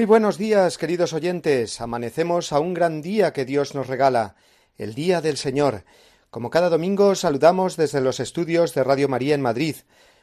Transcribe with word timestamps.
Muy 0.00 0.06
buenos 0.06 0.38
días, 0.38 0.78
queridos 0.78 1.12
oyentes. 1.12 1.78
Amanecemos 1.78 2.54
a 2.54 2.58
un 2.58 2.72
gran 2.72 3.02
día 3.02 3.34
que 3.34 3.44
Dios 3.44 3.74
nos 3.74 3.86
regala, 3.86 4.34
el 4.78 4.94
Día 4.94 5.20
del 5.20 5.36
Señor. 5.36 5.84
Como 6.30 6.48
cada 6.48 6.70
domingo 6.70 7.14
saludamos 7.14 7.76
desde 7.76 8.00
los 8.00 8.18
estudios 8.18 8.72
de 8.72 8.82
Radio 8.82 9.10
María 9.10 9.34
en 9.34 9.42
Madrid, 9.42 9.76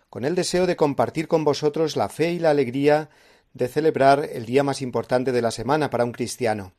con 0.09 0.25
el 0.25 0.33
deseo 0.33 0.65
de 0.65 0.75
compartir 0.75 1.27
con 1.27 1.43
vosotros 1.43 1.95
la 1.95 2.09
fe 2.09 2.31
y 2.31 2.39
la 2.39 2.49
alegría 2.49 3.11
de 3.53 3.67
celebrar 3.67 4.27
el 4.33 4.47
día 4.47 4.63
más 4.63 4.81
importante 4.81 5.31
de 5.31 5.43
la 5.43 5.51
semana 5.51 5.91
para 5.91 6.05
un 6.05 6.11
cristiano. 6.11 6.73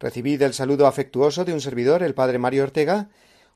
Recibid 0.00 0.40
el 0.40 0.54
saludo 0.54 0.86
afectuoso 0.86 1.44
de 1.44 1.52
un 1.52 1.60
servidor, 1.60 2.02
el 2.02 2.14
Padre 2.14 2.38
Mario 2.38 2.62
Ortega, 2.62 3.10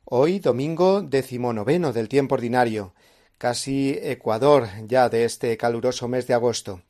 hoy 0.05 0.39
domingo 0.39 1.01
decimonoveno 1.01 1.95
del 1.95 2.11
tiempo 2.11 2.35
ordinario, 2.35 2.93
casi 3.39 3.99
ecuador 4.03 4.69
ya 4.87 5.09
de 5.09 5.25
este 5.25 5.57
caluroso 5.57 6.09
mes 6.09 6.27
de 6.27 6.35
agosto. 6.35 6.83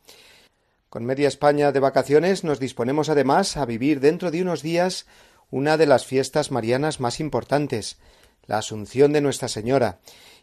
Con 0.88 1.04
media 1.04 1.26
España 1.26 1.72
de 1.72 1.80
vacaciones 1.80 2.44
nos 2.44 2.60
disponemos 2.60 3.08
además 3.08 3.56
a 3.56 3.66
vivir 3.66 4.00
dentro 4.00 4.30
de 4.30 4.42
unos 4.42 4.62
días 4.62 5.06
una 5.50 5.76
de 5.76 5.86
las 5.86 6.06
fiestas 6.06 6.50
marianas 6.50 7.00
más 7.00 7.18
importantes, 7.18 7.98
la 8.46 8.58
Asunción 8.58 9.12
de 9.12 9.20
Nuestra 9.20 9.48
Señora, 9.48 9.98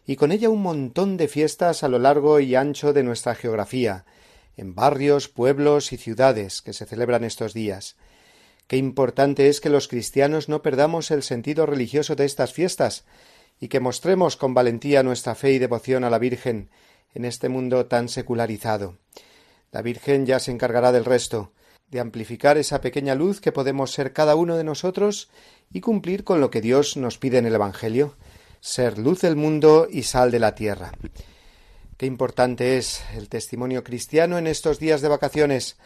y 0.06 0.16
con 0.16 0.32
ella 0.32 0.50
un 0.50 0.62
montón 0.62 1.16
de 1.16 1.28
fiestas 1.28 1.82
a 1.82 1.88
lo 1.88 1.98
largo 1.98 2.40
y 2.40 2.54
ancho 2.54 2.92
de 2.92 3.02
nuestra 3.02 3.34
geografía, 3.34 4.04
en 4.56 4.74
barrios, 4.74 5.28
pueblos 5.28 5.92
y 5.92 5.96
ciudades 5.96 6.60
que 6.60 6.74
se 6.74 6.84
celebran 6.84 7.24
estos 7.24 7.54
días. 7.54 7.96
Qué 8.66 8.76
importante 8.76 9.48
es 9.48 9.60
que 9.60 9.70
los 9.70 9.88
cristianos 9.88 10.48
no 10.50 10.62
perdamos 10.62 11.10
el 11.10 11.22
sentido 11.22 11.64
religioso 11.64 12.16
de 12.16 12.26
estas 12.26 12.52
fiestas 12.52 13.04
y 13.58 13.68
que 13.68 13.80
mostremos 13.80 14.36
con 14.36 14.52
valentía 14.52 15.02
nuestra 15.02 15.34
fe 15.34 15.52
y 15.52 15.58
devoción 15.58 16.04
a 16.04 16.10
la 16.10 16.18
Virgen 16.18 16.70
en 17.14 17.24
este 17.24 17.48
mundo 17.48 17.86
tan 17.86 18.08
secularizado. 18.08 18.98
La 19.74 19.82
Virgen 19.82 20.24
ya 20.24 20.38
se 20.38 20.52
encargará 20.52 20.92
del 20.92 21.04
resto, 21.04 21.52
de 21.90 21.98
amplificar 21.98 22.58
esa 22.58 22.80
pequeña 22.80 23.16
luz 23.16 23.40
que 23.40 23.50
podemos 23.50 23.90
ser 23.90 24.12
cada 24.12 24.36
uno 24.36 24.56
de 24.56 24.62
nosotros 24.62 25.30
y 25.72 25.80
cumplir 25.80 26.22
con 26.22 26.40
lo 26.40 26.48
que 26.48 26.60
Dios 26.60 26.96
nos 26.96 27.18
pide 27.18 27.38
en 27.38 27.46
el 27.46 27.56
Evangelio, 27.56 28.14
ser 28.60 28.98
luz 28.98 29.22
del 29.22 29.34
mundo 29.34 29.88
y 29.90 30.04
sal 30.04 30.30
de 30.30 30.38
la 30.38 30.54
tierra. 30.54 30.92
Qué 31.96 32.06
importante 32.06 32.78
es 32.78 33.02
el 33.16 33.28
testimonio 33.28 33.82
cristiano 33.82 34.38
en 34.38 34.46
estos 34.46 34.78
días 34.78 35.00
de 35.00 35.08
vacaciones, 35.08 35.76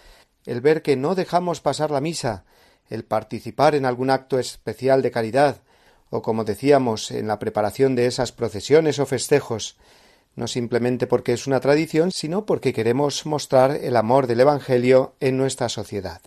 el 0.45 0.61
ver 0.61 0.83
que 0.83 0.97
no 0.97 1.15
dejamos 1.15 1.63
pasar 1.63 1.91
la 1.91 2.03
misa, 2.03 2.45
el 2.91 3.07
participar 3.07 3.75
en 3.75 3.87
algún 3.87 4.11
acto 4.11 4.39
especial 4.39 5.01
de 5.01 5.13
caridad, 5.13 5.63
o 6.11 6.21
como 6.21 6.45
decíamos, 6.45 7.11
en 7.11 7.27
la 7.27 7.39
preparación 7.39 7.95
de 7.95 8.05
esas 8.05 8.33
procesiones 8.33 8.99
o 8.99 9.07
festejos, 9.07 9.79
no 10.39 10.47
simplemente 10.47 11.09
porque 11.09 11.33
es 11.33 11.49
una 11.49 11.59
tradición, 11.59 12.13
sino 12.13 12.47
porque 12.47 12.73
queremos 12.73 13.27
mostrar 13.27 13.73
el 13.73 13.97
amor 13.97 14.29
del 14.29 14.41
Evangelio 14.41 15.15
en 15.19 15.37
nuestra 15.37 15.69
sociedad. 15.69 16.23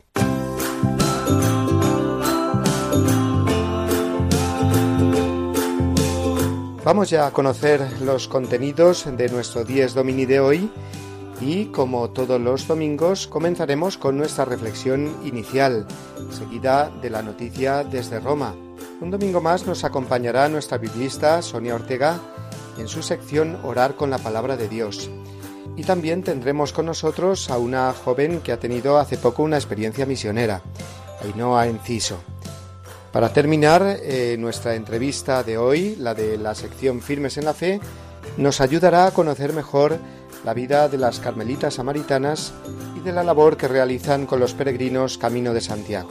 Vamos 6.83 7.09
ya 7.09 7.27
a 7.27 7.31
conocer 7.31 7.79
los 8.01 8.27
contenidos 8.27 9.05
de 9.15 9.29
nuestro 9.29 9.63
Dies 9.63 9.93
Domini 9.93 10.25
de 10.25 10.39
hoy 10.41 10.69
y 11.39 11.67
como 11.67 12.09
todos 12.09 12.41
los 12.41 12.67
domingos 12.67 13.27
comenzaremos 13.27 13.97
con 13.97 14.17
nuestra 14.17 14.43
reflexión 14.43 15.15
inicial, 15.23 15.87
seguida 16.31 16.91
de 17.01 17.09
la 17.11 17.21
noticia 17.21 17.85
desde 17.85 18.19
Roma. 18.19 18.55
Un 18.99 19.09
domingo 19.09 19.39
más 19.41 19.65
nos 19.65 19.85
acompañará 19.85 20.49
nuestra 20.49 20.77
biblista 20.77 21.41
Sonia 21.41 21.75
Ortega 21.75 22.19
en 22.77 22.87
su 22.87 23.01
sección 23.01 23.57
Orar 23.63 23.95
con 23.95 24.09
la 24.09 24.17
Palabra 24.17 24.57
de 24.57 24.67
Dios. 24.67 25.09
Y 25.75 25.83
también 25.83 26.23
tendremos 26.23 26.73
con 26.73 26.85
nosotros 26.85 27.49
a 27.49 27.57
una 27.57 27.93
joven 27.93 28.41
que 28.41 28.51
ha 28.51 28.59
tenido 28.59 28.97
hace 28.97 29.17
poco 29.17 29.43
una 29.43 29.57
experiencia 29.57 30.05
misionera, 30.05 30.61
Ainhoa 31.23 31.67
Enciso. 31.67 32.17
Para 33.11 33.33
terminar, 33.33 33.97
eh, 34.01 34.37
nuestra 34.39 34.75
entrevista 34.75 35.43
de 35.43 35.57
hoy, 35.57 35.95
la 35.97 36.13
de 36.13 36.37
la 36.37 36.55
sección 36.55 37.01
Firmes 37.01 37.37
en 37.37 37.45
la 37.45 37.53
Fe, 37.53 37.79
nos 38.37 38.61
ayudará 38.61 39.07
a 39.07 39.11
conocer 39.11 39.53
mejor 39.53 39.97
la 40.45 40.53
vida 40.53 40.87
de 40.87 40.97
las 40.97 41.19
carmelitas 41.19 41.75
samaritanas 41.75 42.53
y 42.95 43.01
de 43.01 43.11
la 43.11 43.23
labor 43.23 43.57
que 43.57 43.67
realizan 43.67 44.25
con 44.25 44.39
los 44.39 44.53
peregrinos 44.53 45.17
Camino 45.17 45.53
de 45.53 45.61
Santiago. 45.61 46.09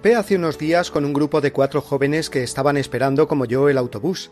Topé 0.00 0.16
hace 0.16 0.36
unos 0.36 0.56
días 0.56 0.90
con 0.90 1.04
un 1.04 1.12
grupo 1.12 1.42
de 1.42 1.52
cuatro 1.52 1.82
jóvenes 1.82 2.30
que 2.30 2.42
estaban 2.42 2.78
esperando 2.78 3.28
como 3.28 3.44
yo 3.44 3.68
el 3.68 3.76
autobús, 3.76 4.30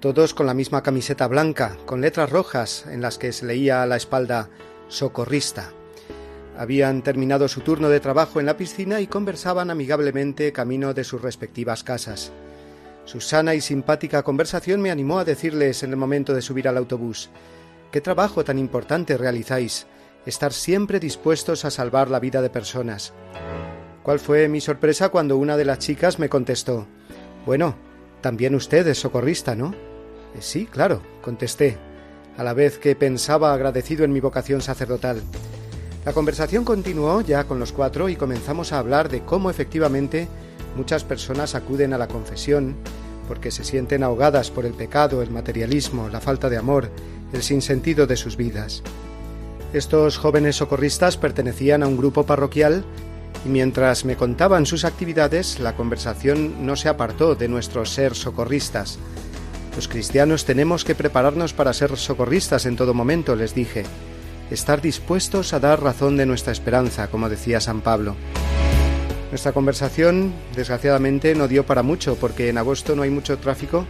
todos 0.00 0.34
con 0.34 0.46
la 0.46 0.52
misma 0.52 0.82
camiseta 0.82 1.28
blanca, 1.28 1.76
con 1.86 2.00
letras 2.00 2.28
rojas 2.28 2.86
en 2.90 3.02
las 3.02 3.16
que 3.16 3.30
se 3.30 3.46
leía 3.46 3.84
a 3.84 3.86
la 3.86 3.94
espalda 3.94 4.48
socorrista. 4.88 5.70
Habían 6.58 7.02
terminado 7.02 7.46
su 7.46 7.60
turno 7.60 7.88
de 7.88 8.00
trabajo 8.00 8.40
en 8.40 8.46
la 8.46 8.56
piscina 8.56 9.00
y 9.00 9.06
conversaban 9.06 9.70
amigablemente 9.70 10.50
camino 10.50 10.92
de 10.92 11.04
sus 11.04 11.22
respectivas 11.22 11.84
casas. 11.84 12.32
Su 13.04 13.20
sana 13.20 13.54
y 13.54 13.60
simpática 13.60 14.24
conversación 14.24 14.82
me 14.82 14.90
animó 14.90 15.20
a 15.20 15.24
decirles 15.24 15.84
en 15.84 15.90
el 15.90 15.96
momento 15.98 16.34
de 16.34 16.42
subir 16.42 16.66
al 16.66 16.78
autobús 16.78 17.30
Qué 17.92 18.00
trabajo 18.00 18.42
tan 18.42 18.58
importante 18.58 19.16
realizáis, 19.16 19.86
estar 20.26 20.52
siempre 20.52 20.98
dispuestos 20.98 21.64
a 21.64 21.70
salvar 21.70 22.10
la 22.10 22.18
vida 22.18 22.42
de 22.42 22.50
personas. 22.50 23.12
¿Cuál 24.06 24.20
fue 24.20 24.48
mi 24.48 24.60
sorpresa 24.60 25.08
cuando 25.08 25.36
una 25.36 25.56
de 25.56 25.64
las 25.64 25.80
chicas 25.80 26.20
me 26.20 26.28
contestó 26.28 26.86
Bueno, 27.44 27.74
también 28.20 28.54
usted 28.54 28.86
es 28.86 29.00
socorrista, 29.00 29.56
¿no? 29.56 29.72
Eh, 30.32 30.38
sí, 30.38 30.66
claro, 30.66 31.02
contesté, 31.22 31.76
a 32.36 32.44
la 32.44 32.54
vez 32.54 32.78
que 32.78 32.94
pensaba 32.94 33.52
agradecido 33.52 34.04
en 34.04 34.12
mi 34.12 34.20
vocación 34.20 34.60
sacerdotal. 34.62 35.20
La 36.04 36.12
conversación 36.12 36.64
continuó 36.64 37.20
ya 37.20 37.48
con 37.48 37.58
los 37.58 37.72
cuatro 37.72 38.08
y 38.08 38.14
comenzamos 38.14 38.72
a 38.72 38.78
hablar 38.78 39.08
de 39.08 39.24
cómo 39.24 39.50
efectivamente 39.50 40.28
muchas 40.76 41.02
personas 41.02 41.56
acuden 41.56 41.92
a 41.92 41.98
la 41.98 42.06
confesión 42.06 42.76
porque 43.26 43.50
se 43.50 43.64
sienten 43.64 44.04
ahogadas 44.04 44.52
por 44.52 44.66
el 44.66 44.74
pecado, 44.74 45.20
el 45.20 45.32
materialismo, 45.32 46.08
la 46.08 46.20
falta 46.20 46.48
de 46.48 46.58
amor, 46.58 46.90
el 47.32 47.42
sinsentido 47.42 48.06
de 48.06 48.14
sus 48.14 48.36
vidas. 48.36 48.84
Estos 49.72 50.16
jóvenes 50.16 50.54
socorristas 50.54 51.16
pertenecían 51.16 51.82
a 51.82 51.88
un 51.88 51.96
grupo 51.96 52.24
parroquial 52.24 52.84
y 53.46 53.48
mientras 53.48 54.04
me 54.04 54.16
contaban 54.16 54.66
sus 54.66 54.84
actividades, 54.84 55.60
la 55.60 55.76
conversación 55.76 56.66
no 56.66 56.74
se 56.74 56.88
apartó 56.88 57.36
de 57.36 57.46
nuestro 57.46 57.84
ser 57.84 58.16
socorristas. 58.16 58.98
Los 59.76 59.86
cristianos 59.86 60.44
tenemos 60.44 60.84
que 60.84 60.96
prepararnos 60.96 61.52
para 61.52 61.72
ser 61.72 61.96
socorristas 61.96 62.66
en 62.66 62.74
todo 62.74 62.92
momento, 62.92 63.36
les 63.36 63.54
dije. 63.54 63.84
Estar 64.50 64.80
dispuestos 64.80 65.52
a 65.52 65.60
dar 65.60 65.80
razón 65.80 66.16
de 66.16 66.26
nuestra 66.26 66.52
esperanza, 66.52 67.06
como 67.06 67.28
decía 67.28 67.60
San 67.60 67.82
Pablo. 67.82 68.16
Nuestra 69.30 69.52
conversación, 69.52 70.32
desgraciadamente, 70.56 71.36
no 71.36 71.46
dio 71.46 71.64
para 71.64 71.84
mucho, 71.84 72.16
porque 72.16 72.48
en 72.48 72.58
agosto 72.58 72.96
no 72.96 73.02
hay 73.02 73.10
mucho 73.10 73.38
tráfico 73.38 73.86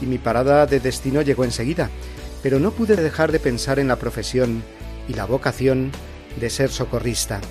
y 0.00 0.06
mi 0.06 0.16
parada 0.16 0.64
de 0.64 0.80
destino 0.80 1.20
llegó 1.20 1.44
enseguida, 1.44 1.90
pero 2.42 2.58
no 2.58 2.70
pude 2.70 2.96
dejar 2.96 3.32
de 3.32 3.40
pensar 3.40 3.78
en 3.78 3.88
la 3.88 3.96
profesión 3.96 4.62
y 5.08 5.12
la 5.12 5.26
vocación 5.26 5.92
de 6.40 6.48
ser 6.48 6.70
socorrista. 6.70 7.42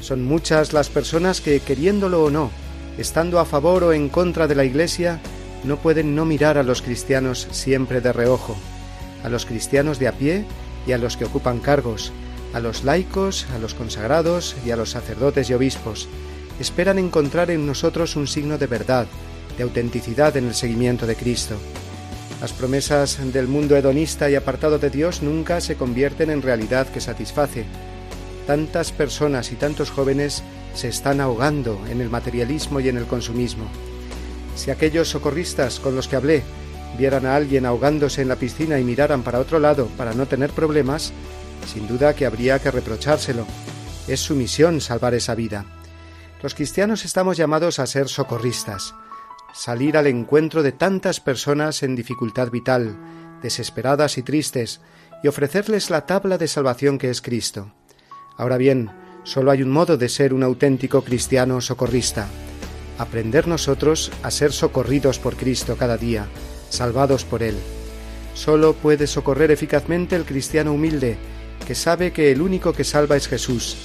Son 0.00 0.24
muchas 0.24 0.72
las 0.72 0.88
personas 0.88 1.40
que, 1.40 1.60
queriéndolo 1.60 2.24
o 2.24 2.30
no, 2.30 2.50
estando 2.98 3.40
a 3.40 3.44
favor 3.44 3.84
o 3.84 3.92
en 3.92 4.08
contra 4.08 4.46
de 4.46 4.54
la 4.54 4.64
Iglesia, 4.64 5.20
no 5.64 5.76
pueden 5.78 6.14
no 6.14 6.24
mirar 6.24 6.58
a 6.58 6.62
los 6.62 6.82
cristianos 6.82 7.48
siempre 7.50 8.00
de 8.00 8.12
reojo, 8.12 8.56
a 9.24 9.28
los 9.28 9.46
cristianos 9.46 9.98
de 9.98 10.08
a 10.08 10.12
pie 10.12 10.44
y 10.86 10.92
a 10.92 10.98
los 10.98 11.16
que 11.16 11.24
ocupan 11.24 11.58
cargos, 11.58 12.12
a 12.54 12.60
los 12.60 12.84
laicos, 12.84 13.46
a 13.54 13.58
los 13.58 13.74
consagrados 13.74 14.56
y 14.64 14.70
a 14.70 14.76
los 14.76 14.90
sacerdotes 14.90 15.50
y 15.50 15.54
obispos. 15.54 16.08
Esperan 16.60 16.98
encontrar 16.98 17.50
en 17.50 17.66
nosotros 17.66 18.16
un 18.16 18.26
signo 18.26 18.58
de 18.58 18.66
verdad, 18.66 19.06
de 19.56 19.64
autenticidad 19.64 20.36
en 20.36 20.46
el 20.46 20.54
seguimiento 20.54 21.06
de 21.06 21.16
Cristo. 21.16 21.56
Las 22.40 22.52
promesas 22.52 23.18
del 23.32 23.48
mundo 23.48 23.76
hedonista 23.76 24.30
y 24.30 24.34
apartado 24.34 24.78
de 24.78 24.90
Dios 24.90 25.22
nunca 25.22 25.60
se 25.60 25.76
convierten 25.76 26.30
en 26.30 26.42
realidad 26.42 26.86
que 26.86 27.00
satisface. 27.00 27.64
Tantas 28.46 28.92
personas 28.92 29.50
y 29.52 29.56
tantos 29.56 29.90
jóvenes 29.90 30.42
se 30.74 30.88
están 30.88 31.20
ahogando 31.20 31.80
en 31.88 32.00
el 32.00 32.10
materialismo 32.10 32.80
y 32.80 32.88
en 32.88 32.96
el 32.96 33.06
consumismo. 33.06 33.66
Si 34.54 34.70
aquellos 34.70 35.08
socorristas 35.08 35.80
con 35.80 35.96
los 35.96 36.08
que 36.08 36.16
hablé 36.16 36.42
vieran 36.96 37.26
a 37.26 37.36
alguien 37.36 37.66
ahogándose 37.66 38.22
en 38.22 38.28
la 38.28 38.36
piscina 38.36 38.78
y 38.78 38.84
miraran 38.84 39.22
para 39.22 39.38
otro 39.38 39.58
lado 39.58 39.86
para 39.96 40.14
no 40.14 40.26
tener 40.26 40.50
problemas, 40.50 41.12
sin 41.66 41.86
duda 41.86 42.14
que 42.14 42.26
habría 42.26 42.58
que 42.58 42.70
reprochárselo. 42.70 43.46
Es 44.08 44.20
su 44.20 44.34
misión 44.34 44.80
salvar 44.80 45.14
esa 45.14 45.34
vida. 45.34 45.64
Los 46.42 46.54
cristianos 46.54 47.04
estamos 47.04 47.36
llamados 47.36 47.78
a 47.78 47.86
ser 47.86 48.08
socorristas, 48.08 48.94
salir 49.52 49.96
al 49.96 50.06
encuentro 50.06 50.62
de 50.62 50.72
tantas 50.72 51.20
personas 51.20 51.82
en 51.82 51.96
dificultad 51.96 52.50
vital, 52.50 52.96
desesperadas 53.42 54.18
y 54.18 54.22
tristes, 54.22 54.80
y 55.22 55.28
ofrecerles 55.28 55.90
la 55.90 56.06
tabla 56.06 56.38
de 56.38 56.46
salvación 56.46 56.98
que 56.98 57.10
es 57.10 57.20
Cristo. 57.20 57.72
Ahora 58.36 58.58
bien, 58.58 58.90
solo 59.24 59.50
hay 59.50 59.62
un 59.62 59.70
modo 59.70 59.96
de 59.96 60.08
ser 60.08 60.34
un 60.34 60.42
auténtico 60.42 61.02
cristiano 61.02 61.60
socorrista, 61.60 62.28
aprender 62.98 63.48
nosotros 63.48 64.12
a 64.22 64.30
ser 64.30 64.52
socorridos 64.52 65.18
por 65.18 65.36
Cristo 65.36 65.76
cada 65.76 65.96
día, 65.96 66.26
salvados 66.68 67.24
por 67.24 67.42
Él. 67.42 67.56
Solo 68.34 68.74
puede 68.74 69.06
socorrer 69.06 69.50
eficazmente 69.50 70.16
el 70.16 70.24
cristiano 70.24 70.72
humilde, 70.72 71.16
que 71.66 71.74
sabe 71.74 72.12
que 72.12 72.30
el 72.30 72.42
único 72.42 72.72
que 72.74 72.84
salva 72.84 73.16
es 73.16 73.26
Jesús, 73.26 73.76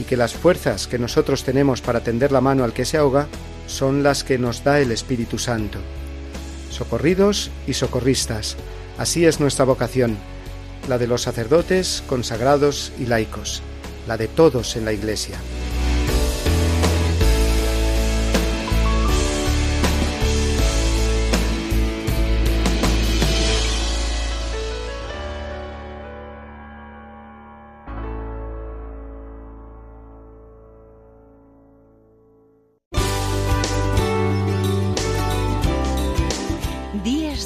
y 0.00 0.04
que 0.04 0.16
las 0.16 0.32
fuerzas 0.32 0.86
que 0.86 0.98
nosotros 0.98 1.44
tenemos 1.44 1.82
para 1.82 2.00
tender 2.00 2.32
la 2.32 2.40
mano 2.40 2.64
al 2.64 2.72
que 2.72 2.84
se 2.84 2.96
ahoga 2.96 3.26
son 3.66 4.02
las 4.02 4.24
que 4.24 4.38
nos 4.38 4.64
da 4.64 4.80
el 4.80 4.90
Espíritu 4.92 5.38
Santo. 5.38 5.78
Socorridos 6.70 7.50
y 7.66 7.74
socorristas, 7.74 8.56
así 8.96 9.26
es 9.26 9.40
nuestra 9.40 9.66
vocación, 9.66 10.16
la 10.88 10.96
de 10.96 11.06
los 11.06 11.22
sacerdotes, 11.22 12.02
consagrados 12.06 12.92
y 12.98 13.06
laicos, 13.06 13.62
la 14.08 14.16
de 14.16 14.26
todos 14.26 14.74
en 14.76 14.86
la 14.86 14.92
Iglesia. 14.92 15.38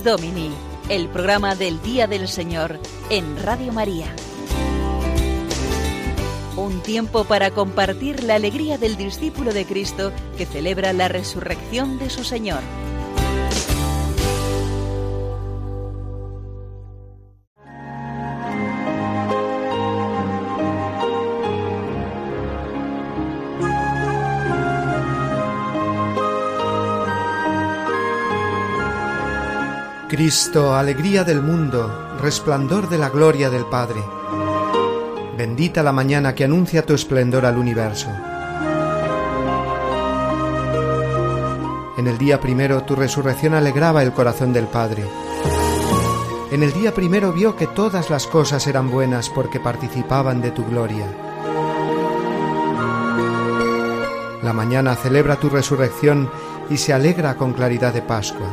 Domini, 0.03 0.51
el 0.89 1.09
programa 1.09 1.55
del 1.55 1.81
Día 1.81 2.09
del 2.09 2.27
Señor 2.27 2.81
en 3.09 3.41
Radio 3.41 3.73
María. 3.73 4.13
Un 6.63 6.81
tiempo 6.81 7.25
para 7.25 7.51
compartir 7.51 8.23
la 8.23 8.37
alegría 8.37 8.79
del 8.79 8.97
discípulo 8.97 9.53
de 9.53 9.65
Cristo 9.65 10.13
que 10.39 10.47
celebra 10.47 10.93
la 10.93 11.09
resurrección 11.09 11.99
de 11.99 12.09
su 12.09 12.23
Señor. 12.23 12.61
Cristo, 30.09 30.77
alegría 30.77 31.25
del 31.25 31.43
mundo, 31.43 32.17
resplandor 32.21 32.89
de 32.89 32.99
la 32.99 33.09
gloria 33.09 33.51
del 33.51 33.67
Padre. 33.67 34.22
Bendita 35.43 35.83
la 35.83 35.91
mañana 35.91 36.37
que 36.37 36.45
anuncia 36.45 36.87
tu 36.87 36.95
esplendor 36.95 37.45
al 37.47 37.59
universo. 37.59 38.07
En 41.99 42.07
el 42.07 42.17
día 42.17 42.39
primero 42.39 42.85
tu 42.85 42.95
resurrección 42.95 43.55
alegraba 43.55 44.05
el 44.05 44.13
corazón 44.13 44.53
del 44.53 44.69
Padre. 44.69 45.03
En 46.53 46.63
el 46.63 46.73
día 46.73 46.95
primero 46.95 47.33
vio 47.33 47.57
que 47.57 47.67
todas 47.67 48.09
las 48.09 48.29
cosas 48.29 48.69
eran 48.69 48.89
buenas 48.89 49.31
porque 49.31 49.59
participaban 49.59 50.41
de 50.41 50.53
tu 50.53 50.65
gloria. 50.65 51.07
La 54.45 54.53
mañana 54.53 54.95
celebra 54.95 55.41
tu 55.41 55.49
resurrección 55.49 56.31
y 56.71 56.77
se 56.77 56.93
alegra 56.93 57.35
con 57.35 57.53
claridad 57.53 57.93
de 57.93 58.03
Pascua. 58.03 58.47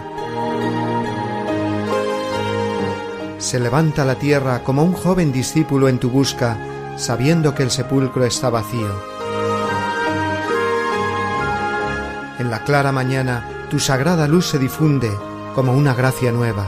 se 3.40 3.60
levanta 3.60 4.06
la 4.06 4.16
tierra 4.16 4.64
como 4.64 4.84
un 4.84 4.94
joven 4.94 5.32
discípulo 5.32 5.88
en 5.88 5.98
tu 5.98 6.10
busca, 6.10 6.58
sabiendo 7.00 7.56
que 7.56 7.64
el 7.64 7.72
sepulcro 7.72 8.26
está 8.26 8.50
vacío. 8.50 8.94
En 12.38 12.52
la 12.52 12.64
clara 12.66 12.92
mañana 12.92 13.48
tu 13.70 13.80
sagrada 13.80 14.28
luz 14.28 14.48
se 14.48 14.60
difunde 14.60 15.10
como 15.56 15.74
una 15.74 15.94
gracia 15.94 16.32
nueva. 16.32 16.68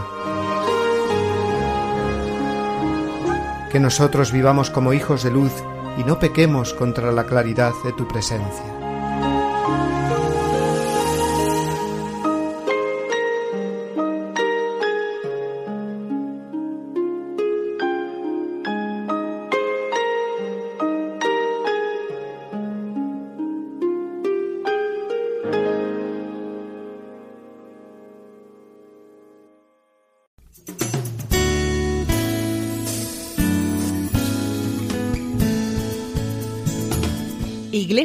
Que 3.69 3.79
nosotros 3.79 4.31
vivamos 4.31 4.69
como 4.69 4.93
hijos 4.93 5.23
de 5.23 5.31
luz 5.31 5.51
y 5.97 6.03
no 6.05 6.17
pequemos 6.17 6.73
contra 6.73 7.11
la 7.11 7.25
claridad 7.25 7.73
de 7.83 7.91
tu 7.91 8.07
presencia. 8.07 8.80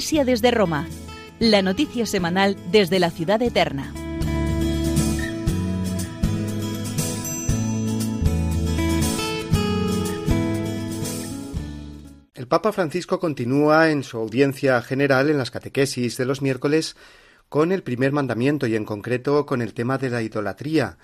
Desde 0.06 0.52
Roma, 0.52 0.86
la 1.40 1.62
noticia 1.62 2.06
semanal 2.06 2.56
desde 2.70 3.00
la 3.00 3.10
ciudad 3.10 3.42
eterna. 3.42 3.92
El 12.34 12.46
Papa 12.46 12.70
Francisco 12.70 13.18
continúa 13.18 13.90
en 13.90 14.04
su 14.04 14.18
audiencia 14.18 14.80
general 14.80 15.28
en 15.28 15.38
las 15.38 15.50
catequesis 15.50 16.16
de 16.16 16.24
los 16.24 16.40
miércoles 16.40 16.94
con 17.48 17.72
el 17.72 17.82
primer 17.82 18.12
mandamiento 18.12 18.68
y 18.68 18.76
en 18.76 18.84
concreto 18.84 19.44
con 19.44 19.60
el 19.60 19.74
tema 19.74 19.98
de 19.98 20.10
la 20.10 20.22
idolatría. 20.22 20.98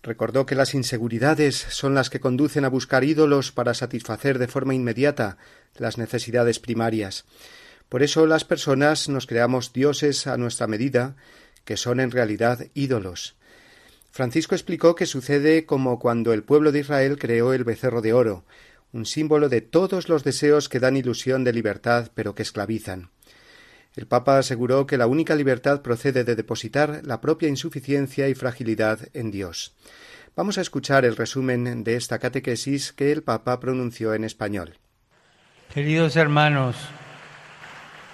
Recordó 0.00 0.46
que 0.46 0.54
las 0.54 0.74
inseguridades 0.74 1.56
son 1.56 1.96
las 1.96 2.08
que 2.08 2.20
conducen 2.20 2.64
a 2.64 2.70
buscar 2.70 3.02
ídolos 3.02 3.50
para 3.50 3.74
satisfacer 3.74 4.38
de 4.38 4.46
forma 4.46 4.76
inmediata 4.76 5.38
las 5.76 5.98
necesidades 5.98 6.60
primarias. 6.60 7.24
Por 7.94 8.02
eso 8.02 8.26
las 8.26 8.44
personas 8.44 9.08
nos 9.08 9.28
creamos 9.28 9.72
dioses 9.72 10.26
a 10.26 10.36
nuestra 10.36 10.66
medida, 10.66 11.14
que 11.64 11.76
son 11.76 12.00
en 12.00 12.10
realidad 12.10 12.66
ídolos. 12.74 13.36
Francisco 14.10 14.56
explicó 14.56 14.96
que 14.96 15.06
sucede 15.06 15.64
como 15.64 16.00
cuando 16.00 16.32
el 16.32 16.42
pueblo 16.42 16.72
de 16.72 16.80
Israel 16.80 17.16
creó 17.20 17.52
el 17.52 17.62
becerro 17.62 18.02
de 18.02 18.12
oro, 18.12 18.44
un 18.90 19.06
símbolo 19.06 19.48
de 19.48 19.60
todos 19.60 20.08
los 20.08 20.24
deseos 20.24 20.68
que 20.68 20.80
dan 20.80 20.96
ilusión 20.96 21.44
de 21.44 21.52
libertad 21.52 22.10
pero 22.16 22.34
que 22.34 22.42
esclavizan. 22.42 23.10
El 23.94 24.08
Papa 24.08 24.38
aseguró 24.38 24.88
que 24.88 24.98
la 24.98 25.06
única 25.06 25.36
libertad 25.36 25.80
procede 25.80 26.24
de 26.24 26.34
depositar 26.34 27.02
la 27.04 27.20
propia 27.20 27.48
insuficiencia 27.48 28.28
y 28.28 28.34
fragilidad 28.34 28.98
en 29.12 29.30
Dios. 29.30 29.72
Vamos 30.34 30.58
a 30.58 30.62
escuchar 30.62 31.04
el 31.04 31.14
resumen 31.14 31.84
de 31.84 31.94
esta 31.94 32.18
catequesis 32.18 32.92
que 32.92 33.12
el 33.12 33.22
Papa 33.22 33.60
pronunció 33.60 34.14
en 34.14 34.24
español. 34.24 34.78
Queridos 35.72 36.16
hermanos, 36.16 36.76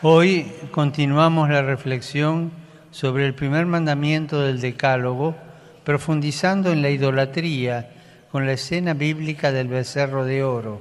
Hoy 0.02 0.50
continuamos 0.70 1.50
la 1.50 1.60
reflexión 1.60 2.52
sobre 2.90 3.26
el 3.26 3.34
primer 3.34 3.66
mandamiento 3.66 4.40
del 4.40 4.58
Decálogo, 4.58 5.36
profundizando 5.84 6.72
en 6.72 6.80
la 6.80 6.88
idolatría 6.88 7.90
con 8.32 8.46
la 8.46 8.52
escena 8.52 8.94
bíblica 8.94 9.52
del 9.52 9.68
becerro 9.68 10.24
de 10.24 10.42
oro, 10.42 10.80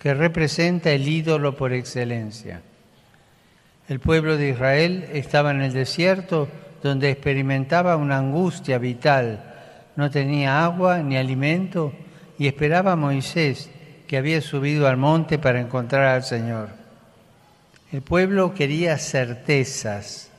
que 0.00 0.14
representa 0.14 0.90
el 0.90 1.06
ídolo 1.06 1.56
por 1.56 1.72
excelencia. 1.72 2.60
El 3.88 4.00
pueblo 4.00 4.36
de 4.36 4.48
Israel 4.48 5.10
estaba 5.12 5.52
en 5.52 5.62
el 5.62 5.72
desierto 5.72 6.48
donde 6.82 7.12
experimentaba 7.12 7.94
una 7.94 8.18
angustia 8.18 8.78
vital. 8.78 9.44
No 9.94 10.10
tenía 10.10 10.64
agua 10.64 10.98
ni 11.04 11.16
alimento 11.16 11.92
y 12.36 12.48
esperaba 12.48 12.92
a 12.92 12.96
Moisés, 12.96 13.70
que 14.08 14.16
había 14.16 14.40
subido 14.40 14.88
al 14.88 14.96
monte 14.96 15.38
para 15.38 15.60
encontrar 15.60 16.02
al 16.08 16.24
Señor. 16.24 16.85
El 17.92 18.02
pueblo 18.02 18.52
quería 18.52 18.98
certezas 18.98 20.30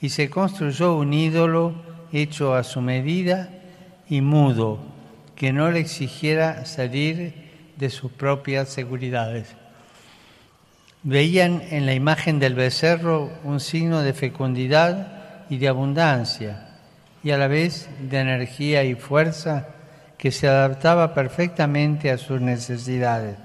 y 0.00 0.08
se 0.08 0.28
construyó 0.28 0.96
un 0.96 1.12
ídolo 1.12 1.74
hecho 2.12 2.54
a 2.54 2.64
su 2.64 2.80
medida 2.80 3.48
y 4.08 4.20
mudo, 4.20 4.80
que 5.36 5.52
no 5.52 5.70
le 5.70 5.78
exigiera 5.78 6.66
salir 6.66 7.72
de 7.76 7.90
sus 7.90 8.10
propias 8.10 8.70
seguridades. 8.70 9.54
Veían 11.04 11.62
en 11.70 11.86
la 11.86 11.94
imagen 11.94 12.40
del 12.40 12.54
becerro 12.54 13.30
un 13.44 13.60
signo 13.60 14.02
de 14.02 14.12
fecundidad 14.12 15.46
y 15.48 15.58
de 15.58 15.68
abundancia, 15.68 16.68
y 17.22 17.30
a 17.30 17.38
la 17.38 17.46
vez 17.46 17.88
de 18.00 18.18
energía 18.18 18.82
y 18.82 18.96
fuerza 18.96 19.68
que 20.18 20.32
se 20.32 20.48
adaptaba 20.48 21.14
perfectamente 21.14 22.10
a 22.10 22.18
sus 22.18 22.40
necesidades. 22.40 23.36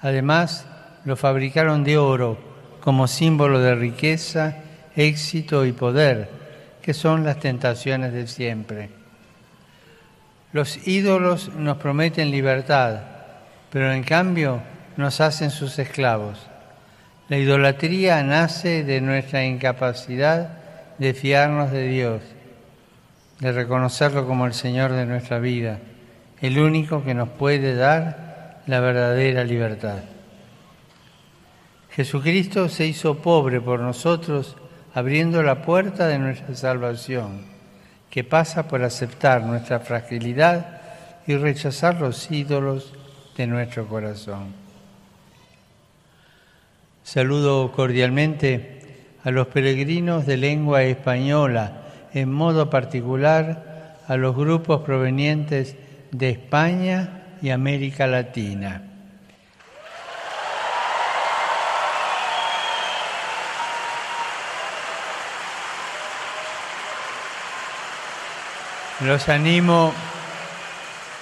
Además, 0.00 0.66
lo 1.04 1.16
fabricaron 1.16 1.84
de 1.84 1.98
oro 1.98 2.38
como 2.80 3.06
símbolo 3.06 3.60
de 3.60 3.74
riqueza, 3.74 4.56
éxito 4.96 5.64
y 5.66 5.72
poder, 5.72 6.28
que 6.82 6.94
son 6.94 7.24
las 7.24 7.38
tentaciones 7.38 8.12
de 8.12 8.26
siempre. 8.26 8.90
Los 10.52 10.86
ídolos 10.88 11.50
nos 11.54 11.76
prometen 11.76 12.30
libertad, 12.30 13.00
pero 13.70 13.92
en 13.92 14.02
cambio 14.02 14.62
nos 14.96 15.20
hacen 15.20 15.50
sus 15.50 15.78
esclavos. 15.78 16.38
La 17.28 17.36
idolatría 17.36 18.22
nace 18.22 18.84
de 18.84 19.02
nuestra 19.02 19.44
incapacidad 19.44 20.48
de 20.98 21.12
fiarnos 21.12 21.70
de 21.70 21.88
Dios, 21.88 22.22
de 23.40 23.52
reconocerlo 23.52 24.26
como 24.26 24.46
el 24.46 24.54
Señor 24.54 24.92
de 24.92 25.04
nuestra 25.04 25.38
vida, 25.38 25.78
el 26.40 26.58
único 26.58 27.04
que 27.04 27.14
nos 27.14 27.28
puede 27.28 27.74
dar 27.74 28.62
la 28.66 28.80
verdadera 28.80 29.44
libertad. 29.44 29.98
Jesucristo 31.98 32.68
se 32.68 32.86
hizo 32.86 33.16
pobre 33.16 33.60
por 33.60 33.80
nosotros, 33.80 34.54
abriendo 34.94 35.42
la 35.42 35.62
puerta 35.62 36.06
de 36.06 36.20
nuestra 36.20 36.54
salvación 36.54 37.40
que 38.08 38.22
pasa 38.22 38.68
por 38.68 38.84
aceptar 38.84 39.42
nuestra 39.42 39.80
fragilidad 39.80 40.80
y 41.26 41.34
rechazar 41.34 42.00
los 42.00 42.30
ídolos 42.30 42.92
de 43.36 43.48
nuestro 43.48 43.88
corazón. 43.88 44.54
Saludo 47.02 47.72
cordialmente 47.72 49.08
a 49.24 49.32
los 49.32 49.48
peregrinos 49.48 50.24
de 50.24 50.36
lengua 50.36 50.84
española, 50.84 51.82
en 52.14 52.30
modo 52.30 52.70
particular 52.70 53.96
a 54.06 54.16
los 54.16 54.36
grupos 54.36 54.82
provenientes 54.82 55.74
de 56.12 56.30
España 56.30 57.24
y 57.42 57.50
América 57.50 58.06
Latina. 58.06 58.87
Los 69.00 69.28
animo, 69.28 69.92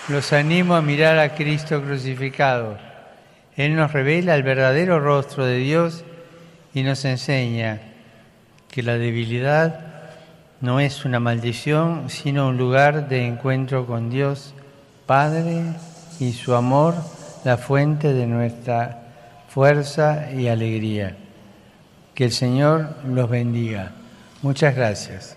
los 0.08 0.32
animo 0.32 0.76
a 0.76 0.80
mirar 0.80 1.18
a 1.18 1.34
Cristo 1.34 1.82
crucificado. 1.82 2.78
Él 3.54 3.76
nos 3.76 3.92
revela 3.92 4.34
el 4.34 4.42
verdadero 4.42 4.98
rostro 4.98 5.44
de 5.44 5.58
Dios 5.58 6.02
y 6.72 6.84
nos 6.84 7.04
enseña 7.04 7.80
que 8.70 8.82
la 8.82 8.96
debilidad 8.96 9.80
no 10.62 10.80
es 10.80 11.04
una 11.04 11.20
maldición, 11.20 12.08
sino 12.08 12.48
un 12.48 12.56
lugar 12.56 13.10
de 13.10 13.26
encuentro 13.26 13.86
con 13.86 14.08
Dios 14.08 14.54
Padre 15.04 15.62
y 16.18 16.32
su 16.32 16.54
amor, 16.54 16.94
la 17.44 17.58
fuente 17.58 18.14
de 18.14 18.26
nuestra 18.26 19.02
fuerza 19.48 20.32
y 20.32 20.48
alegría. 20.48 21.14
Que 22.14 22.24
el 22.24 22.32
Señor 22.32 22.88
los 23.04 23.28
bendiga. 23.28 23.92
Muchas 24.40 24.74
gracias. 24.74 25.36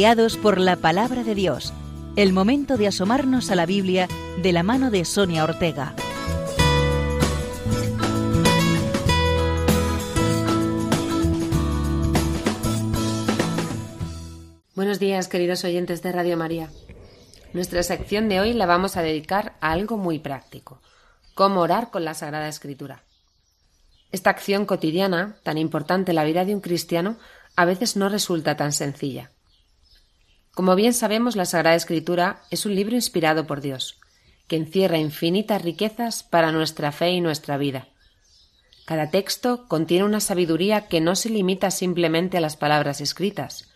Guiados 0.00 0.38
por 0.38 0.58
la 0.58 0.76
palabra 0.76 1.24
de 1.24 1.34
Dios. 1.34 1.74
El 2.16 2.32
momento 2.32 2.78
de 2.78 2.86
asomarnos 2.86 3.50
a 3.50 3.54
la 3.54 3.66
Biblia 3.66 4.08
de 4.42 4.50
la 4.50 4.62
mano 4.62 4.90
de 4.90 5.04
Sonia 5.04 5.44
Ortega. 5.44 5.94
Buenos 14.74 14.98
días, 14.98 15.28
queridos 15.28 15.64
oyentes 15.64 16.00
de 16.00 16.12
Radio 16.12 16.38
María. 16.38 16.70
Nuestra 17.52 17.82
sección 17.82 18.30
de 18.30 18.40
hoy 18.40 18.54
la 18.54 18.64
vamos 18.64 18.96
a 18.96 19.02
dedicar 19.02 19.58
a 19.60 19.72
algo 19.72 19.98
muy 19.98 20.18
práctico, 20.18 20.80
cómo 21.34 21.60
orar 21.60 21.90
con 21.90 22.06
la 22.06 22.14
Sagrada 22.14 22.48
Escritura. 22.48 23.02
Esta 24.12 24.30
acción 24.30 24.64
cotidiana, 24.64 25.36
tan 25.42 25.58
importante 25.58 26.12
en 26.12 26.16
la 26.16 26.24
vida 26.24 26.46
de 26.46 26.54
un 26.54 26.62
cristiano, 26.62 27.18
a 27.54 27.66
veces 27.66 27.98
no 27.98 28.08
resulta 28.08 28.56
tan 28.56 28.72
sencilla. 28.72 29.30
Como 30.60 30.74
bien 30.74 30.92
sabemos, 30.92 31.36
la 31.36 31.46
Sagrada 31.46 31.74
Escritura 31.74 32.42
es 32.50 32.66
un 32.66 32.74
libro 32.74 32.94
inspirado 32.94 33.46
por 33.46 33.62
Dios, 33.62 33.98
que 34.46 34.56
encierra 34.56 34.98
infinitas 34.98 35.62
riquezas 35.62 36.22
para 36.22 36.52
nuestra 36.52 36.92
fe 36.92 37.12
y 37.12 37.22
nuestra 37.22 37.56
vida. 37.56 37.88
Cada 38.84 39.08
texto 39.08 39.66
contiene 39.68 40.04
una 40.04 40.20
sabiduría 40.20 40.86
que 40.86 41.00
no 41.00 41.16
se 41.16 41.30
limita 41.30 41.70
simplemente 41.70 42.36
a 42.36 42.42
las 42.42 42.58
palabras 42.58 43.00
escritas. 43.00 43.70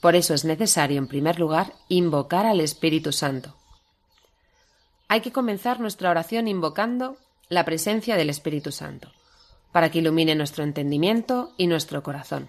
Por 0.00 0.14
eso 0.14 0.32
es 0.32 0.44
necesario, 0.44 0.98
en 0.98 1.08
primer 1.08 1.40
lugar, 1.40 1.72
invocar 1.88 2.46
al 2.46 2.60
Espíritu 2.60 3.10
Santo. 3.10 3.56
Hay 5.08 5.22
que 5.22 5.32
comenzar 5.32 5.80
nuestra 5.80 6.08
oración 6.08 6.46
invocando 6.46 7.16
la 7.48 7.64
presencia 7.64 8.14
del 8.14 8.30
Espíritu 8.30 8.70
Santo, 8.70 9.10
para 9.72 9.90
que 9.90 9.98
ilumine 9.98 10.36
nuestro 10.36 10.62
entendimiento 10.62 11.52
y 11.56 11.66
nuestro 11.66 12.04
corazón. 12.04 12.48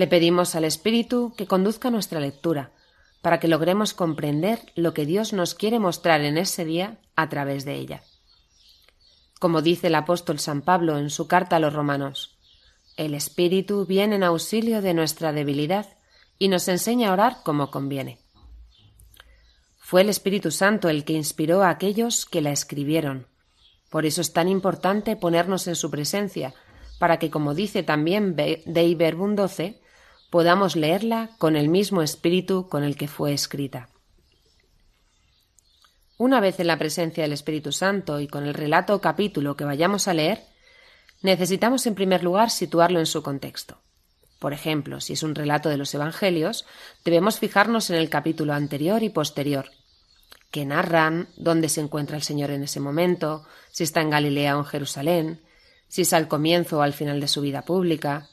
Le 0.00 0.06
pedimos 0.06 0.54
al 0.54 0.64
Espíritu 0.64 1.34
que 1.36 1.46
conduzca 1.46 1.90
nuestra 1.90 2.20
lectura, 2.20 2.72
para 3.20 3.38
que 3.38 3.48
logremos 3.48 3.92
comprender 3.92 4.58
lo 4.74 4.94
que 4.94 5.04
Dios 5.04 5.34
nos 5.34 5.54
quiere 5.54 5.78
mostrar 5.78 6.22
en 6.22 6.38
ese 6.38 6.64
día 6.64 6.96
a 7.16 7.28
través 7.28 7.66
de 7.66 7.74
ella. 7.74 8.02
Como 9.38 9.60
dice 9.60 9.88
el 9.88 9.94
apóstol 9.94 10.38
San 10.38 10.62
Pablo 10.62 10.96
en 10.96 11.10
su 11.10 11.28
carta 11.28 11.56
a 11.56 11.60
los 11.60 11.74
romanos, 11.74 12.38
el 12.96 13.12
Espíritu 13.12 13.84
viene 13.84 14.16
en 14.16 14.22
auxilio 14.22 14.80
de 14.80 14.94
nuestra 14.94 15.34
debilidad 15.34 15.86
y 16.38 16.48
nos 16.48 16.66
enseña 16.68 17.10
a 17.10 17.12
orar 17.12 17.36
como 17.44 17.70
conviene. 17.70 18.20
Fue 19.76 20.00
el 20.00 20.08
Espíritu 20.08 20.50
Santo 20.50 20.88
el 20.88 21.04
que 21.04 21.12
inspiró 21.12 21.62
a 21.62 21.68
aquellos 21.68 22.24
que 22.24 22.40
la 22.40 22.52
escribieron. 22.52 23.26
Por 23.90 24.06
eso 24.06 24.22
es 24.22 24.32
tan 24.32 24.48
importante 24.48 25.14
ponernos 25.16 25.66
en 25.66 25.76
su 25.76 25.90
presencia, 25.90 26.54
para 26.98 27.18
que, 27.18 27.30
como 27.30 27.52
dice 27.52 27.82
también 27.82 28.34
12, 28.34 29.80
podamos 30.30 30.76
leerla 30.76 31.30
con 31.38 31.56
el 31.56 31.68
mismo 31.68 32.02
espíritu 32.02 32.68
con 32.68 32.84
el 32.84 32.96
que 32.96 33.08
fue 33.08 33.32
escrita. 33.32 33.88
Una 36.16 36.40
vez 36.40 36.60
en 36.60 36.66
la 36.66 36.78
presencia 36.78 37.22
del 37.24 37.32
Espíritu 37.32 37.72
Santo 37.72 38.20
y 38.20 38.28
con 38.28 38.46
el 38.46 38.54
relato 38.54 38.94
o 38.94 39.00
capítulo 39.00 39.56
que 39.56 39.64
vayamos 39.64 40.06
a 40.06 40.14
leer, 40.14 40.44
necesitamos 41.22 41.86
en 41.86 41.94
primer 41.94 42.22
lugar 42.22 42.50
situarlo 42.50 42.98
en 42.98 43.06
su 43.06 43.22
contexto. 43.22 43.80
Por 44.38 44.52
ejemplo, 44.52 45.00
si 45.00 45.14
es 45.14 45.22
un 45.22 45.34
relato 45.34 45.68
de 45.68 45.76
los 45.76 45.94
Evangelios, 45.94 46.66
debemos 47.04 47.38
fijarnos 47.38 47.90
en 47.90 47.96
el 47.96 48.08
capítulo 48.08 48.54
anterior 48.54 49.02
y 49.02 49.10
posterior, 49.10 49.70
que 50.50 50.64
narran 50.64 51.28
dónde 51.36 51.68
se 51.68 51.80
encuentra 51.80 52.16
el 52.16 52.22
Señor 52.22 52.50
en 52.50 52.62
ese 52.62 52.80
momento, 52.80 53.46
si 53.70 53.84
está 53.84 54.00
en 54.00 54.10
Galilea 54.10 54.56
o 54.56 54.60
en 54.60 54.66
Jerusalén, 54.66 55.40
si 55.88 56.02
es 56.02 56.12
al 56.12 56.28
comienzo 56.28 56.78
o 56.78 56.82
al 56.82 56.92
final 56.92 57.20
de 57.20 57.28
su 57.28 57.40
vida 57.40 57.62
pública. 57.62 58.28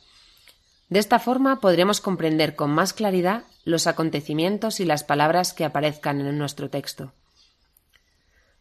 De 0.89 1.00
esta 1.00 1.20
forma 1.20 1.60
podremos 1.60 2.00
comprender 2.00 2.56
con 2.56 2.72
más 2.72 2.94
claridad 2.94 3.44
los 3.65 3.88
acontecimientos 3.88 4.79
y 4.79 4.86
las 4.86 5.03
palabras 5.03 5.53
que 5.53 5.65
aparezcan 5.65 6.22
en 6.22 6.38
nuestro 6.38 6.70
texto. 6.70 7.13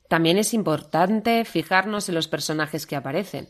También 0.08 0.38
es 0.38 0.54
importante 0.54 1.44
fijarnos 1.44 2.08
en 2.08 2.14
los 2.14 2.28
personajes 2.28 2.86
que 2.86 2.96
aparecen. 2.96 3.48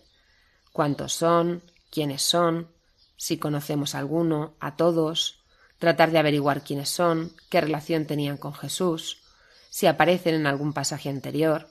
cuántos 0.73 1.15
son, 1.15 1.63
quiénes 1.91 2.21
son, 2.21 2.69
si 3.17 3.39
conocemos 3.39 3.95
a 3.95 3.99
alguno, 3.99 4.55
a 4.61 4.77
todos, 4.77 5.43
tratar 5.79 6.11
de 6.11 6.19
averiguar 6.19 6.63
quiénes 6.63 6.91
son, 6.91 7.33
qué 7.49 7.63
relación 7.63 8.07
tenían 8.07 8.37
con 8.37 8.53
Jesús, 8.53 9.23
si 9.71 9.87
aparecen 9.87 10.35
en 10.35 10.47
algún 10.47 10.75
pasaje 10.75 11.09
anterior. 11.09 11.69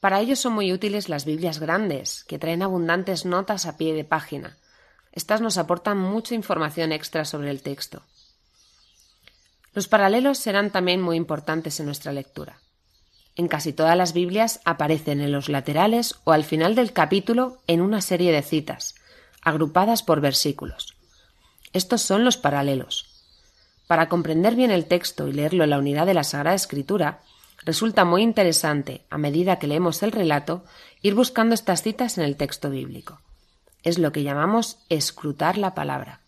Para 0.00 0.20
ello 0.20 0.34
son 0.34 0.54
muy 0.54 0.72
útiles 0.72 1.08
las 1.08 1.24
Biblias 1.24 1.60
grandes, 1.60 2.24
que 2.24 2.38
traen 2.38 2.62
abundantes 2.62 3.24
notas 3.24 3.66
a 3.66 3.76
pie 3.76 3.94
de 3.94 4.04
página. 4.04 4.56
Estas 5.12 5.40
nos 5.40 5.58
aportan 5.58 5.98
mucha 5.98 6.34
información 6.34 6.92
extra 6.92 7.24
sobre 7.24 7.50
el 7.50 7.62
texto. 7.62 8.02
Los 9.74 9.88
paralelos 9.88 10.38
serán 10.38 10.70
también 10.70 11.00
muy 11.00 11.16
importantes 11.16 11.78
en 11.80 11.86
nuestra 11.86 12.12
lectura. 12.12 12.58
En 13.36 13.46
casi 13.46 13.72
todas 13.72 13.96
las 13.96 14.12
Biblias 14.12 14.60
aparecen 14.64 15.20
en 15.20 15.30
los 15.30 15.48
laterales 15.48 16.16
o 16.24 16.32
al 16.32 16.44
final 16.44 16.74
del 16.74 16.92
capítulo 16.92 17.58
en 17.68 17.80
una 17.80 18.00
serie 18.00 18.32
de 18.32 18.42
citas, 18.42 18.96
agrupadas 19.42 20.02
por 20.02 20.20
versículos. 20.20 20.96
Estos 21.72 22.02
son 22.02 22.24
los 22.24 22.36
paralelos. 22.36 23.06
Para 23.86 24.08
comprender 24.08 24.56
bien 24.56 24.70
el 24.70 24.86
texto 24.86 25.28
y 25.28 25.32
leerlo 25.32 25.64
en 25.64 25.70
la 25.70 25.78
unidad 25.78 26.06
de 26.06 26.14
la 26.14 26.24
Sagrada 26.24 26.56
Escritura, 26.56 27.20
resulta 27.64 28.04
muy 28.04 28.22
interesante, 28.22 29.02
a 29.10 29.18
medida 29.18 29.58
que 29.58 29.66
leemos 29.66 30.02
el 30.02 30.12
relato, 30.12 30.64
ir 31.02 31.14
buscando 31.14 31.54
estas 31.54 31.82
citas 31.82 32.18
en 32.18 32.24
el 32.24 32.36
texto 32.36 32.70
bíblico. 32.70 33.20
Es 33.82 33.98
lo 33.98 34.12
que 34.12 34.22
llamamos 34.22 34.84
escrutar 34.88 35.56
la 35.56 35.74
palabra. 35.74 36.20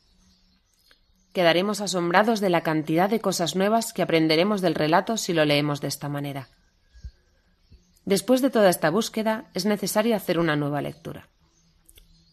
Quedaremos 1.33 1.81
asombrados 1.81 2.41
de 2.41 2.51
la 2.51 2.63
cantidad 2.63 3.09
de 3.09 3.21
cosas 3.21 3.55
nuevas 3.55 3.93
que 3.93 4.03
aprenderemos 4.03 4.61
del 4.61 4.75
relato 4.75 5.17
si 5.17 5.33
lo 5.33 5.45
leemos 5.45 5.81
de 5.81 5.89
esta 5.89 6.09
manera. 6.09 6.49
Después 8.05 8.43
de 8.43 8.51
toda 8.51 8.69
esta 8.69 8.91
búsqueda, 8.91 9.51
es 9.55 9.67
necesario 9.67 10.17
hacer 10.17 10.39
una 10.39 10.57
nueva 10.57 10.81
lectura. 10.81 11.29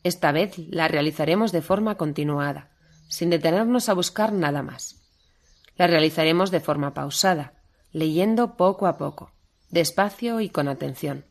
Esta 0.04 0.32
vez 0.32 0.58
la 0.58 0.88
realizaremos 0.88 1.52
de 1.52 1.62
forma 1.62 1.96
continuada, 1.96 2.72
sin 3.10 3.30
detenernos 3.30 3.90
a 3.90 3.94
buscar 3.94 4.32
nada 4.34 4.64
más. 4.64 4.96
La 5.76 5.86
realizaremos 5.86 6.50
de 6.50 6.60
forma 6.60 6.94
pausada, 6.94 7.54
leyendo 7.92 8.56
poco 8.58 8.88
a 8.88 8.98
poco, 8.98 9.34
despacio 9.70 10.42
y 10.42 10.50
con 10.50 10.68
atención. 10.68 11.26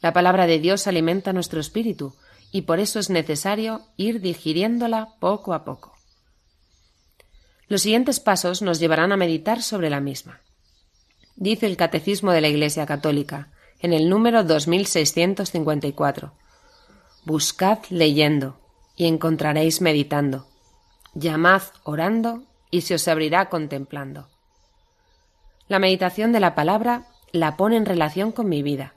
La 0.00 0.12
palabra 0.12 0.46
de 0.46 0.58
Dios 0.58 0.86
alimenta 0.86 1.32
nuestro 1.32 1.60
espíritu 1.60 2.14
y 2.52 2.62
por 2.62 2.80
eso 2.80 2.98
es 2.98 3.10
necesario 3.10 3.82
ir 3.96 4.20
digiriéndola 4.20 5.14
poco 5.20 5.54
a 5.54 5.64
poco. 5.64 5.96
Los 7.68 7.82
siguientes 7.82 8.20
pasos 8.20 8.62
nos 8.62 8.78
llevarán 8.78 9.12
a 9.12 9.16
meditar 9.16 9.62
sobre 9.62 9.90
la 9.90 10.00
misma. 10.00 10.40
Dice 11.34 11.66
el 11.66 11.76
Catecismo 11.76 12.32
de 12.32 12.40
la 12.40 12.48
Iglesia 12.48 12.86
Católica, 12.86 13.50
en 13.80 13.92
el 13.92 14.08
número 14.08 14.44
2654. 14.44 16.32
Buscad 17.24 17.78
leyendo 17.90 18.58
y 18.96 19.06
encontraréis 19.06 19.80
meditando. 19.80 20.46
Llamad 21.14 21.62
orando 21.82 22.44
y 22.70 22.82
se 22.82 22.94
os 22.94 23.08
abrirá 23.08 23.48
contemplando. 23.48 24.28
La 25.68 25.78
meditación 25.78 26.32
de 26.32 26.40
la 26.40 26.54
palabra 26.54 27.08
la 27.32 27.56
pone 27.56 27.76
en 27.76 27.86
relación 27.86 28.32
con 28.32 28.48
mi 28.48 28.62
vida, 28.62 28.94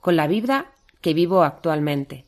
con 0.00 0.16
la 0.16 0.26
vida 0.26 0.72
que 1.00 1.14
vivo 1.14 1.42
actualmente, 1.42 2.27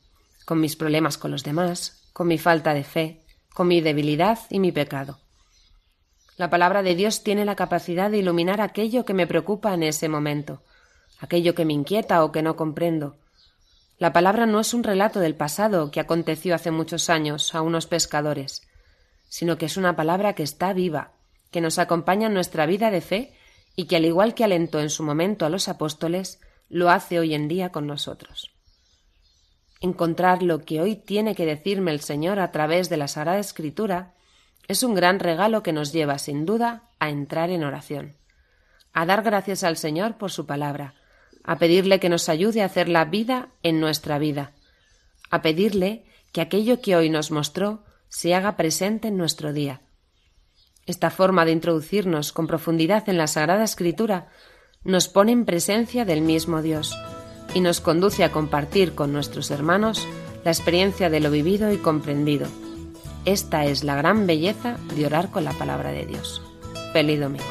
con 0.51 0.61
mis 0.61 0.75
problemas 0.75 1.17
con 1.17 1.31
los 1.31 1.45
demás, 1.45 2.03
con 2.13 2.27
mi 2.27 2.37
falta 2.37 2.75
de 2.75 2.83
fe, 2.83 3.23
con 3.55 3.69
mi 3.69 3.81
debilidad 3.81 4.37
y 4.51 4.59
mi 4.59 4.73
pecado. 4.73 5.21
La 6.37 6.51
palabra 6.51 6.83
de 6.83 6.97
Dios 6.97 7.23
tiene 7.23 7.45
la 7.45 7.55
capacidad 7.55 8.11
de 8.11 8.19
iluminar 8.19 8.61
aquello 8.61 9.05
que 9.05 9.15
me 9.15 9.29
preocupa 9.29 9.73
en 9.75 9.85
ese 9.85 10.09
momento, 10.09 10.65
aquello 11.21 11.55
que 11.55 11.65
me 11.65 11.73
inquieta 11.73 12.25
o 12.25 12.33
que 12.33 12.43
no 12.43 12.57
comprendo. 12.57 13.17
La 13.97 14.13
palabra 14.13 14.45
no 14.45 14.59
es 14.59 14.75
un 14.75 14.83
relato 14.83 15.21
del 15.21 15.37
pasado 15.37 15.93
que 15.93 16.01
aconteció 16.01 16.57
hace 16.57 16.73
muchos 16.73 17.11
años 17.11 17.55
a 17.55 17.63
unos 17.63 17.87
pescadores, 17.87 18.67
sino 19.29 19.57
que 19.57 19.67
es 19.67 19.77
una 19.77 19.95
palabra 19.95 20.33
que 20.33 20.43
está 20.43 20.73
viva, 20.73 21.13
que 21.53 21.61
nos 21.61 21.79
acompaña 21.79 22.27
en 22.27 22.35
nuestra 22.35 22.67
vida 22.67 22.91
de 22.91 23.03
fe 23.03 23.33
y 23.77 23.85
que 23.85 23.95
al 23.95 24.05
igual 24.05 24.35
que 24.35 24.43
alentó 24.43 24.81
en 24.81 24.91
su 24.91 25.05
momento 25.05 25.47
a 25.47 25.49
los 25.49 25.69
apóstoles, 25.69 26.41
lo 26.69 26.91
hace 26.91 27.21
hoy 27.21 27.35
en 27.35 27.47
día 27.47 27.71
con 27.71 27.87
nosotros. 27.87 28.51
Encontrar 29.81 30.43
lo 30.43 30.61
que 30.61 30.83
hoy 30.83 30.95
tiene 30.95 31.35
que 31.35 31.47
decirme 31.47 31.91
el 31.91 32.01
Señor 32.01 32.39
a 32.39 32.53
través 32.53 32.91
de 32.91 32.99
la 32.99 33.09
Sagrada 33.09 33.39
Escritura 33.39 34.13
es 34.69 34.83
un 34.83 34.95
gran 34.95 35.19
regalo 35.19 35.63
que 35.63 35.73
nos 35.73 35.93
lleva, 35.93 36.19
sin 36.19 36.45
duda, 36.45 36.91
a 36.99 37.09
entrar 37.09 37.49
en 37.49 37.65
oración, 37.65 38.15
a 38.93 39.07
dar 39.07 39.23
gracias 39.23 39.65
al 39.65 39.79
Señor 39.79 40.19
por 40.19 40.31
su 40.31 40.45
palabra, 40.45 40.95
a 41.45 41.57
pedirle 41.57 41.99
que 41.99 42.11
nos 42.11 42.29
ayude 42.29 42.61
a 42.61 42.67
hacer 42.67 42.91
la 42.91 43.07
vida 43.07 43.49
en 43.63 43.81
nuestra 43.81 44.19
vida, 44.19 44.53
a 45.31 45.41
pedirle 45.41 46.05
que 46.33 46.43
aquello 46.43 46.83
que 46.83 46.95
hoy 46.95 47.09
nos 47.09 47.31
mostró 47.31 47.83
se 48.11 48.35
haga 48.35 48.57
presente 48.57 49.09
en 49.09 49.17
nuestro 49.17 49.55
día. 49.55 49.81
Esta 50.85 51.11
forma 51.11 51.47
de 51.47 51.53
introducirnos 51.53 52.33
con 52.33 52.47
profundidad 52.47 53.09
en 53.09 53.17
la 53.17 53.27
Sagrada 53.27 53.65
Escritura 53.65 54.29
nos 54.85 55.09
pone 55.09 55.33
en 55.33 55.47
presencia 55.47 56.05
del 56.05 56.21
mismo 56.21 56.61
Dios 56.61 56.95
y 57.55 57.61
nos 57.61 57.81
conduce 57.81 58.25
a 58.25 58.33
compartir 58.33 58.95
con 58.95 59.13
nuestros 59.13 59.51
hermanos 59.51 60.07
la 60.45 60.51
experiencia 60.51 61.11
de 61.11 61.21
lo 61.21 61.31
vivido 61.31 61.73
y 61.73 61.77
comprendido 61.79 62.47
esta 63.25 63.67
es 63.67 63.85
la 63.85 63.97
gran 63.97 64.27
belleza 64.27 64.79
de 64.97 65.07
orar 65.07 65.31
con 65.31 65.45
la 65.45 65.53
palabra 65.53 65.93
de 65.93 66.07
Dios. 66.07 66.43
Feliz 66.93 67.21
domingo. 67.21 67.45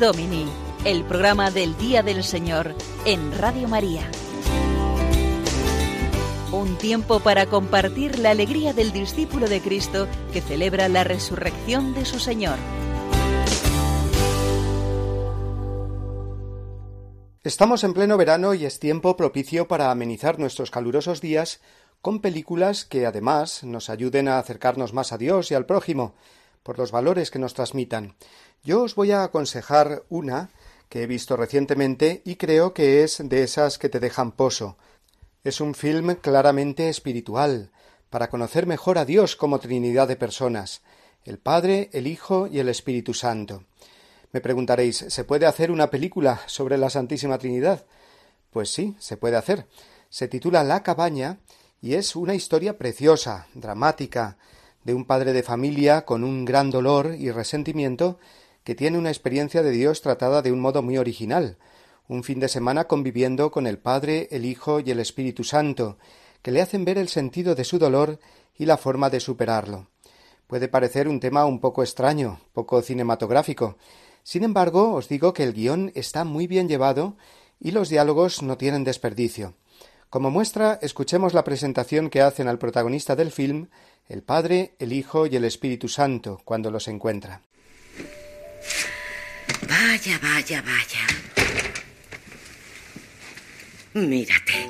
Domini, 0.00 0.46
el 0.84 1.04
programa 1.04 1.50
del 1.50 1.76
Día 1.76 2.02
del 2.02 2.24
Señor 2.24 2.74
en 3.04 3.36
Radio 3.36 3.68
María. 3.68 4.10
Un 6.52 6.78
tiempo 6.78 7.20
para 7.20 7.46
compartir 7.46 8.18
la 8.18 8.30
alegría 8.30 8.72
del 8.72 8.90
discípulo 8.90 9.46
de 9.46 9.60
Cristo 9.60 10.08
que 10.32 10.40
celebra 10.40 10.88
la 10.88 11.04
resurrección 11.04 11.92
de 11.92 12.06
su 12.06 12.18
Señor. 12.18 12.56
Estamos 17.44 17.84
en 17.84 17.92
pleno 17.92 18.16
verano 18.16 18.54
y 18.54 18.64
es 18.64 18.80
tiempo 18.80 19.18
propicio 19.18 19.68
para 19.68 19.90
amenizar 19.90 20.38
nuestros 20.38 20.70
calurosos 20.70 21.20
días 21.20 21.60
con 22.00 22.20
películas 22.20 22.86
que 22.86 23.04
además 23.04 23.64
nos 23.64 23.90
ayuden 23.90 24.28
a 24.28 24.38
acercarnos 24.38 24.94
más 24.94 25.12
a 25.12 25.18
Dios 25.18 25.50
y 25.50 25.54
al 25.54 25.66
prójimo, 25.66 26.14
por 26.62 26.78
los 26.78 26.90
valores 26.90 27.30
que 27.30 27.38
nos 27.38 27.52
transmitan. 27.52 28.14
Yo 28.62 28.82
os 28.82 28.94
voy 28.94 29.10
a 29.12 29.24
aconsejar 29.24 30.04
una 30.08 30.50
que 30.90 31.04
he 31.04 31.06
visto 31.06 31.36
recientemente 31.36 32.20
y 32.26 32.34
creo 32.34 32.74
que 32.74 33.02
es 33.04 33.22
de 33.24 33.44
esas 33.44 33.78
que 33.78 33.88
te 33.88 34.00
dejan 34.00 34.32
poso. 34.32 34.76
Es 35.44 35.62
un 35.62 35.74
film 35.74 36.16
claramente 36.16 36.90
espiritual, 36.90 37.70
para 38.10 38.28
conocer 38.28 38.66
mejor 38.66 38.98
a 38.98 39.04
Dios 39.04 39.36
como 39.36 39.60
Trinidad 39.60 40.08
de 40.08 40.16
personas, 40.16 40.82
el 41.24 41.38
Padre, 41.38 41.90
el 41.92 42.08
Hijo 42.08 42.48
y 42.48 42.58
el 42.58 42.68
Espíritu 42.68 43.14
Santo. 43.14 43.62
Me 44.32 44.40
preguntaréis, 44.40 44.96
¿se 45.08 45.24
puede 45.24 45.46
hacer 45.46 45.70
una 45.70 45.90
película 45.90 46.40
sobre 46.46 46.76
la 46.76 46.90
Santísima 46.90 47.38
Trinidad? 47.38 47.86
Pues 48.50 48.72
sí, 48.72 48.96
se 48.98 49.16
puede 49.16 49.36
hacer. 49.36 49.66
Se 50.08 50.26
titula 50.26 50.64
La 50.64 50.82
cabaña 50.82 51.38
y 51.80 51.94
es 51.94 52.16
una 52.16 52.34
historia 52.34 52.78
preciosa, 52.78 53.46
dramática, 53.54 54.38
de 54.82 54.94
un 54.94 55.04
padre 55.04 55.32
de 55.32 55.44
familia 55.44 56.04
con 56.04 56.24
un 56.24 56.44
gran 56.44 56.70
dolor 56.70 57.14
y 57.16 57.30
resentimiento 57.30 58.18
que 58.70 58.76
tiene 58.76 58.98
una 58.98 59.08
experiencia 59.10 59.64
de 59.64 59.72
Dios 59.72 60.00
tratada 60.00 60.42
de 60.42 60.52
un 60.52 60.60
modo 60.60 60.80
muy 60.80 60.96
original, 60.96 61.56
un 62.06 62.22
fin 62.22 62.38
de 62.38 62.46
semana 62.46 62.84
conviviendo 62.84 63.50
con 63.50 63.66
el 63.66 63.78
Padre, 63.78 64.28
el 64.30 64.44
Hijo 64.44 64.78
y 64.78 64.92
el 64.92 65.00
Espíritu 65.00 65.42
Santo, 65.42 65.98
que 66.40 66.52
le 66.52 66.62
hacen 66.62 66.84
ver 66.84 66.96
el 66.96 67.08
sentido 67.08 67.56
de 67.56 67.64
su 67.64 67.80
dolor 67.80 68.20
y 68.56 68.66
la 68.66 68.76
forma 68.76 69.10
de 69.10 69.18
superarlo. 69.18 69.88
Puede 70.46 70.68
parecer 70.68 71.08
un 71.08 71.18
tema 71.18 71.46
un 71.46 71.58
poco 71.58 71.82
extraño, 71.82 72.42
poco 72.52 72.80
cinematográfico. 72.80 73.76
Sin 74.22 74.44
embargo, 74.44 74.94
os 74.94 75.08
digo 75.08 75.32
que 75.32 75.42
el 75.42 75.52
guion 75.52 75.90
está 75.96 76.22
muy 76.22 76.46
bien 76.46 76.68
llevado 76.68 77.16
y 77.58 77.72
los 77.72 77.88
diálogos 77.88 78.40
no 78.40 78.56
tienen 78.56 78.84
desperdicio. 78.84 79.54
Como 80.10 80.30
muestra, 80.30 80.78
escuchemos 80.80 81.34
la 81.34 81.42
presentación 81.42 82.08
que 82.08 82.22
hacen 82.22 82.46
al 82.46 82.60
protagonista 82.60 83.16
del 83.16 83.32
film 83.32 83.66
el 84.06 84.22
Padre, 84.22 84.76
el 84.78 84.92
Hijo 84.92 85.26
y 85.26 85.34
el 85.34 85.44
Espíritu 85.44 85.88
Santo 85.88 86.40
cuando 86.44 86.70
los 86.70 86.86
encuentra. 86.86 87.42
Vaya, 89.68 90.18
vaya, 90.18 90.62
vaya. 90.62 91.06
Mírate. 93.94 94.68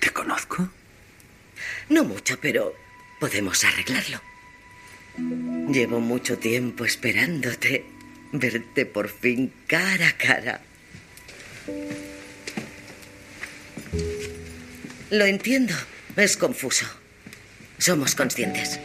¿Te 0.00 0.10
conozco? 0.10 0.68
No 1.88 2.04
mucho, 2.04 2.38
pero 2.40 2.74
podemos 3.18 3.64
arreglarlo. 3.64 4.20
Llevo 5.70 6.00
mucho 6.00 6.38
tiempo 6.38 6.84
esperándote. 6.84 7.84
verte 8.32 8.86
por 8.86 9.08
fin 9.08 9.52
cara 9.66 10.08
a 10.08 10.16
cara. 10.16 10.60
Lo 15.10 15.24
entiendo, 15.26 15.74
es 16.16 16.36
confuso. 16.36 16.86
Somos 17.78 18.14
conscientes. 18.14 18.78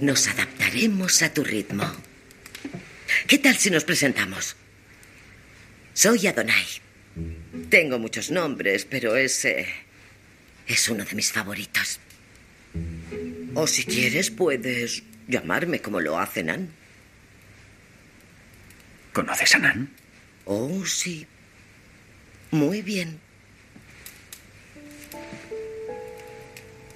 Nos 0.00 0.28
adaptaremos 0.28 1.22
a 1.22 1.32
tu 1.32 1.42
ritmo. 1.42 1.84
¿Qué 3.26 3.38
tal 3.38 3.56
si 3.56 3.70
nos 3.70 3.84
presentamos? 3.84 4.54
Soy 5.94 6.26
Adonai. 6.26 6.66
Tengo 7.68 7.98
muchos 7.98 8.30
nombres, 8.30 8.84
pero 8.84 9.16
ese 9.16 9.66
es 10.66 10.88
uno 10.88 11.04
de 11.04 11.14
mis 11.14 11.32
favoritos. 11.32 11.98
O 13.54 13.66
si 13.66 13.84
quieres, 13.84 14.30
puedes 14.30 15.02
llamarme 15.26 15.80
como 15.80 16.00
lo 16.00 16.18
hace 16.18 16.44
Nan. 16.44 16.70
¿Conoces 19.12 19.54
a 19.56 19.58
Nan? 19.58 19.90
Oh, 20.44 20.84
sí. 20.86 21.26
Muy 22.52 22.82
bien. 22.82 23.18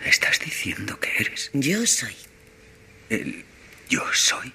¿Estás 0.04 0.38
diciendo 0.38 1.00
que 1.00 1.10
eres? 1.18 1.50
Yo 1.52 1.86
soy. 1.86 2.14
El 3.12 3.44
yo 3.90 4.02
soy. 4.14 4.50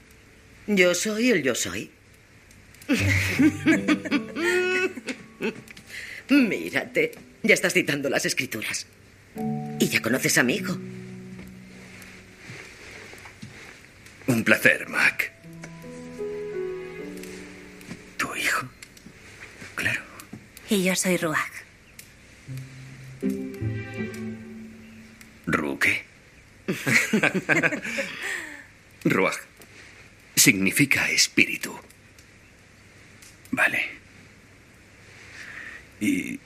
Yo 0.65 0.95
soy 0.95 1.29
el 1.29 1.43
yo 1.43 1.53
soy. 1.53 1.91
Mírate, 6.29 7.11
ya 7.43 7.53
estás 7.53 7.73
citando 7.73 8.09
las 8.09 8.25
escrituras. 8.25 8.87
Y 9.79 9.89
ya 9.89 10.01
conoces 10.01 10.39
a 10.39 10.43
mi 10.43 10.55
hijo. 10.55 10.75
Un 14.25 14.43
placer, 14.43 14.89
Mac. 14.89 15.31
¿Tu 18.17 18.35
hijo? 18.37 18.67
Claro. 19.75 20.01
Y 20.71 20.83
yo 20.83 20.95
soy 20.95 21.17
Ruach. 21.17 21.53
¿Ruque? 25.45 26.06
Ruach. 29.03 29.37
Significa 30.35 31.09
espíritu. 31.09 31.77
Vale. 33.51 33.89
¿Y 35.99 36.39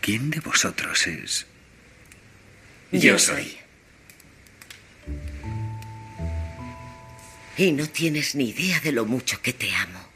quién 0.00 0.30
de 0.30 0.40
vosotros 0.40 1.06
es? 1.06 1.46
Yo 2.92 3.18
soy. 3.18 3.58
Y 7.56 7.72
no 7.72 7.86
tienes 7.88 8.34
ni 8.34 8.50
idea 8.50 8.80
de 8.80 8.92
lo 8.92 9.04
mucho 9.04 9.42
que 9.42 9.52
te 9.52 9.74
amo. 9.74 10.09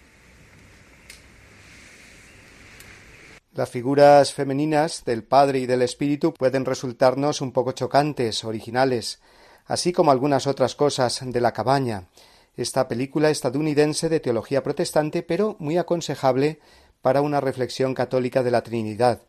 Las 3.54 3.70
figuras 3.70 4.34
femeninas 4.34 5.04
del 5.04 5.22
Padre 5.22 5.60
y 5.60 5.66
del 5.66 5.82
Espíritu 5.82 6.34
pueden 6.34 6.64
resultarnos 6.64 7.40
un 7.40 7.52
poco 7.52 7.70
chocantes, 7.70 8.42
originales, 8.42 9.20
así 9.66 9.92
como 9.92 10.10
algunas 10.10 10.48
otras 10.48 10.74
cosas 10.74 11.20
de 11.24 11.40
la 11.40 11.52
cabaña, 11.52 12.08
esta 12.56 12.88
película 12.88 13.30
estadounidense 13.30 14.08
de 14.08 14.18
teología 14.18 14.64
protestante, 14.64 15.22
pero 15.22 15.54
muy 15.60 15.78
aconsejable 15.78 16.58
para 17.00 17.20
una 17.20 17.40
reflexión 17.40 17.94
católica 17.94 18.42
de 18.42 18.50
la 18.50 18.62
Trinidad 18.62 19.20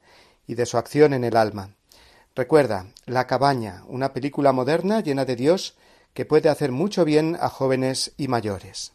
y 0.47 0.55
de 0.55 0.65
su 0.65 0.79
acción 0.79 1.13
en 1.13 1.23
el 1.23 1.37
alma. 1.37 1.75
Recuerda, 2.35 2.87
La 3.05 3.27
cabaña, 3.27 3.83
una 3.87 4.11
película 4.11 4.51
moderna 4.53 5.01
llena 5.01 5.25
de 5.25 5.35
Dios 5.35 5.75
que 6.15 6.25
puede 6.25 6.49
hacer 6.49 6.71
mucho 6.71 7.05
bien 7.05 7.37
a 7.39 7.49
jóvenes 7.49 8.13
y 8.17 8.27
mayores. 8.27 8.94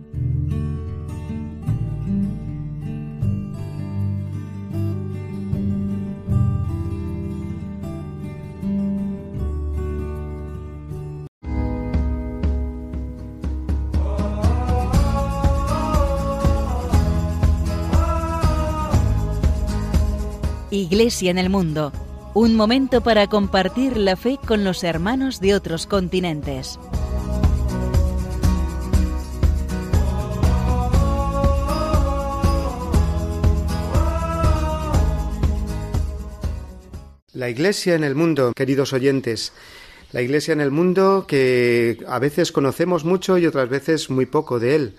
Iglesia 20.91 21.31
en 21.31 21.37
el 21.37 21.49
Mundo, 21.49 21.93
un 22.33 22.57
momento 22.57 22.99
para 22.99 23.27
compartir 23.27 23.95
la 23.95 24.17
fe 24.17 24.37
con 24.45 24.65
los 24.65 24.83
hermanos 24.83 25.39
de 25.39 25.55
otros 25.55 25.87
continentes. 25.87 26.77
La 37.31 37.49
Iglesia 37.49 37.95
en 37.95 38.03
el 38.03 38.15
mundo, 38.15 38.51
queridos 38.53 38.91
oyentes, 38.91 39.53
la 40.11 40.21
Iglesia 40.21 40.51
en 40.51 40.59
el 40.59 40.71
mundo 40.71 41.23
que 41.25 42.03
a 42.05 42.19
veces 42.19 42.51
conocemos 42.51 43.05
mucho 43.05 43.37
y 43.37 43.45
otras 43.45 43.69
veces 43.69 44.09
muy 44.09 44.25
poco 44.25 44.59
de 44.59 44.75
él. 44.75 44.95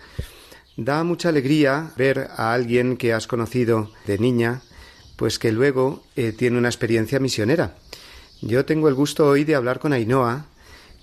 Da 0.78 1.05
mucha 1.05 1.28
alegría 1.28 1.92
ver 1.98 2.31
a 2.35 2.55
alguien 2.55 2.96
que 2.96 3.12
has 3.12 3.26
conocido 3.26 3.90
de 4.07 4.16
niña 4.16 4.62
pues 5.16 5.38
que 5.38 5.53
luego 5.53 6.03
eh, 6.16 6.33
tiene 6.33 6.59
una 6.59 6.68
experiencia 6.68 7.20
misionera. 7.20 7.77
Yo 8.40 8.64
tengo 8.64 8.88
el 8.88 8.94
gusto 8.94 9.27
hoy 9.27 9.44
de 9.44 9.55
hablar 9.55 9.79
con 9.79 9.92
Ainhoa, 9.92 10.46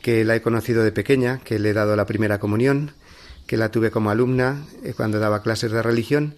que 0.02 0.26
la 0.26 0.36
he 0.36 0.42
conocido 0.42 0.84
de 0.84 0.92
pequeña, 0.92 1.40
que 1.40 1.60
le 1.60 1.70
he 1.70 1.74
dado 1.74 1.96
la 1.96 2.06
primera 2.06 2.40
comunión, 2.40 2.92
que 3.48 3.58
la 3.58 3.72
tuve 3.72 3.92
como 3.92 4.10
alumna 4.10 4.66
eh, 4.84 4.94
cuando 4.96 5.20
daba 5.20 5.42
clases 5.42 5.72
de 5.72 5.82
religión 5.82 6.36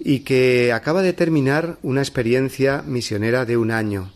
y 0.00 0.20
que 0.20 0.72
acaba 0.72 1.02
de 1.02 1.12
terminar 1.12 1.78
una 1.82 2.00
experiencia 2.00 2.82
misionera 2.86 3.44
de 3.44 3.56
un 3.56 3.70
año, 3.70 4.12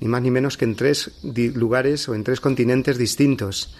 ni 0.00 0.08
más 0.08 0.22
ni 0.22 0.30
menos 0.30 0.56
que 0.56 0.64
en 0.64 0.76
tres 0.76 1.10
lugares 1.22 2.08
o 2.08 2.14
en 2.14 2.24
tres 2.24 2.40
continentes 2.40 2.98
distintos. 2.98 3.74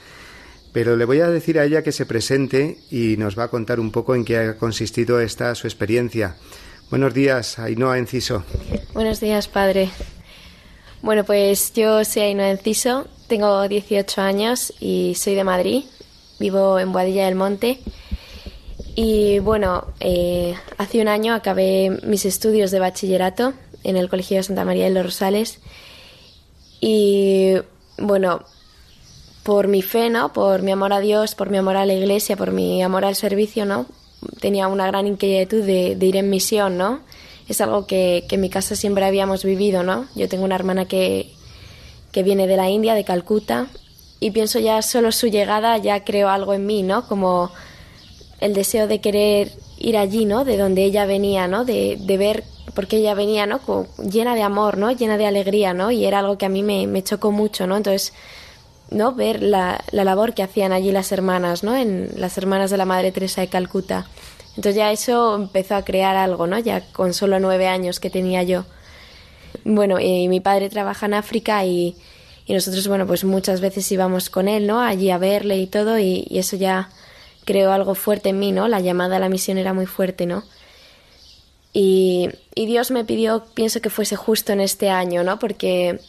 Pero 0.73 0.97
le 0.97 1.05
voy 1.05 1.21
a 1.21 1.29
decir 1.29 1.59
a 1.59 1.65
ella 1.65 1.83
que 1.83 1.93
se 1.93 2.07
presente 2.07 2.79
y 2.91 3.17
nos 3.19 3.39
va 3.39 3.45
a 3.45 3.49
contar 3.49 3.79
un 3.79 3.93
poco 3.93 4.15
en 4.15 4.25
qué 4.25 4.39
ha 4.39 4.57
consistido 4.57 5.21
esta 5.21 5.55
su 5.55 5.67
experiencia. 5.67 6.37
Buenos 6.93 7.15
días, 7.15 7.59
Ainhoa 7.59 7.97
Enciso. 7.97 8.45
Buenos 8.93 9.19
días, 9.19 9.49
padre. 9.49 9.89
Bueno, 11.01 11.25
pues 11.25 11.73
yo 11.73 12.05
soy 12.05 12.21
Ainhoa 12.21 12.51
Enciso, 12.51 13.07
tengo 13.29 13.67
18 13.67 14.21
años 14.21 14.75
y 14.79 15.15
soy 15.15 15.35
de 15.35 15.43
Madrid. 15.43 15.85
Vivo 16.39 16.79
en 16.79 16.93
Boadilla 16.93 17.25
del 17.25 17.35
Monte. 17.35 17.81
Y 18.95 19.39
bueno, 19.39 19.87
eh, 20.01 20.55
hace 20.77 21.01
un 21.01 21.09
año 21.09 21.33
acabé 21.33 21.99
mis 22.03 22.27
estudios 22.27 22.71
de 22.71 22.81
bachillerato 22.81 23.55
en 23.85 23.97
el 23.97 24.11
Colegio 24.11 24.37
de 24.37 24.43
Santa 24.43 24.67
María 24.67 24.85
de 24.85 24.91
los 24.91 25.07
Rosales. 25.07 25.61
Y 26.79 27.55
bueno, 27.97 28.45
por 29.45 29.67
mi 29.67 29.81
fe, 29.81 30.11
¿no? 30.11 30.35
Por 30.35 30.61
mi 30.61 30.73
amor 30.73 30.93
a 30.93 31.01
Dios, 31.01 31.35
por 31.35 31.49
mi 31.49 31.57
amor 31.57 31.79
a 31.79 31.87
la 31.87 31.95
iglesia, 31.95 32.37
por 32.37 32.53
mi 32.53 32.83
amor 32.83 33.07
al 33.07 33.17
servicio, 33.17 33.65
¿no? 33.65 33.87
Tenía 34.41 34.69
una 34.69 34.87
gran 34.87 35.07
inquietud 35.07 35.65
de, 35.65 35.97
ir 36.01 36.17
en 36.17 36.31
misión, 36.31 36.77
¿no? 36.77 37.01
Es 37.49 37.61
algo 37.61 37.87
que, 37.87 38.27
en 38.31 38.41
mi 38.41 38.51
casa 38.51 38.77
siempre 38.77 39.05
habíamos 39.05 39.45
vivido, 39.45 39.83
¿no? 39.83 40.07
Yo 40.15 40.29
tengo 40.29 40.45
una 40.45 40.55
hermana 40.55 40.87
que, 40.87 41.33
que 42.13 42.23
viene 42.23 42.47
de 42.47 42.57
la 42.57 42.71
India, 42.71 42.95
de 42.95 43.05
Calcuta, 43.05 43.69
y 44.21 44.31
pienso 44.31 44.61
ya 44.61 44.81
solo 44.83 45.11
su 45.11 45.27
llegada 45.27 45.77
ya 45.79 46.05
creo 46.05 46.29
algo 46.29 46.55
en 46.55 46.65
mí, 46.67 46.83
¿no? 46.83 47.07
Como 47.09 47.51
el 48.41 48.55
deseo 48.55 48.87
de 48.87 49.01
querer 49.01 49.53
ir 49.79 49.97
allí, 49.97 50.25
¿no? 50.25 50.45
De 50.45 50.57
donde 50.57 50.85
ella 50.85 51.07
venía, 51.07 51.49
¿no? 51.49 51.65
De, 51.65 51.97
de 52.01 52.17
ver, 52.17 52.45
porque 52.75 52.99
ella 52.99 53.15
venía, 53.15 53.47
¿no? 53.47 53.61
llena 53.99 54.35
de 54.35 54.43
amor, 54.43 54.79
¿no? 54.79 54.93
Llena 54.93 55.19
de 55.19 55.27
alegría, 55.27 55.75
¿no? 55.75 55.91
Y 55.91 56.05
era 56.05 56.21
algo 56.21 56.39
que 56.39 56.47
a 56.47 56.49
mí 56.49 56.63
me, 56.63 56.87
me 56.87 57.03
chocó 57.03 57.33
mucho, 57.33 57.67
¿no? 57.67 57.77
Entonces, 57.77 58.13
¿no? 58.93 59.13
ver 59.13 59.43
la, 59.43 59.83
la, 59.91 60.05
labor 60.05 60.35
que 60.35 60.43
hacían 60.43 60.73
allí 60.73 60.93
las 60.93 61.13
hermanas, 61.13 61.65
¿no? 61.65 61.77
En 61.77 62.11
las 62.17 62.39
hermanas 62.39 62.71
de 62.71 62.77
la 62.77 62.85
Madre 62.85 63.13
Teresa 63.13 63.41
de 63.41 63.49
Calcuta. 63.49 64.07
Entonces 64.51 64.75
ya 64.75 64.93
eso 64.93 65.35
empezó 65.35 65.77
a 65.77 65.85
crear 65.85 66.17
algo, 66.17 66.47
¿no? 66.47 66.59
Ya 66.59 66.83
con 66.93 67.15
solo 67.15 67.41
nueve 67.41 67.69
años 67.69 68.01
que 68.01 68.11
tenía 68.11 68.43
yo. 68.43 68.65
Bueno, 69.65 69.99
y 69.99 70.29
mi 70.29 70.41
padre 70.41 70.69
trabaja 70.69 71.07
en 71.07 71.15
África 71.15 71.65
y, 71.65 71.97
y 72.47 72.53
nosotros, 72.53 72.87
bueno, 72.89 73.07
pues 73.07 73.25
muchas 73.25 73.61
veces 73.61 73.91
íbamos 73.93 74.29
con 74.29 74.49
él, 74.49 74.67
¿no? 74.67 74.81
Allí 74.81 75.11
a 75.11 75.19
verle 75.19 75.59
y 75.59 75.67
todo 75.67 75.99
y, 75.99 76.27
eso 76.31 76.57
ya 76.57 76.91
creó 77.45 77.73
algo 77.73 77.95
fuerte 77.95 78.31
en 78.31 78.39
mí, 78.39 78.53
¿no? 78.53 78.69
La 78.69 78.81
llamada 78.81 79.17
a 79.17 79.21
la 79.21 79.29
misión 79.29 79.59
era 79.59 79.73
muy 79.73 79.87
fuerte, 79.87 80.27
¿no? 80.27 80.45
Y, 81.73 82.29
y 82.55 82.67
Dios 82.67 82.91
me 82.91 83.05
pidió, 83.05 83.45
pienso 83.55 83.81
que 83.81 83.91
fuese 83.91 84.17
justo 84.17 84.53
en 84.53 84.61
este 84.61 84.91
año, 84.91 85.25
¿no? 85.25 85.39
Porque 85.39 86.01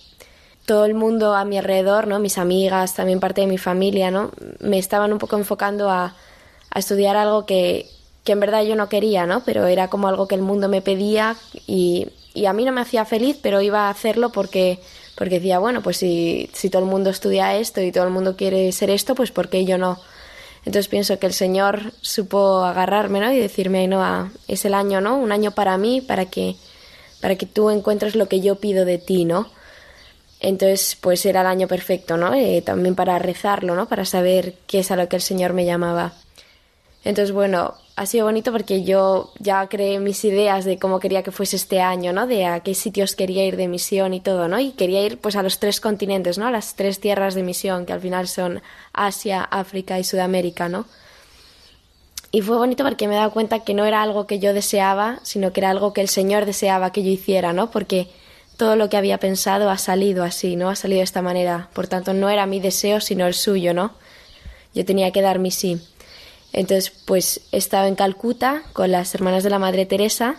todo 0.65 0.85
el 0.85 0.93
mundo 0.93 1.35
a 1.35 1.45
mi 1.45 1.57
alrededor, 1.57 2.07
¿no? 2.07 2.19
Mis 2.19 2.37
amigas, 2.37 2.95
también 2.95 3.19
parte 3.19 3.41
de 3.41 3.47
mi 3.47 3.57
familia, 3.57 4.11
¿no? 4.11 4.31
Me 4.59 4.79
estaban 4.79 5.11
un 5.11 5.19
poco 5.19 5.37
enfocando 5.37 5.89
a, 5.89 6.15
a 6.69 6.79
estudiar 6.79 7.17
algo 7.17 7.45
que, 7.45 7.89
que 8.23 8.31
en 8.31 8.39
verdad 8.39 8.63
yo 8.63 8.75
no 8.75 8.89
quería, 8.89 9.25
¿no? 9.25 9.43
Pero 9.43 9.67
era 9.67 9.89
como 9.89 10.07
algo 10.07 10.27
que 10.27 10.35
el 10.35 10.41
mundo 10.41 10.69
me 10.69 10.81
pedía 10.81 11.35
y, 11.67 12.07
y 12.33 12.45
a 12.45 12.53
mí 12.53 12.63
no 12.65 12.71
me 12.71 12.81
hacía 12.81 13.05
feliz, 13.05 13.37
pero 13.41 13.61
iba 13.61 13.87
a 13.87 13.89
hacerlo 13.89 14.31
porque, 14.31 14.79
porque 15.15 15.35
decía, 15.35 15.59
bueno, 15.59 15.81
pues 15.81 15.97
si, 15.97 16.49
si 16.53 16.69
todo 16.69 16.83
el 16.83 16.89
mundo 16.89 17.09
estudia 17.09 17.55
esto 17.55 17.81
y 17.81 17.91
todo 17.91 18.05
el 18.05 18.11
mundo 18.11 18.35
quiere 18.37 18.71
ser 18.71 18.89
esto, 18.89 19.15
pues 19.15 19.31
¿por 19.31 19.49
qué 19.49 19.65
yo 19.65 19.77
no? 19.77 19.99
Entonces 20.65 20.87
pienso 20.87 21.19
que 21.19 21.27
el 21.27 21.33
Señor 21.33 21.91
supo 22.01 22.63
agarrarme, 22.63 23.19
¿no? 23.19 23.31
Y 23.31 23.37
decirme, 23.37 23.85
no, 23.87 24.31
es 24.47 24.63
el 24.63 24.73
año, 24.73 25.01
¿no? 25.01 25.17
Un 25.17 25.33
año 25.33 25.51
para 25.51 25.77
mí, 25.77 25.99
para 25.99 26.25
que, 26.25 26.55
para 27.19 27.35
que 27.35 27.45
tú 27.45 27.69
encuentres 27.69 28.15
lo 28.15 28.29
que 28.29 28.39
yo 28.39 28.55
pido 28.55 28.85
de 28.85 28.97
ti, 28.97 29.25
¿no? 29.25 29.49
Entonces, 30.43 30.97
pues 30.99 31.25
era 31.25 31.39
el 31.39 31.47
año 31.47 31.69
perfecto, 31.69 32.17
¿no? 32.17 32.33
Eh, 32.33 32.61
también 32.61 32.95
para 32.95 33.17
rezarlo, 33.17 33.75
¿no? 33.75 33.87
Para 33.87 34.03
saber 34.03 34.55
qué 34.67 34.79
es 34.79 34.91
a 34.91 34.97
lo 34.97 35.07
que 35.07 35.15
el 35.15 35.21
Señor 35.21 35.53
me 35.53 35.63
llamaba. 35.63 36.11
Entonces, 37.05 37.33
bueno, 37.33 37.75
ha 37.95 38.05
sido 38.05 38.25
bonito 38.25 38.51
porque 38.51 38.83
yo 38.83 39.31
ya 39.39 39.65
creé 39.69 39.99
mis 39.99 40.25
ideas 40.25 40.65
de 40.65 40.77
cómo 40.77 40.99
quería 40.99 41.23
que 41.23 41.31
fuese 41.31 41.55
este 41.55 41.79
año, 41.79 42.11
¿no? 42.11 42.27
De 42.27 42.45
a 42.45 42.59
qué 42.59 42.75
sitios 42.75 43.15
quería 43.15 43.45
ir 43.45 43.55
de 43.55 43.69
misión 43.69 44.13
y 44.13 44.19
todo, 44.19 44.49
¿no? 44.49 44.59
Y 44.59 44.71
quería 44.71 45.05
ir 45.05 45.17
pues 45.17 45.37
a 45.37 45.43
los 45.43 45.59
tres 45.59 45.79
continentes, 45.79 46.37
¿no? 46.37 46.45
A 46.45 46.51
las 46.51 46.75
tres 46.75 46.99
tierras 46.99 47.35
de 47.35 47.43
misión, 47.43 47.85
que 47.85 47.93
al 47.93 48.01
final 48.01 48.27
son 48.27 48.61
Asia, 48.91 49.43
África 49.43 49.97
y 49.97 50.03
Sudamérica, 50.03 50.67
¿no? 50.67 50.85
Y 52.31 52.41
fue 52.41 52.57
bonito 52.57 52.83
porque 52.83 53.07
me 53.07 53.13
he 53.13 53.17
dado 53.17 53.31
cuenta 53.31 53.59
que 53.59 53.73
no 53.73 53.85
era 53.85 54.01
algo 54.01 54.27
que 54.27 54.39
yo 54.39 54.53
deseaba, 54.53 55.19
sino 55.23 55.53
que 55.53 55.61
era 55.61 55.69
algo 55.69 55.93
que 55.93 56.01
el 56.01 56.09
Señor 56.09 56.45
deseaba 56.45 56.91
que 56.91 57.01
yo 57.01 57.11
hiciera, 57.11 57.53
¿no? 57.53 57.71
Porque 57.71 58.09
todo 58.63 58.77
lo 58.77 58.87
que 58.87 58.95
había 58.95 59.17
pensado 59.17 59.69
ha 59.69 59.77
salido 59.77 60.23
así, 60.23 60.55
¿no? 60.55 60.69
Ha 60.69 60.77
salido 60.77 60.99
de 60.99 61.03
esta 61.03 61.21
manera. 61.21 61.67
Por 61.73 61.87
tanto, 61.87 62.13
no 62.13 62.29
era 62.29 62.45
mi 62.45 62.61
deseo, 62.61 63.01
sino 63.01 63.27
el 63.27 63.33
suyo, 63.33 63.73
¿no? 63.73 63.91
Yo 64.73 64.85
tenía 64.85 65.11
que 65.11 65.21
dar 65.21 65.37
mi 65.37 65.51
sí. 65.51 65.81
Entonces, 66.53 66.89
pues 67.03 67.41
he 67.51 67.57
estado 67.57 67.87
en 67.87 67.95
Calcuta 67.95 68.63
con 68.71 68.89
las 68.89 69.13
hermanas 69.15 69.43
de 69.43 69.49
la 69.49 69.59
Madre 69.59 69.85
Teresa 69.85 70.37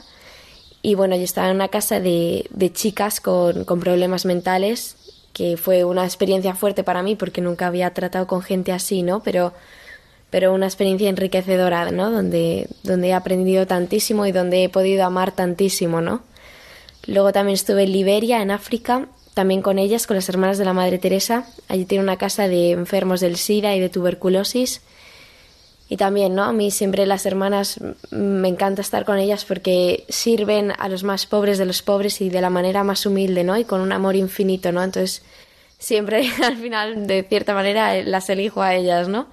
y 0.80 0.94
bueno, 0.94 1.16
yo 1.16 1.22
estaba 1.22 1.50
en 1.50 1.56
una 1.56 1.68
casa 1.68 2.00
de, 2.00 2.48
chicas 2.72 3.20
con, 3.20 3.66
con, 3.66 3.78
problemas 3.78 4.24
mentales, 4.24 4.96
que 5.34 5.58
fue 5.58 5.84
una 5.84 6.06
experiencia 6.06 6.54
fuerte 6.54 6.82
para 6.82 7.02
mí 7.02 7.16
porque 7.16 7.42
nunca 7.42 7.66
había 7.66 7.92
tratado 7.92 8.26
con 8.26 8.40
gente 8.40 8.72
así, 8.72 9.02
¿no? 9.02 9.22
Pero, 9.22 9.52
pero 10.30 10.54
una 10.54 10.64
experiencia 10.64 11.10
enriquecedora, 11.10 11.90
¿no? 11.90 12.10
Donde, 12.10 12.68
donde 12.84 13.08
he 13.08 13.12
aprendido 13.12 13.66
tantísimo 13.66 14.24
y 14.24 14.32
donde 14.32 14.64
he 14.64 14.70
podido 14.70 15.04
amar 15.04 15.32
tantísimo, 15.32 16.00
¿no? 16.00 16.22
Luego 17.06 17.32
también 17.32 17.54
estuve 17.54 17.84
en 17.84 17.92
Liberia, 17.92 18.42
en 18.42 18.50
África, 18.50 19.08
también 19.34 19.62
con 19.62 19.78
ellas, 19.78 20.06
con 20.06 20.16
las 20.16 20.28
hermanas 20.28 20.58
de 20.58 20.64
la 20.64 20.72
Madre 20.72 20.98
Teresa. 20.98 21.46
Allí 21.68 21.84
tiene 21.84 22.04
una 22.04 22.16
casa 22.16 22.48
de 22.48 22.70
enfermos 22.70 23.20
del 23.20 23.36
SIDA 23.36 23.74
y 23.74 23.80
de 23.80 23.88
tuberculosis 23.88 24.80
y 25.88 25.96
también, 25.96 26.34
¿no? 26.34 26.44
A 26.44 26.52
mí 26.52 26.70
siempre 26.70 27.04
las 27.06 27.26
hermanas 27.26 27.78
mm, 27.80 28.16
me 28.16 28.48
encanta 28.48 28.80
estar 28.80 29.04
con 29.04 29.18
ellas 29.18 29.44
porque 29.44 30.04
sirven 30.08 30.72
a 30.78 30.88
los 30.88 31.04
más 31.04 31.26
pobres 31.26 31.58
de 31.58 31.66
los 31.66 31.82
pobres 31.82 32.20
y 32.20 32.30
de 32.30 32.40
la 32.40 32.50
manera 32.50 32.84
más 32.84 33.04
humilde, 33.06 33.44
¿no? 33.44 33.56
Y 33.58 33.64
con 33.64 33.80
un 33.80 33.92
amor 33.92 34.16
infinito, 34.16 34.72
¿no? 34.72 34.82
Entonces, 34.82 35.22
siempre 35.78 36.28
al 36.42 36.56
final, 36.56 37.06
de 37.06 37.22
cierta 37.22 37.54
manera, 37.54 38.02
las 38.02 38.30
elijo 38.30 38.62
a 38.62 38.74
ellas, 38.74 39.08
¿no? 39.08 39.26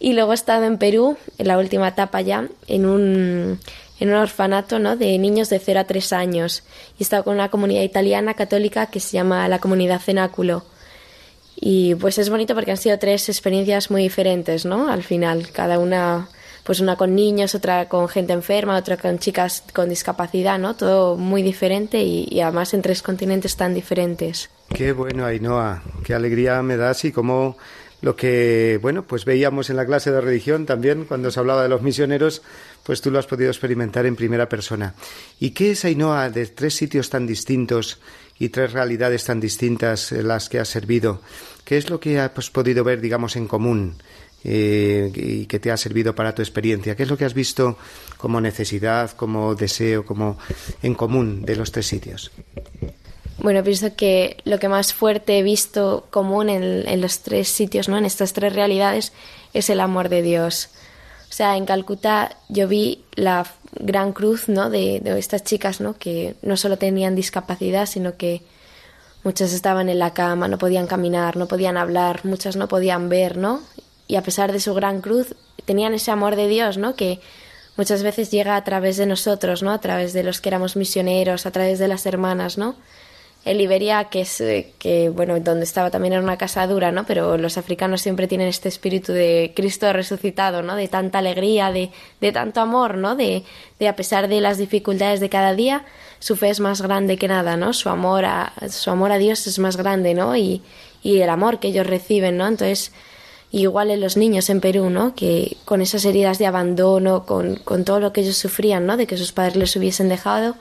Y 0.00 0.12
luego 0.12 0.32
he 0.32 0.34
estado 0.34 0.64
en 0.64 0.78
Perú, 0.78 1.16
en 1.38 1.48
la 1.48 1.58
última 1.58 1.88
etapa 1.88 2.20
ya, 2.20 2.48
en 2.66 2.86
un, 2.86 3.60
en 4.00 4.10
un 4.10 4.16
orfanato, 4.16 4.78
¿no? 4.78 4.96
De 4.96 5.18
niños 5.18 5.48
de 5.50 5.58
0 5.58 5.80
a 5.80 5.84
3 5.84 6.12
años. 6.12 6.62
Y 6.98 7.02
estado 7.02 7.24
con 7.24 7.34
una 7.34 7.50
comunidad 7.50 7.82
italiana 7.82 8.34
católica 8.34 8.86
que 8.86 9.00
se 9.00 9.12
llama 9.12 9.48
la 9.48 9.58
Comunidad 9.58 10.00
Cenáculo 10.00 10.64
y 11.60 11.94
pues 11.96 12.18
es 12.18 12.30
bonito 12.30 12.54
porque 12.54 12.70
han 12.70 12.76
sido 12.76 12.98
tres 12.98 13.28
experiencias 13.28 13.90
muy 13.90 14.02
diferentes, 14.02 14.64
¿no? 14.64 14.88
Al 14.90 15.02
final, 15.02 15.50
cada 15.50 15.78
una, 15.78 16.28
pues 16.62 16.80
una 16.80 16.96
con 16.96 17.16
niños, 17.16 17.54
otra 17.54 17.88
con 17.88 18.08
gente 18.08 18.32
enferma, 18.32 18.76
otra 18.76 18.96
con 18.96 19.18
chicas 19.18 19.64
con 19.74 19.88
discapacidad, 19.88 20.58
¿no? 20.58 20.76
Todo 20.76 21.16
muy 21.16 21.42
diferente 21.42 22.02
y, 22.02 22.40
además 22.40 22.74
en 22.74 22.82
tres 22.82 23.02
continentes 23.02 23.56
tan 23.56 23.74
diferentes. 23.74 24.50
Qué 24.72 24.92
bueno, 24.92 25.24
Ainhoa, 25.24 25.82
qué 26.04 26.14
alegría 26.14 26.62
me 26.62 26.76
das 26.76 27.04
y 27.04 27.10
cómo 27.10 27.56
lo 28.00 28.14
que, 28.14 28.78
bueno, 28.80 29.02
pues 29.02 29.24
veíamos 29.24 29.70
en 29.70 29.76
la 29.76 29.86
clase 29.86 30.12
de 30.12 30.20
religión 30.20 30.66
también, 30.66 31.04
cuando 31.04 31.30
se 31.30 31.40
hablaba 31.40 31.62
de 31.62 31.68
los 31.68 31.82
misioneros, 31.82 32.42
pues 32.84 33.00
tú 33.00 33.10
lo 33.10 33.18
has 33.18 33.26
podido 33.26 33.50
experimentar 33.50 34.06
en 34.06 34.16
primera 34.16 34.48
persona. 34.48 34.94
¿Y 35.40 35.50
qué 35.50 35.72
es 35.72 35.84
Ainhoa 35.84 36.30
de 36.30 36.46
tres 36.46 36.74
sitios 36.74 37.10
tan 37.10 37.26
distintos 37.26 37.98
y 38.38 38.48
tres 38.50 38.72
realidades 38.72 39.24
tan 39.24 39.40
distintas 39.40 40.12
en 40.12 40.28
las 40.28 40.48
que 40.48 40.60
has 40.60 40.68
servido. 40.68 41.20
¿Qué 41.64 41.76
es 41.76 41.90
lo 41.90 41.98
que 42.00 42.20
has 42.20 42.50
podido 42.50 42.84
ver, 42.84 43.00
digamos, 43.00 43.36
en 43.36 43.48
común 43.48 43.96
eh, 44.44 45.10
y 45.14 45.46
que 45.46 45.58
te 45.58 45.70
ha 45.70 45.76
servido 45.76 46.14
para 46.14 46.34
tu 46.34 46.42
experiencia? 46.42 46.94
¿Qué 46.94 47.02
es 47.02 47.08
lo 47.08 47.18
que 47.18 47.24
has 47.24 47.34
visto 47.34 47.78
como 48.16 48.40
necesidad, 48.40 49.10
como 49.12 49.54
deseo, 49.54 50.04
como 50.04 50.38
en 50.82 50.94
común 50.94 51.44
de 51.44 51.56
los 51.56 51.72
tres 51.72 51.86
sitios? 51.86 52.30
Bueno, 53.38 53.62
pienso 53.62 53.94
que 53.94 54.38
lo 54.44 54.58
que 54.58 54.68
más 54.68 54.92
fuerte 54.92 55.38
he 55.38 55.42
visto 55.44 56.06
común 56.10 56.48
en, 56.48 57.00
los 57.00 57.20
tres 57.20 57.48
sitios, 57.48 57.88
¿no? 57.88 57.96
en 57.96 58.04
estas 58.04 58.32
tres 58.32 58.52
realidades, 58.52 59.12
es 59.54 59.70
el 59.70 59.80
amor 59.80 60.08
de 60.08 60.22
Dios. 60.22 60.70
O 61.30 61.32
sea, 61.32 61.56
en 61.56 61.64
Calcuta 61.64 62.36
yo 62.48 62.66
vi 62.66 63.04
la 63.14 63.46
gran 63.78 64.12
cruz 64.12 64.48
¿no? 64.48 64.70
de, 64.70 65.00
estas 65.18 65.44
chicas 65.44 65.80
¿no? 65.80 65.96
que 65.96 66.34
no 66.42 66.56
solo 66.56 66.78
tenían 66.78 67.14
discapacidad, 67.14 67.86
sino 67.86 68.16
que 68.16 68.42
muchas 69.22 69.52
estaban 69.52 69.88
en 69.88 70.00
la 70.00 70.14
cama, 70.14 70.48
no 70.48 70.58
podían 70.58 70.88
caminar, 70.88 71.36
no 71.36 71.46
podían 71.46 71.76
hablar, 71.76 72.24
muchas 72.24 72.56
no 72.56 72.66
podían 72.66 73.08
ver, 73.08 73.36
¿no? 73.36 73.60
Y 74.06 74.16
a 74.16 74.22
pesar 74.22 74.52
de 74.52 74.60
su 74.60 74.74
gran 74.74 75.00
cruz, 75.00 75.34
tenían 75.64 75.92
ese 75.92 76.10
amor 76.10 76.34
de 76.34 76.48
Dios, 76.48 76.78
¿no? 76.78 76.94
Que 76.94 77.20
muchas 77.76 78.02
veces 78.02 78.30
llega 78.30 78.56
a 78.56 78.64
través 78.64 78.96
de 78.96 79.06
nosotros, 79.06 79.62
¿no? 79.62 79.72
A 79.72 79.80
través 79.80 80.12
de 80.12 80.22
los 80.22 80.40
que 80.40 80.48
éramos 80.48 80.76
misioneros, 80.76 81.46
a 81.46 81.50
través 81.50 81.78
de 81.78 81.88
las 81.88 82.06
hermanas, 82.06 82.58
¿no? 82.58 82.76
En 83.48 83.56
Liberia, 83.56 84.04
que 84.04 84.20
es 84.20 84.40
eh, 84.42 84.72
que 84.78 85.08
bueno, 85.08 85.40
donde 85.40 85.64
estaba 85.64 85.90
también 85.90 86.12
era 86.12 86.22
una 86.22 86.36
casa 86.36 86.66
dura, 86.66 86.92
¿no? 86.92 87.04
Pero 87.06 87.38
los 87.38 87.56
africanos 87.56 88.02
siempre 88.02 88.28
tienen 88.28 88.46
este 88.46 88.68
espíritu 88.68 89.12
de 89.12 89.52
Cristo 89.56 89.90
resucitado, 89.90 90.62
¿no? 90.62 90.76
De 90.76 90.86
tanta 90.86 91.18
alegría, 91.20 91.72
de, 91.72 91.90
de 92.20 92.32
tanto 92.32 92.60
amor, 92.60 92.98
¿no? 92.98 93.16
De, 93.16 93.44
de 93.78 93.88
a 93.88 93.96
pesar 93.96 94.28
de 94.28 94.42
las 94.42 94.58
dificultades 94.58 95.20
de 95.20 95.30
cada 95.30 95.54
día, 95.54 95.86
su 96.18 96.36
fe 96.36 96.50
es 96.50 96.60
más 96.60 96.82
grande 96.82 97.16
que 97.16 97.26
nada, 97.26 97.56
¿no? 97.56 97.72
Su 97.72 97.88
amor 97.88 98.26
a, 98.26 98.52
su 98.68 98.90
amor 98.90 99.12
a 99.12 99.18
Dios 99.18 99.46
es 99.46 99.58
más 99.58 99.78
grande, 99.78 100.12
¿no? 100.12 100.36
Y, 100.36 100.60
y 101.02 101.20
el 101.20 101.30
amor 101.30 101.58
que 101.58 101.68
ellos 101.68 101.86
reciben, 101.86 102.36
¿no? 102.36 102.46
Entonces, 102.46 102.92
igual 103.50 103.90
en 103.90 104.02
los 104.02 104.18
niños 104.18 104.50
en 104.50 104.60
Perú, 104.60 104.90
¿no? 104.90 105.14
Que 105.14 105.56
con 105.64 105.80
esas 105.80 106.04
heridas 106.04 106.38
de 106.38 106.44
abandono, 106.44 107.24
con, 107.24 107.56
con 107.56 107.84
todo 107.84 107.98
lo 107.98 108.12
que 108.12 108.20
ellos 108.20 108.36
sufrían, 108.36 108.84
¿no? 108.84 108.98
De 108.98 109.06
que 109.06 109.16
sus 109.16 109.32
padres 109.32 109.56
les 109.56 109.74
hubiesen 109.74 110.10
dejado, 110.10 110.54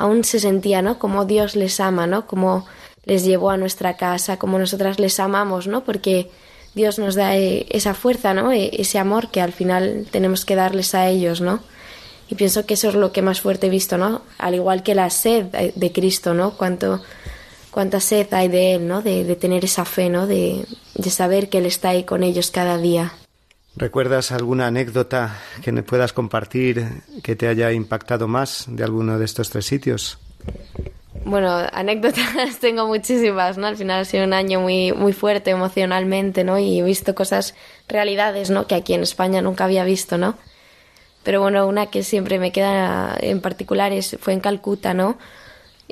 aún 0.00 0.24
se 0.24 0.40
sentía, 0.40 0.82
¿no? 0.82 0.98
Como 0.98 1.24
Dios 1.24 1.56
les 1.56 1.78
ama, 1.80 2.06
¿no? 2.06 2.26
Como 2.26 2.66
les 3.04 3.24
llevó 3.24 3.50
a 3.50 3.56
nuestra 3.56 3.96
casa, 3.96 4.38
como 4.38 4.58
nosotras 4.58 4.98
les 4.98 5.20
amamos, 5.20 5.66
¿no? 5.66 5.84
Porque 5.84 6.30
Dios 6.74 6.98
nos 6.98 7.14
da 7.14 7.36
eh, 7.36 7.66
esa 7.70 7.94
fuerza, 7.94 8.34
¿no? 8.34 8.52
E, 8.52 8.70
ese 8.80 8.98
amor 8.98 9.30
que 9.30 9.40
al 9.40 9.52
final 9.52 10.06
tenemos 10.10 10.44
que 10.44 10.56
darles 10.56 10.94
a 10.94 11.08
ellos, 11.08 11.40
¿no? 11.40 11.60
Y 12.28 12.36
pienso 12.36 12.64
que 12.64 12.74
eso 12.74 12.88
es 12.88 12.94
lo 12.94 13.12
que 13.12 13.22
más 13.22 13.40
fuerte 13.40 13.66
he 13.66 13.70
visto, 13.70 13.98
¿no? 13.98 14.22
Al 14.38 14.54
igual 14.54 14.82
que 14.82 14.94
la 14.94 15.10
sed 15.10 15.46
de 15.74 15.92
Cristo, 15.92 16.32
¿no? 16.32 16.56
Cuánto, 16.56 17.02
cuánta 17.70 18.00
sed 18.00 18.32
hay 18.32 18.48
de 18.48 18.74
Él, 18.74 18.86
¿no? 18.86 19.02
De, 19.02 19.36
tener 19.36 19.64
esa 19.64 19.84
fe, 19.84 20.08
¿no? 20.08 20.26
De 20.26 20.64
saber 21.08 21.48
que 21.48 21.58
Él 21.58 21.66
está 21.66 21.90
ahí 21.90 22.04
con 22.04 22.22
ellos 22.22 22.50
cada 22.52 22.78
día. 22.78 23.12
¿Recuerdas 23.76 24.32
alguna 24.32 24.66
anécdota 24.66 25.38
que 25.62 25.72
me 25.72 25.82
puedas 25.82 26.12
compartir 26.12 26.86
que 27.22 27.36
te 27.36 27.48
haya 27.48 27.72
impactado 27.72 28.26
más 28.26 28.66
de 28.68 28.82
alguno 28.84 29.18
de 29.18 29.24
estos 29.24 29.50
tres 29.50 29.66
sitios? 29.66 30.18
Bueno, 31.24 31.50
anécdotas 31.72 32.58
tengo 32.60 32.86
muchísimas, 32.86 33.58
¿no? 33.58 33.66
Al 33.66 33.76
final 33.76 34.00
ha 34.00 34.04
sido 34.04 34.24
un 34.24 34.32
año 34.32 34.60
muy, 34.60 34.92
muy 34.92 35.12
fuerte 35.12 35.50
emocionalmente, 35.50 36.44
¿no? 36.44 36.58
Y 36.58 36.80
he 36.80 36.82
visto 36.82 37.14
cosas, 37.14 37.54
realidades, 37.88 38.50
¿no? 38.50 38.66
Que 38.66 38.74
aquí 38.74 38.94
en 38.94 39.02
España 39.02 39.42
nunca 39.42 39.64
había 39.64 39.84
visto, 39.84 40.18
¿no? 40.18 40.36
Pero 41.22 41.40
bueno, 41.40 41.66
una 41.66 41.86
que 41.86 42.02
siempre 42.02 42.38
me 42.38 42.52
queda 42.52 43.16
en 43.20 43.40
particular 43.40 43.92
es, 43.92 44.16
fue 44.20 44.32
en 44.32 44.40
Calcuta, 44.40 44.94
¿no? 44.94 45.18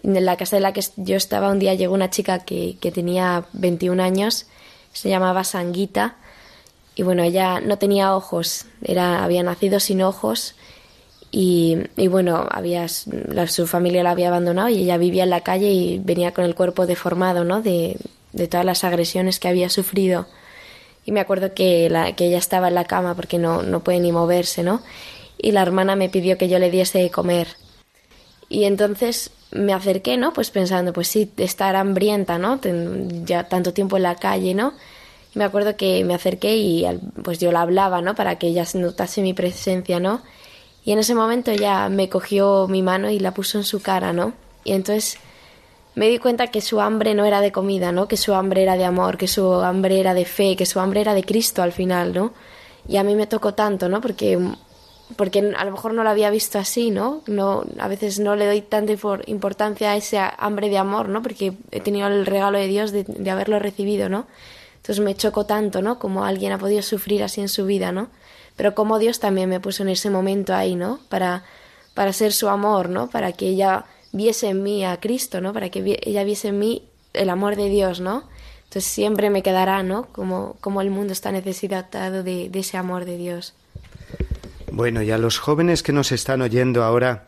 En 0.02 0.24
la 0.24 0.36
casa 0.36 0.56
de 0.56 0.62
la 0.62 0.72
que 0.72 0.82
yo 0.96 1.16
estaba 1.16 1.50
un 1.50 1.58
día 1.58 1.74
llegó 1.74 1.94
una 1.94 2.10
chica 2.10 2.40
que, 2.40 2.78
que 2.80 2.90
tenía 2.90 3.44
21 3.52 4.02
años, 4.02 4.46
se 4.92 5.10
llamaba 5.10 5.44
Sanguita, 5.44 6.16
y 6.98 7.04
bueno, 7.04 7.22
ella 7.22 7.60
no 7.60 7.78
tenía 7.78 8.16
ojos, 8.16 8.66
era, 8.82 9.22
había 9.22 9.44
nacido 9.44 9.78
sin 9.78 10.02
ojos 10.02 10.56
y, 11.30 11.76
y 11.96 12.08
bueno, 12.08 12.44
había, 12.50 12.88
su 12.88 13.68
familia 13.68 14.02
la 14.02 14.10
había 14.10 14.26
abandonado 14.26 14.68
y 14.68 14.78
ella 14.82 14.96
vivía 14.96 15.22
en 15.22 15.30
la 15.30 15.42
calle 15.42 15.70
y 15.70 16.00
venía 16.00 16.34
con 16.34 16.44
el 16.44 16.56
cuerpo 16.56 16.86
deformado, 16.86 17.44
¿no? 17.44 17.62
De, 17.62 17.96
de 18.32 18.48
todas 18.48 18.66
las 18.66 18.82
agresiones 18.82 19.38
que 19.38 19.46
había 19.46 19.70
sufrido. 19.70 20.26
Y 21.04 21.12
me 21.12 21.20
acuerdo 21.20 21.54
que, 21.54 21.88
la, 21.88 22.16
que 22.16 22.26
ella 22.26 22.38
estaba 22.38 22.66
en 22.66 22.74
la 22.74 22.86
cama 22.86 23.14
porque 23.14 23.38
no, 23.38 23.62
no 23.62 23.78
puede 23.78 24.00
ni 24.00 24.10
moverse, 24.10 24.64
¿no? 24.64 24.82
Y 25.38 25.52
la 25.52 25.62
hermana 25.62 25.94
me 25.94 26.08
pidió 26.08 26.36
que 26.36 26.48
yo 26.48 26.58
le 26.58 26.68
diese 26.68 26.98
de 26.98 27.10
comer. 27.10 27.46
Y 28.48 28.64
entonces 28.64 29.30
me 29.52 29.72
acerqué, 29.72 30.16
¿no? 30.16 30.32
Pues 30.32 30.50
pensando, 30.50 30.92
pues 30.92 31.06
sí, 31.06 31.30
estar 31.36 31.76
hambrienta, 31.76 32.38
¿no? 32.38 32.58
ya 33.24 33.44
tanto 33.44 33.72
tiempo 33.72 33.98
en 33.98 34.02
la 34.02 34.16
calle, 34.16 34.52
¿no? 34.54 34.74
Me 35.34 35.44
acuerdo 35.44 35.76
que 35.76 36.04
me 36.04 36.14
acerqué 36.14 36.56
y 36.56 36.86
pues 37.22 37.38
yo 37.38 37.52
la 37.52 37.62
hablaba, 37.62 38.00
¿no? 38.00 38.14
Para 38.14 38.38
que 38.38 38.48
ella 38.48 38.64
notase 38.74 39.22
mi 39.22 39.34
presencia, 39.34 40.00
¿no? 40.00 40.22
Y 40.84 40.92
en 40.92 40.98
ese 40.98 41.14
momento 41.14 41.50
ella 41.50 41.88
me 41.88 42.08
cogió 42.08 42.66
mi 42.68 42.82
mano 42.82 43.10
y 43.10 43.18
la 43.18 43.34
puso 43.34 43.58
en 43.58 43.64
su 43.64 43.82
cara, 43.82 44.12
¿no? 44.12 44.32
Y 44.64 44.72
entonces 44.72 45.18
me 45.94 46.08
di 46.08 46.18
cuenta 46.18 46.46
que 46.46 46.60
su 46.60 46.80
hambre 46.80 47.14
no 47.14 47.24
era 47.24 47.40
de 47.40 47.52
comida, 47.52 47.92
¿no? 47.92 48.08
Que 48.08 48.16
su 48.16 48.34
hambre 48.34 48.62
era 48.62 48.76
de 48.76 48.84
amor, 48.84 49.18
que 49.18 49.28
su 49.28 49.52
hambre 49.52 50.00
era 50.00 50.14
de 50.14 50.24
fe, 50.24 50.56
que 50.56 50.66
su 50.66 50.80
hambre 50.80 51.00
era 51.00 51.14
de 51.14 51.24
Cristo 51.24 51.62
al 51.62 51.72
final, 51.72 52.14
¿no? 52.14 52.32
Y 52.86 52.96
a 52.96 53.04
mí 53.04 53.14
me 53.14 53.26
tocó 53.26 53.54
tanto, 53.54 53.88
¿no? 53.88 54.00
Porque 54.00 54.38
porque 55.16 55.38
a 55.56 55.64
lo 55.64 55.70
mejor 55.70 55.94
no 55.94 56.04
lo 56.04 56.10
había 56.10 56.30
visto 56.30 56.58
así, 56.58 56.90
¿no? 56.90 57.22
no 57.26 57.64
a 57.78 57.88
veces 57.88 58.18
no 58.18 58.36
le 58.36 58.46
doy 58.46 58.60
tanta 58.60 58.92
importancia 59.26 59.92
a 59.92 59.96
ese 59.96 60.18
hambre 60.38 60.68
de 60.68 60.78
amor, 60.78 61.08
¿no? 61.08 61.22
Porque 61.22 61.54
he 61.70 61.80
tenido 61.80 62.08
el 62.08 62.26
regalo 62.26 62.58
de 62.58 62.66
Dios 62.66 62.92
de, 62.92 63.30
haberlo 63.30 63.58
recibido, 63.58 64.08
¿no? 64.08 64.26
Entonces 64.78 65.04
me 65.04 65.14
chocó 65.14 65.46
tanto, 65.46 65.82
¿no? 65.82 65.98
Como 65.98 66.24
alguien 66.24 66.52
ha 66.52 66.58
podido 66.58 66.82
sufrir 66.82 67.22
así 67.22 67.40
en 67.40 67.48
su 67.48 67.66
vida, 67.66 67.92
¿no? 67.92 68.08
Pero 68.56 68.74
como 68.74 68.98
Dios 68.98 69.20
también 69.20 69.48
me 69.48 69.60
puso 69.60 69.82
en 69.82 69.90
ese 69.90 70.10
momento 70.10 70.54
ahí, 70.54 70.74
¿no? 70.74 70.98
Para, 71.08 71.44
para 71.94 72.12
ser 72.12 72.32
su 72.32 72.48
amor, 72.48 72.88
¿no? 72.88 73.08
Para 73.10 73.32
que 73.32 73.48
ella 73.48 73.84
viese 74.12 74.48
en 74.48 74.62
mí 74.62 74.84
a 74.84 74.98
Cristo, 74.98 75.40
¿no? 75.40 75.52
Para 75.52 75.70
que 75.70 75.98
ella 76.02 76.24
viese 76.24 76.48
en 76.48 76.58
mí 76.58 76.82
el 77.12 77.30
amor 77.30 77.56
de 77.56 77.68
Dios, 77.68 78.00
¿no? 78.00 78.24
Entonces 78.64 78.84
siempre 78.84 79.30
me 79.30 79.42
quedará, 79.42 79.82
¿no? 79.82 80.06
Como, 80.12 80.56
como 80.60 80.80
el 80.80 80.90
mundo 80.90 81.12
está 81.12 81.32
necesitado 81.32 82.22
de, 82.22 82.48
de 82.48 82.58
ese 82.58 82.76
amor 82.76 83.04
de 83.04 83.16
Dios. 83.16 83.54
Bueno, 84.70 85.02
y 85.02 85.10
a 85.10 85.18
los 85.18 85.38
jóvenes 85.38 85.82
que 85.82 85.92
nos 85.92 86.12
están 86.12 86.42
oyendo 86.42 86.84
ahora, 86.84 87.26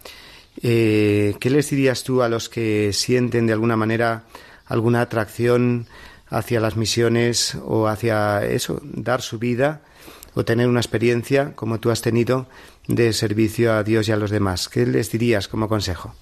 eh, 0.62 1.34
¿qué 1.40 1.50
les 1.50 1.70
dirías 1.70 2.02
tú 2.02 2.22
a 2.22 2.28
los 2.28 2.48
que 2.48 2.92
sienten 2.92 3.46
de 3.46 3.52
alguna 3.52 3.76
manera 3.76 4.24
alguna 4.66 5.00
atracción 5.00 5.86
hacia 6.30 6.60
las 6.60 6.76
misiones 6.76 7.56
o 7.66 7.86
hacia 7.86 8.44
eso, 8.44 8.80
dar 8.82 9.20
su 9.20 9.38
vida 9.38 9.82
o 10.34 10.44
tener 10.44 10.68
una 10.68 10.80
experiencia 10.80 11.52
como 11.54 11.80
tú 11.80 11.90
has 11.90 12.02
tenido 12.02 12.46
de 12.86 13.12
servicio 13.12 13.72
a 13.72 13.82
Dios 13.82 14.08
y 14.08 14.12
a 14.12 14.16
los 14.16 14.30
demás? 14.30 14.68
¿Qué 14.68 14.86
les 14.86 15.10
dirías 15.10 15.48
como 15.48 15.68
consejo? 15.68 16.14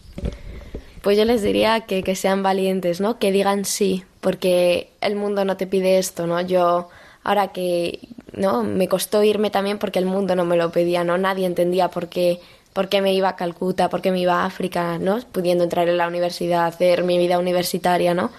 Pues 1.02 1.16
yo 1.16 1.24
les 1.24 1.42
diría 1.42 1.82
que, 1.82 2.02
que 2.02 2.16
sean 2.16 2.42
valientes, 2.42 3.00
¿no? 3.00 3.18
Que 3.18 3.30
digan 3.30 3.64
sí, 3.64 4.04
porque 4.20 4.90
el 5.00 5.14
mundo 5.14 5.44
no 5.44 5.56
te 5.56 5.66
pide 5.66 5.98
esto, 5.98 6.26
¿no? 6.26 6.40
Yo 6.40 6.88
ahora 7.22 7.48
que 7.48 8.00
no 8.32 8.62
me 8.62 8.88
costó 8.88 9.22
irme 9.22 9.50
también 9.50 9.78
porque 9.78 9.98
el 9.98 10.06
mundo 10.06 10.34
no 10.34 10.44
me 10.44 10.56
lo 10.56 10.70
pedía 10.70 11.04
no 11.04 11.18
nadie 11.18 11.46
entendía 11.46 11.88
por 11.90 12.08
qué 12.08 12.40
por 12.72 12.88
qué 12.88 13.02
me 13.02 13.12
iba 13.12 13.28
a 13.28 13.36
Calcuta 13.36 13.90
por 13.90 14.00
qué 14.00 14.10
me 14.10 14.20
iba 14.20 14.42
a 14.42 14.46
África 14.46 14.98
no 14.98 15.20
pudiendo 15.32 15.64
entrar 15.64 15.88
en 15.88 15.98
la 15.98 16.08
universidad 16.08 16.66
hacer 16.66 17.04
mi 17.04 17.18
vida 17.18 17.38
universitaria 17.38 18.14
no 18.14 18.30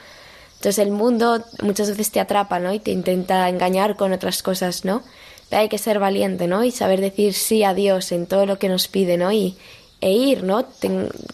entonces 0.59 0.79
el 0.79 0.91
mundo 0.91 1.43
muchas 1.63 1.89
veces 1.89 2.11
te 2.11 2.19
atrapa 2.19 2.59
no 2.59 2.73
y 2.73 2.79
te 2.79 2.91
intenta 2.91 3.47
engañar 3.49 3.95
con 3.95 4.11
otras 4.13 4.43
cosas 4.43 4.85
no 4.85 5.01
pero 5.49 5.61
hay 5.61 5.69
que 5.69 5.77
ser 5.77 5.99
valiente 5.99 6.47
no 6.47 6.63
y 6.63 6.71
saber 6.71 7.01
decir 7.01 7.33
sí 7.33 7.63
a 7.63 7.73
Dios 7.73 8.11
en 8.11 8.27
todo 8.27 8.45
lo 8.45 8.59
que 8.59 8.69
nos 8.69 8.87
pide 8.87 9.17
no 9.17 9.31
y 9.31 9.57
e 10.01 10.13
ir, 10.13 10.43
¿no? 10.43 10.65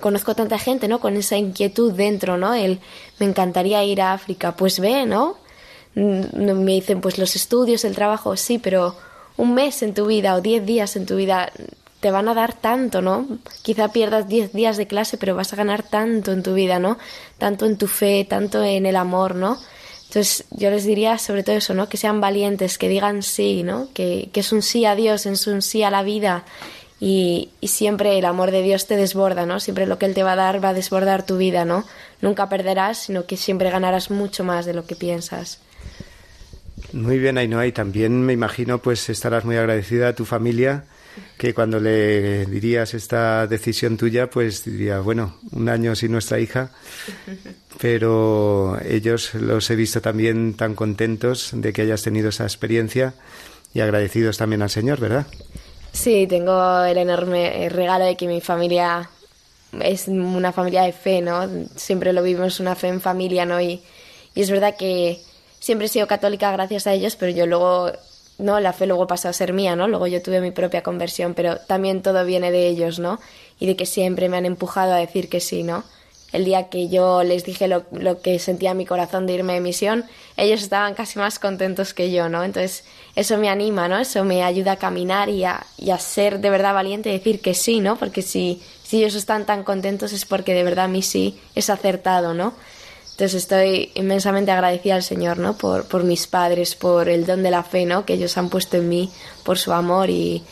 conozco 0.02 0.36
tanta 0.36 0.58
gente, 0.58 0.88
¿no? 0.88 1.00
Con 1.00 1.16
esa 1.18 1.38
inquietud 1.38 1.94
dentro, 1.94 2.38
¿no? 2.38 2.56
El, 2.56 2.80
me 3.20 3.28
encantaría 3.28 3.84
ir 3.84 4.02
a 4.02 4.14
África, 4.14 4.56
pues 4.56 4.80
ve, 4.80 5.06
¿no? 5.06 5.38
me 5.94 6.74
dicen, 6.74 7.00
pues 7.00 7.18
los 7.18 7.38
estudios, 7.38 7.86
el 7.86 7.96
trabajo, 7.96 8.36
sí, 8.36 8.60
pero 8.60 8.96
un 9.38 9.54
mes 9.54 9.82
en 9.82 9.94
tu 9.94 10.08
vida 10.08 10.36
o 10.36 10.42
diez 10.42 10.66
días 10.66 10.98
en 10.98 11.06
tu 11.06 11.16
vida 11.16 11.52
te 12.06 12.12
van 12.12 12.30
a 12.30 12.36
dar 12.36 12.54
tanto, 12.54 13.02
¿no? 13.02 13.28
Quizá 13.64 13.92
pierdas 13.92 14.28
diez 14.28 14.54
días 14.54 14.78
de 14.78 14.86
clase, 14.86 15.18
pero 15.18 15.36
vas 15.36 15.54
a 15.54 15.56
ganar 15.56 15.82
tanto 15.82 16.34
en 16.34 16.44
tu 16.44 16.54
vida, 16.54 16.78
¿no? 16.78 17.00
Tanto 17.40 17.66
en 17.66 17.80
tu 17.80 17.88
fe, 17.88 18.28
tanto 18.30 18.64
en 18.64 18.86
el 18.86 18.96
amor, 18.96 19.34
¿no? 19.34 19.58
Entonces 20.04 20.46
yo 20.52 20.70
les 20.70 20.84
diría 20.84 21.18
sobre 21.18 21.42
todo 21.42 21.56
eso, 21.56 21.74
¿no? 21.74 21.90
Que 21.90 21.98
sean 21.98 22.22
valientes, 22.22 22.78
que 22.78 22.90
digan 22.90 23.24
sí, 23.24 23.64
¿no? 23.64 23.88
Que, 23.96 24.30
que 24.32 24.42
es 24.42 24.52
un 24.52 24.62
sí 24.62 24.86
a 24.86 24.94
Dios, 24.94 25.26
es 25.26 25.48
un 25.48 25.64
sí 25.64 25.82
a 25.82 25.90
la 25.90 26.04
vida 26.04 26.46
y, 27.00 27.50
y, 27.60 27.70
siempre 27.70 28.20
el 28.20 28.26
amor 28.26 28.52
de 28.52 28.62
Dios 28.62 28.86
te 28.86 28.98
desborda, 28.98 29.48
¿no? 29.48 29.60
Siempre 29.60 29.88
lo 29.88 29.98
que 29.98 30.06
Él 30.06 30.14
te 30.14 30.22
va 30.22 30.34
a 30.34 30.36
dar 30.36 30.64
va 30.64 30.70
a 30.70 30.74
desbordar 30.76 31.26
tu 31.26 31.38
vida, 31.38 31.66
¿no? 31.66 31.86
Nunca 32.22 32.50
perderás, 32.50 33.00
sino 33.00 33.26
que 33.26 33.36
siempre 33.36 33.72
ganarás 33.72 34.12
mucho 34.12 34.44
más 34.44 34.68
de 34.68 34.76
lo 34.76 34.86
que 34.86 34.96
piensas. 34.96 35.60
Muy 36.94 37.18
bien, 37.18 37.40
Ainhoa, 37.40 37.66
y 37.66 37.72
también 37.72 38.22
me 38.22 38.34
imagino 38.34 38.78
pues 38.78 39.10
estarás 39.10 39.44
muy 39.44 39.56
agradecida 39.58 40.10
a 40.10 40.14
tu 40.14 40.24
familia 40.26 40.86
que 41.38 41.54
cuando 41.54 41.80
le 41.80 42.46
dirías 42.46 42.94
esta 42.94 43.48
decisión 43.48 43.98
tuya, 43.98 44.30
pues 44.30 44.66
diría, 44.66 45.00
bueno, 45.00 45.38
un 45.52 45.70
año 45.70 45.96
sin 45.96 46.12
nuestra 46.12 46.40
hija, 46.40 46.72
pero 47.82 48.78
ellos 48.84 49.34
los 49.36 49.70
he 49.70 49.76
visto 49.76 50.02
también 50.02 50.56
tan 50.56 50.76
contentos 50.76 51.52
de 51.54 51.74
que 51.74 51.84
hayas 51.84 52.04
tenido 52.04 52.30
esa 52.30 52.44
experiencia 52.44 53.14
y 53.74 53.82
agradecidos 53.82 54.38
también 54.38 54.62
al 54.62 54.70
Señor, 54.70 55.00
¿verdad? 55.00 55.28
Sí, 55.92 56.28
tengo 56.28 56.84
el 56.84 56.98
enorme 56.98 57.70
regalo 57.70 58.06
de 58.06 58.16
que 58.16 58.28
mi 58.28 58.42
familia 58.42 59.10
es 59.82 60.08
una 60.08 60.52
familia 60.52 60.84
de 60.84 60.94
fe, 60.94 61.22
¿no? 61.22 61.48
Siempre 61.76 62.14
lo 62.14 62.24
vivimos 62.24 62.60
una 62.60 62.76
fe 62.76 62.88
en 62.88 63.02
familia, 63.02 63.46
¿no? 63.46 63.62
Y, 63.62 63.82
y 64.34 64.42
es 64.42 64.50
verdad 64.50 64.76
que 64.78 65.20
siempre 65.60 65.88
he 65.88 65.90
sido 65.90 66.08
católica 66.08 66.52
gracias 66.52 66.88
a 66.88 66.94
ellos, 66.94 67.16
pero 67.16 67.32
yo 67.32 67.46
luego, 67.46 67.92
no, 68.38 68.60
la 68.60 68.74
fe 68.74 68.86
luego 68.86 69.08
pasó 69.08 69.30
a 69.30 69.34
ser 69.34 69.54
mía, 69.54 69.76
¿no? 69.76 69.88
Luego 69.88 70.08
yo 70.08 70.22
tuve 70.22 70.42
mi 70.42 70.52
propia 70.52 70.84
conversión, 70.84 71.34
pero 71.34 71.58
también 71.58 72.02
todo 72.02 72.26
viene 72.26 72.52
de 72.52 72.68
ellos, 72.68 73.00
¿no? 73.00 73.20
Y 73.60 73.68
de 73.68 73.76
que 73.76 73.86
siempre 73.86 74.28
me 74.28 74.38
han 74.38 74.46
empujado 74.46 74.94
a 74.94 74.98
decir 74.98 75.30
que 75.30 75.40
sí, 75.40 75.64
¿no? 75.64 75.84
El 76.34 76.44
día 76.44 76.68
que 76.68 76.90
yo 76.90 77.24
les 77.24 77.46
dije 77.46 77.70
lo, 77.70 77.86
lo 77.92 78.22
que 78.22 78.40
sentía 78.40 78.72
en 78.72 78.78
mi 78.78 78.86
corazón 78.86 79.26
de 79.26 79.34
irme 79.34 79.54
de 79.54 79.62
misión, 79.62 80.04
ellos 80.36 80.62
estaban 80.64 80.94
casi 80.94 81.18
más 81.18 81.40
contentos 81.40 81.94
que 81.94 82.12
yo, 82.12 82.28
¿no? 82.28 82.44
Entonces, 82.44 82.84
eso 83.16 83.38
me 83.38 83.48
anima, 83.48 83.88
¿no? 83.88 84.00
Eso 84.00 84.26
me 84.26 84.44
ayuda 84.44 84.74
a 84.74 84.78
caminar 84.78 85.30
y 85.30 85.46
a, 85.46 85.66
y 85.78 85.92
a 85.92 85.98
ser 85.98 86.40
de 86.40 86.50
verdad 86.50 86.74
valiente 86.74 87.10
y 87.10 87.14
decir 87.14 87.40
que 87.40 87.54
sí, 87.54 87.80
¿no? 87.80 87.96
Porque 87.96 88.22
si, 88.22 88.62
si 88.84 88.98
ellos 88.98 89.16
están 89.16 89.46
tan 89.46 89.64
contentos 89.64 90.12
es 90.12 90.26
porque 90.26 90.54
de 90.54 90.64
verdad 90.64 90.90
mí 90.90 91.02
sí 91.02 91.40
es 91.56 91.70
acertado, 91.70 92.34
¿no? 92.34 92.54
Entonces 93.16 93.44
estoy 93.44 93.92
inmensamente 93.94 94.52
agradecida 94.52 94.96
al 94.96 95.02
Señor, 95.02 95.38
¿no? 95.38 95.58
Por, 95.58 96.04
mis 96.04 96.28
padres, 96.28 96.76
por 96.76 97.08
el 97.08 97.26
don 97.26 97.44
de 97.44 97.50
la 97.50 97.64
fe, 97.64 97.86
¿no? 97.86 98.06
Que 98.06 98.16
ellos 98.16 98.38
han 98.38 98.50
puesto 98.50 98.76
en 98.76 98.90
mí, 98.90 99.10
por 99.46 99.58
su 99.58 99.72
amor 99.72 100.10
y, 100.10 100.44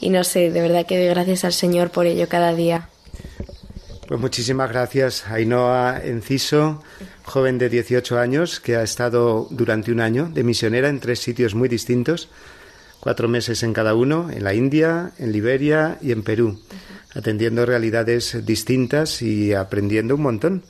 y 0.00 0.10
no 0.10 0.22
sé, 0.22 0.52
de 0.52 0.60
verdad 0.60 0.86
que 0.86 0.98
doy 0.98 1.08
gracias 1.08 1.44
al 1.44 1.52
Señor 1.52 1.90
por 1.90 2.06
ello 2.06 2.28
cada 2.28 2.54
día. 2.54 2.88
Pues 4.06 4.20
muchísimas 4.20 4.70
gracias, 4.70 5.26
Ainhoa 5.26 6.00
Enciso, 6.00 6.80
joven 7.24 7.58
de 7.58 7.68
18 7.68 8.20
años 8.20 8.60
que 8.60 8.76
ha 8.76 8.84
estado 8.84 9.48
durante 9.50 9.90
un 9.90 9.98
año 9.98 10.30
de 10.32 10.44
misionera 10.44 10.88
en 10.88 11.00
tres 11.00 11.18
sitios 11.18 11.56
muy 11.56 11.68
distintos, 11.68 12.28
cuatro 13.00 13.26
meses 13.26 13.64
en 13.64 13.72
cada 13.72 13.96
uno, 13.96 14.30
en 14.30 14.44
la 14.44 14.54
India, 14.54 15.10
en 15.18 15.32
Liberia 15.32 15.98
y 16.00 16.12
en 16.12 16.22
Perú, 16.22 16.60
atendiendo 17.16 17.66
realidades 17.66 18.46
distintas 18.46 19.22
y 19.22 19.54
aprendiendo 19.54 20.14
un 20.14 20.22
montón 20.22 20.62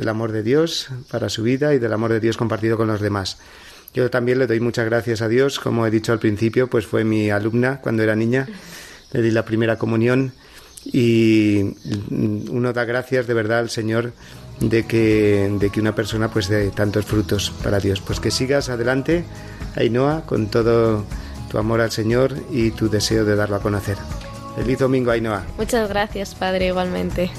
del 0.00 0.08
amor 0.08 0.32
de 0.32 0.42
Dios 0.42 0.88
para 1.10 1.28
su 1.28 1.42
vida 1.42 1.74
y 1.74 1.78
del 1.78 1.92
amor 1.92 2.10
de 2.10 2.20
Dios 2.20 2.38
compartido 2.38 2.78
con 2.78 2.88
los 2.88 3.02
demás. 3.02 3.36
Yo 3.92 4.08
también 4.10 4.38
le 4.38 4.46
doy 4.46 4.58
muchas 4.58 4.86
gracias 4.86 5.20
a 5.20 5.28
Dios, 5.28 5.60
como 5.60 5.86
he 5.86 5.90
dicho 5.90 6.12
al 6.12 6.18
principio, 6.18 6.68
pues 6.70 6.86
fue 6.86 7.04
mi 7.04 7.30
alumna 7.30 7.80
cuando 7.82 8.02
era 8.02 8.16
niña, 8.16 8.48
le 9.12 9.20
di 9.20 9.30
la 9.30 9.44
primera 9.44 9.76
comunión 9.76 10.32
y 10.86 11.76
uno 12.10 12.72
da 12.72 12.84
gracias 12.86 13.26
de 13.26 13.34
verdad 13.34 13.58
al 13.58 13.68
Señor 13.68 14.14
de 14.60 14.86
que, 14.86 15.54
de 15.60 15.68
que 15.68 15.80
una 15.80 15.94
persona 15.94 16.30
pues 16.30 16.48
dé 16.48 16.70
tantos 16.70 17.04
frutos 17.04 17.52
para 17.62 17.78
Dios. 17.78 18.00
Pues 18.00 18.20
que 18.20 18.30
sigas 18.30 18.70
adelante, 18.70 19.24
Ainhoa, 19.76 20.22
con 20.24 20.46
todo 20.46 21.04
tu 21.50 21.58
amor 21.58 21.82
al 21.82 21.90
Señor 21.90 22.34
y 22.50 22.70
tu 22.70 22.88
deseo 22.88 23.26
de 23.26 23.36
darlo 23.36 23.56
a 23.56 23.60
conocer. 23.60 23.98
Feliz 24.56 24.78
domingo, 24.78 25.10
Ainhoa. 25.10 25.44
Muchas 25.58 25.90
gracias, 25.90 26.34
Padre, 26.34 26.68
igualmente. 26.68 27.30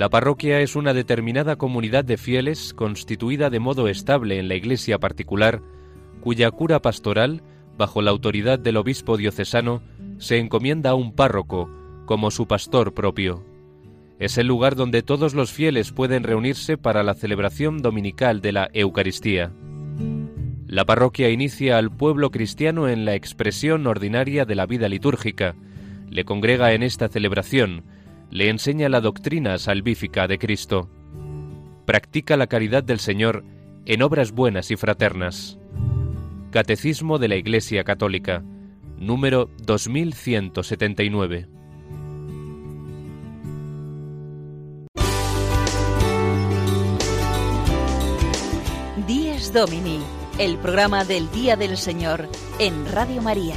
La 0.00 0.08
parroquia 0.08 0.62
es 0.62 0.76
una 0.76 0.94
determinada 0.94 1.56
comunidad 1.56 2.06
de 2.06 2.16
fieles 2.16 2.72
constituida 2.72 3.50
de 3.50 3.60
modo 3.60 3.86
estable 3.86 4.38
en 4.38 4.48
la 4.48 4.54
iglesia 4.54 4.98
particular, 4.98 5.60
cuya 6.22 6.50
cura 6.50 6.80
pastoral, 6.80 7.42
bajo 7.76 8.00
la 8.00 8.10
autoridad 8.10 8.58
del 8.58 8.78
obispo 8.78 9.18
diocesano, 9.18 9.82
se 10.16 10.38
encomienda 10.38 10.88
a 10.88 10.94
un 10.94 11.12
párroco 11.12 11.68
como 12.06 12.30
su 12.30 12.48
pastor 12.48 12.94
propio. 12.94 13.44
Es 14.18 14.38
el 14.38 14.46
lugar 14.46 14.74
donde 14.74 15.02
todos 15.02 15.34
los 15.34 15.52
fieles 15.52 15.92
pueden 15.92 16.22
reunirse 16.22 16.78
para 16.78 17.02
la 17.02 17.12
celebración 17.12 17.82
dominical 17.82 18.40
de 18.40 18.52
la 18.52 18.70
Eucaristía. 18.72 19.52
La 20.66 20.86
parroquia 20.86 21.28
inicia 21.28 21.76
al 21.76 21.94
pueblo 21.94 22.30
cristiano 22.30 22.88
en 22.88 23.04
la 23.04 23.16
expresión 23.16 23.86
ordinaria 23.86 24.46
de 24.46 24.54
la 24.54 24.64
vida 24.64 24.88
litúrgica, 24.88 25.56
le 26.08 26.24
congrega 26.24 26.72
en 26.72 26.84
esta 26.84 27.08
celebración, 27.08 27.84
le 28.30 28.48
enseña 28.48 28.88
la 28.88 29.00
doctrina 29.00 29.58
salvífica 29.58 30.28
de 30.28 30.38
Cristo. 30.38 30.88
Practica 31.84 32.36
la 32.36 32.46
caridad 32.46 32.84
del 32.84 33.00
Señor 33.00 33.44
en 33.86 34.02
obras 34.02 34.32
buenas 34.32 34.70
y 34.70 34.76
fraternas. 34.76 35.58
Catecismo 36.50 37.18
de 37.18 37.28
la 37.28 37.36
Iglesia 37.36 37.84
Católica, 37.84 38.44
número 38.96 39.50
2179. 39.64 41.48
Díez 49.06 49.52
Domini, 49.52 49.98
el 50.38 50.56
programa 50.58 51.04
del 51.04 51.30
Día 51.32 51.56
del 51.56 51.76
Señor 51.76 52.28
en 52.60 52.86
Radio 52.92 53.22
María. 53.22 53.56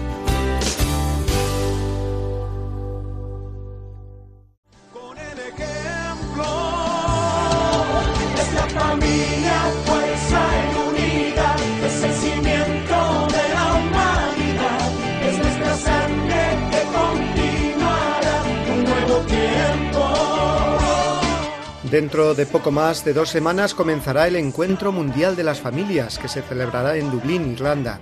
Dentro 21.91 22.35
de 22.35 22.45
poco 22.45 22.71
más 22.71 23.03
de 23.03 23.11
dos 23.11 23.27
semanas 23.27 23.73
comenzará 23.73 24.25
el 24.25 24.37
Encuentro 24.37 24.93
Mundial 24.93 25.35
de 25.35 25.43
las 25.43 25.59
Familias, 25.59 26.17
que 26.17 26.29
se 26.29 26.41
celebrará 26.41 26.95
en 26.95 27.11
Dublín, 27.11 27.51
Irlanda. 27.51 27.99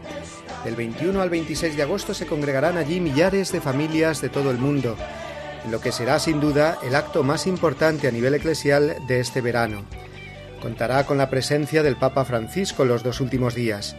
Del 0.63 0.75
21 0.75 1.19
al 1.19 1.31
26 1.31 1.75
de 1.75 1.81
agosto 1.81 2.13
se 2.13 2.27
congregarán 2.27 2.77
allí 2.77 2.99
millares 2.99 3.51
de 3.51 3.61
familias 3.61 4.21
de 4.21 4.29
todo 4.29 4.51
el 4.51 4.59
mundo, 4.59 4.95
lo 5.71 5.81
que 5.81 5.91
será 5.91 6.19
sin 6.19 6.39
duda 6.39 6.77
el 6.83 6.93
acto 6.93 7.23
más 7.23 7.47
importante 7.47 8.07
a 8.07 8.11
nivel 8.11 8.35
eclesial 8.35 8.95
de 9.07 9.21
este 9.21 9.41
verano. 9.41 9.85
Contará 10.61 11.07
con 11.07 11.17
la 11.17 11.31
presencia 11.31 11.81
del 11.81 11.95
Papa 11.95 12.25
Francisco 12.25 12.85
los 12.85 13.01
dos 13.01 13.19
últimos 13.21 13.55
días. 13.55 13.95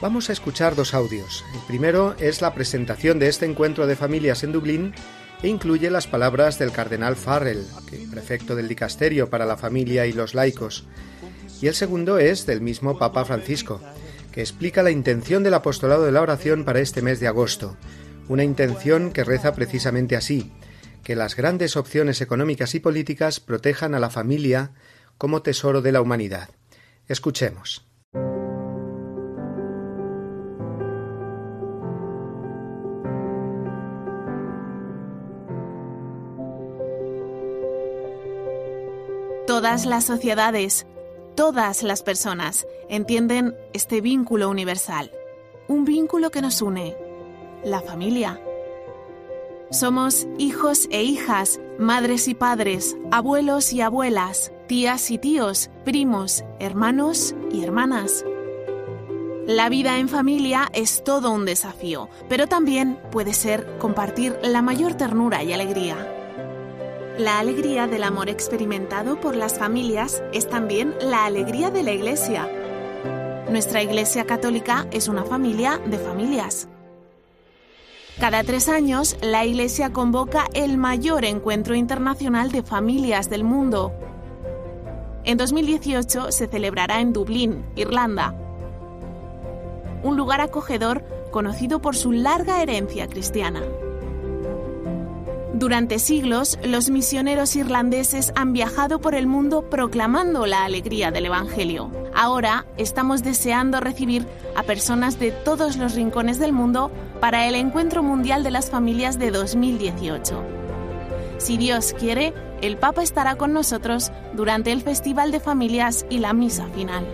Vamos 0.00 0.28
a 0.28 0.32
escuchar 0.32 0.74
dos 0.74 0.92
audios. 0.92 1.44
El 1.54 1.60
primero 1.68 2.16
es 2.18 2.42
la 2.42 2.52
presentación 2.52 3.20
de 3.20 3.28
este 3.28 3.46
encuentro 3.46 3.86
de 3.86 3.94
familias 3.94 4.42
en 4.42 4.50
Dublín 4.50 4.92
e 5.42 5.48
incluye 5.48 5.90
las 5.90 6.06
palabras 6.06 6.58
del 6.58 6.72
cardenal 6.72 7.16
Farrell, 7.16 7.66
prefecto 8.10 8.56
del 8.56 8.68
dicasterio 8.68 9.30
para 9.30 9.46
la 9.46 9.56
familia 9.56 10.06
y 10.06 10.12
los 10.12 10.34
laicos. 10.34 10.86
Y 11.60 11.66
el 11.66 11.74
segundo 11.74 12.18
es 12.18 12.46
del 12.46 12.60
mismo 12.60 12.98
Papa 12.98 13.24
Francisco, 13.24 13.80
que 14.32 14.40
explica 14.40 14.82
la 14.82 14.90
intención 14.90 15.42
del 15.42 15.54
apostolado 15.54 16.04
de 16.04 16.12
la 16.12 16.22
oración 16.22 16.64
para 16.64 16.80
este 16.80 17.02
mes 17.02 17.20
de 17.20 17.28
agosto, 17.28 17.76
una 18.28 18.44
intención 18.44 19.12
que 19.12 19.24
reza 19.24 19.54
precisamente 19.54 20.16
así, 20.16 20.52
que 21.02 21.16
las 21.16 21.36
grandes 21.36 21.76
opciones 21.76 22.20
económicas 22.20 22.74
y 22.74 22.80
políticas 22.80 23.40
protejan 23.40 23.94
a 23.94 24.00
la 24.00 24.10
familia 24.10 24.72
como 25.18 25.42
tesoro 25.42 25.82
de 25.82 25.92
la 25.92 26.00
humanidad. 26.00 26.50
Escuchemos. 27.08 27.89
Todas 39.70 39.86
las 39.86 40.04
sociedades, 40.04 40.86
todas 41.36 41.84
las 41.84 42.02
personas 42.02 42.66
entienden 42.88 43.54
este 43.72 44.00
vínculo 44.00 44.50
universal, 44.50 45.12
un 45.68 45.84
vínculo 45.84 46.32
que 46.32 46.42
nos 46.42 46.60
une, 46.60 46.96
la 47.62 47.80
familia. 47.80 48.40
Somos 49.70 50.26
hijos 50.38 50.88
e 50.90 51.04
hijas, 51.04 51.60
madres 51.78 52.26
y 52.26 52.34
padres, 52.34 52.96
abuelos 53.12 53.72
y 53.72 53.80
abuelas, 53.80 54.50
tías 54.66 55.08
y 55.12 55.18
tíos, 55.18 55.70
primos, 55.84 56.42
hermanos 56.58 57.36
y 57.52 57.62
hermanas. 57.62 58.24
La 59.46 59.68
vida 59.68 59.98
en 59.98 60.08
familia 60.08 60.68
es 60.72 61.04
todo 61.04 61.30
un 61.30 61.44
desafío, 61.44 62.08
pero 62.28 62.48
también 62.48 62.98
puede 63.12 63.34
ser 63.34 63.78
compartir 63.78 64.36
la 64.42 64.62
mayor 64.62 64.94
ternura 64.94 65.44
y 65.44 65.52
alegría. 65.52 66.19
La 67.20 67.38
alegría 67.38 67.86
del 67.86 68.04
amor 68.04 68.30
experimentado 68.30 69.20
por 69.20 69.36
las 69.36 69.58
familias 69.58 70.22
es 70.32 70.48
también 70.48 70.94
la 71.02 71.26
alegría 71.26 71.70
de 71.70 71.82
la 71.82 71.92
Iglesia. 71.92 72.48
Nuestra 73.50 73.82
Iglesia 73.82 74.24
Católica 74.24 74.86
es 74.90 75.06
una 75.06 75.24
familia 75.24 75.78
de 75.84 75.98
familias. 75.98 76.66
Cada 78.18 78.42
tres 78.42 78.70
años, 78.70 79.18
la 79.20 79.44
Iglesia 79.44 79.92
convoca 79.92 80.46
el 80.54 80.78
mayor 80.78 81.26
encuentro 81.26 81.74
internacional 81.74 82.50
de 82.50 82.62
familias 82.62 83.28
del 83.28 83.44
mundo. 83.44 83.92
En 85.24 85.36
2018 85.36 86.32
se 86.32 86.46
celebrará 86.46 87.02
en 87.02 87.12
Dublín, 87.12 87.66
Irlanda, 87.76 88.34
un 90.02 90.16
lugar 90.16 90.40
acogedor 90.40 91.04
conocido 91.30 91.82
por 91.82 91.96
su 91.96 92.12
larga 92.12 92.62
herencia 92.62 93.08
cristiana. 93.08 93.60
Durante 95.54 95.98
siglos, 95.98 96.58
los 96.62 96.90
misioneros 96.90 97.56
irlandeses 97.56 98.32
han 98.36 98.52
viajado 98.52 99.00
por 99.00 99.14
el 99.14 99.26
mundo 99.26 99.68
proclamando 99.68 100.46
la 100.46 100.64
alegría 100.64 101.10
del 101.10 101.26
Evangelio. 101.26 101.90
Ahora 102.14 102.66
estamos 102.76 103.24
deseando 103.24 103.80
recibir 103.80 104.26
a 104.54 104.62
personas 104.62 105.18
de 105.18 105.32
todos 105.32 105.76
los 105.76 105.94
rincones 105.94 106.38
del 106.38 106.52
mundo 106.52 106.90
para 107.20 107.46
el 107.46 107.56
Encuentro 107.56 108.02
Mundial 108.02 108.44
de 108.44 108.52
las 108.52 108.70
Familias 108.70 109.18
de 109.18 109.32
2018. 109.32 110.42
Si 111.38 111.56
Dios 111.56 111.94
quiere, 111.98 112.32
el 112.62 112.76
Papa 112.76 113.02
estará 113.02 113.36
con 113.36 113.52
nosotros 113.52 114.12
durante 114.34 114.70
el 114.70 114.82
Festival 114.82 115.32
de 115.32 115.40
Familias 115.40 116.06
y 116.10 116.18
la 116.18 116.32
misa 116.32 116.68
final. 116.68 117.04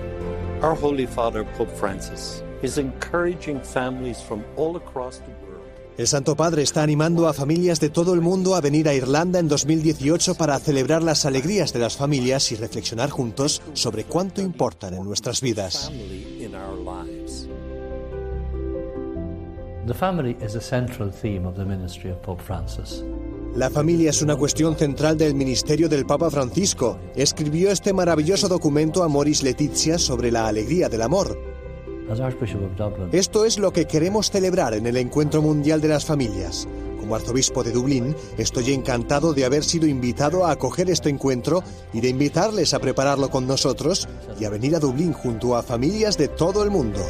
Francis. 1.70 2.42
El 5.98 6.06
Santo 6.06 6.36
Padre 6.36 6.62
está 6.62 6.82
animando 6.82 7.26
a 7.26 7.32
familias 7.32 7.80
de 7.80 7.88
todo 7.88 8.12
el 8.12 8.20
mundo 8.20 8.54
a 8.54 8.60
venir 8.60 8.86
a 8.86 8.92
Irlanda 8.92 9.38
en 9.38 9.48
2018 9.48 10.34
para 10.34 10.58
celebrar 10.58 11.02
las 11.02 11.24
alegrías 11.24 11.72
de 11.72 11.78
las 11.78 11.96
familias 11.96 12.52
y 12.52 12.56
reflexionar 12.56 13.08
juntos 13.08 13.62
sobre 13.72 14.04
cuánto 14.04 14.42
importan 14.42 14.92
en 14.92 15.04
nuestras 15.04 15.40
vidas. 15.40 15.90
a. 22.20 23.02
La 23.54 23.70
familia 23.70 24.10
es 24.10 24.20
una 24.20 24.36
cuestión 24.36 24.76
central 24.76 25.16
del 25.16 25.34
ministerio 25.34 25.88
del 25.88 26.04
Papa 26.04 26.30
Francisco. 26.30 26.98
Escribió 27.14 27.70
este 27.70 27.94
maravilloso 27.94 28.48
documento 28.48 29.02
Amoris 29.02 29.42
Letizia 29.42 29.96
sobre 29.96 30.30
la 30.30 30.46
alegría 30.46 30.90
del 30.90 31.00
amor. 31.00 31.55
Esto 33.12 33.44
es 33.44 33.58
lo 33.58 33.72
que 33.72 33.86
queremos 33.86 34.30
celebrar 34.30 34.74
en 34.74 34.86
el 34.86 34.96
Encuentro 34.96 35.42
Mundial 35.42 35.80
de 35.80 35.88
las 35.88 36.04
Familias. 36.04 36.68
Como 37.00 37.14
arzobispo 37.14 37.62
de 37.62 37.72
Dublín, 37.72 38.16
estoy 38.36 38.72
encantado 38.72 39.32
de 39.32 39.44
haber 39.44 39.64
sido 39.64 39.86
invitado 39.86 40.46
a 40.46 40.52
acoger 40.52 40.90
este 40.90 41.08
encuentro 41.08 41.62
y 41.92 42.00
de 42.00 42.08
invitarles 42.08 42.74
a 42.74 42.78
prepararlo 42.78 43.30
con 43.30 43.46
nosotros 43.46 44.08
y 44.40 44.44
a 44.44 44.50
venir 44.50 44.74
a 44.76 44.80
Dublín 44.80 45.12
junto 45.12 45.56
a 45.56 45.62
familias 45.62 46.16
de 46.16 46.28
todo 46.28 46.62
el 46.62 46.70
mundo. 46.70 47.00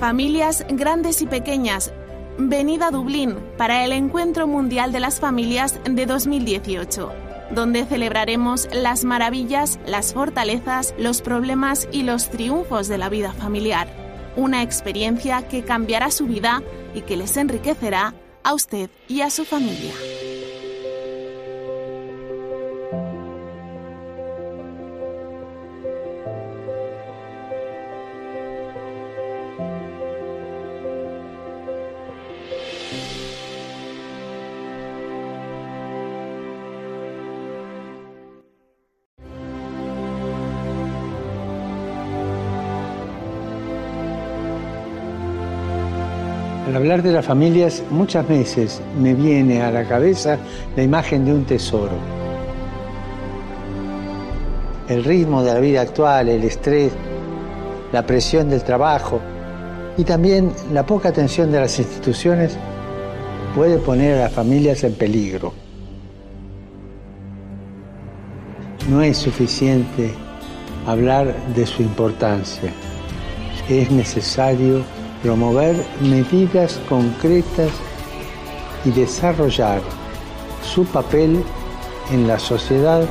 Familias 0.00 0.64
grandes 0.68 1.22
y 1.22 1.26
pequeñas, 1.26 1.92
venid 2.38 2.82
a 2.82 2.90
Dublín 2.90 3.36
para 3.56 3.84
el 3.84 3.92
Encuentro 3.92 4.46
Mundial 4.46 4.92
de 4.92 5.00
las 5.00 5.20
Familias 5.20 5.80
de 5.84 6.04
2018, 6.04 7.25
donde 7.50 7.84
celebraremos 7.84 8.68
las 8.72 9.04
maravillas, 9.04 9.78
las 9.86 10.12
fortalezas, 10.12 10.94
los 10.98 11.22
problemas 11.22 11.88
y 11.92 12.02
los 12.02 12.30
triunfos 12.30 12.88
de 12.88 12.98
la 12.98 13.08
vida 13.08 13.32
familiar. 13.32 13.88
Una 14.36 14.62
experiencia 14.62 15.46
que 15.48 15.62
cambiará 15.62 16.10
su 16.10 16.26
vida 16.26 16.62
y 16.94 17.02
que 17.02 17.16
les 17.16 17.36
enriquecerá 17.36 18.14
a 18.42 18.54
usted 18.54 18.90
y 19.08 19.22
a 19.22 19.30
su 19.30 19.44
familia. 19.44 19.92
Hablar 46.76 47.02
de 47.02 47.10
las 47.10 47.24
familias, 47.24 47.82
muchas 47.88 48.28
veces 48.28 48.82
me 49.00 49.14
viene 49.14 49.62
a 49.62 49.70
la 49.70 49.84
cabeza 49.84 50.36
la 50.76 50.82
imagen 50.82 51.24
de 51.24 51.32
un 51.32 51.46
tesoro. 51.46 51.94
El 54.86 55.02
ritmo 55.02 55.42
de 55.42 55.54
la 55.54 55.60
vida 55.60 55.80
actual, 55.80 56.28
el 56.28 56.44
estrés, 56.44 56.92
la 57.92 58.04
presión 58.04 58.50
del 58.50 58.62
trabajo 58.62 59.22
y 59.96 60.04
también 60.04 60.52
la 60.70 60.84
poca 60.84 61.08
atención 61.08 61.50
de 61.50 61.60
las 61.60 61.78
instituciones 61.78 62.58
puede 63.54 63.78
poner 63.78 64.18
a 64.18 64.24
las 64.24 64.32
familias 64.32 64.84
en 64.84 64.92
peligro. 64.92 65.54
No 68.90 69.00
es 69.00 69.16
suficiente 69.16 70.12
hablar 70.86 71.34
de 71.54 71.64
su 71.64 71.80
importancia. 71.80 72.70
Es 73.66 73.90
necesario 73.90 74.84
promover 75.22 75.84
medidas 76.00 76.80
concretas 76.88 77.70
y 78.84 78.90
desarrollar 78.90 79.80
su 80.62 80.84
papel 80.86 81.42
en 82.10 82.28
la 82.28 82.38
sociedad 82.38 83.04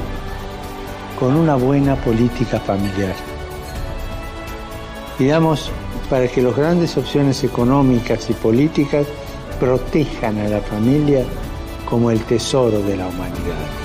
con 1.19 1.35
una 1.35 1.55
buena 1.55 1.95
política 1.95 2.59
familiar. 2.59 3.15
Pidamos 5.17 5.71
para 6.09 6.27
que 6.27 6.41
las 6.41 6.55
grandes 6.55 6.97
opciones 6.97 7.43
económicas 7.43 8.29
y 8.29 8.33
políticas 8.33 9.07
protejan 9.59 10.37
a 10.39 10.47
la 10.49 10.61
familia 10.61 11.23
como 11.89 12.11
el 12.11 12.19
tesoro 12.21 12.79
de 12.81 12.97
la 12.97 13.07
humanidad. 13.07 13.84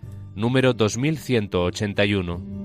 número 0.35 0.73
2181. 0.73 2.61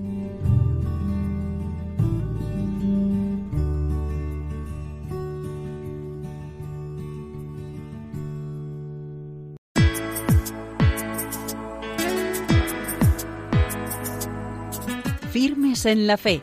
Firmes 15.30 15.84
en 15.86 16.06
la 16.06 16.16
fe. 16.16 16.40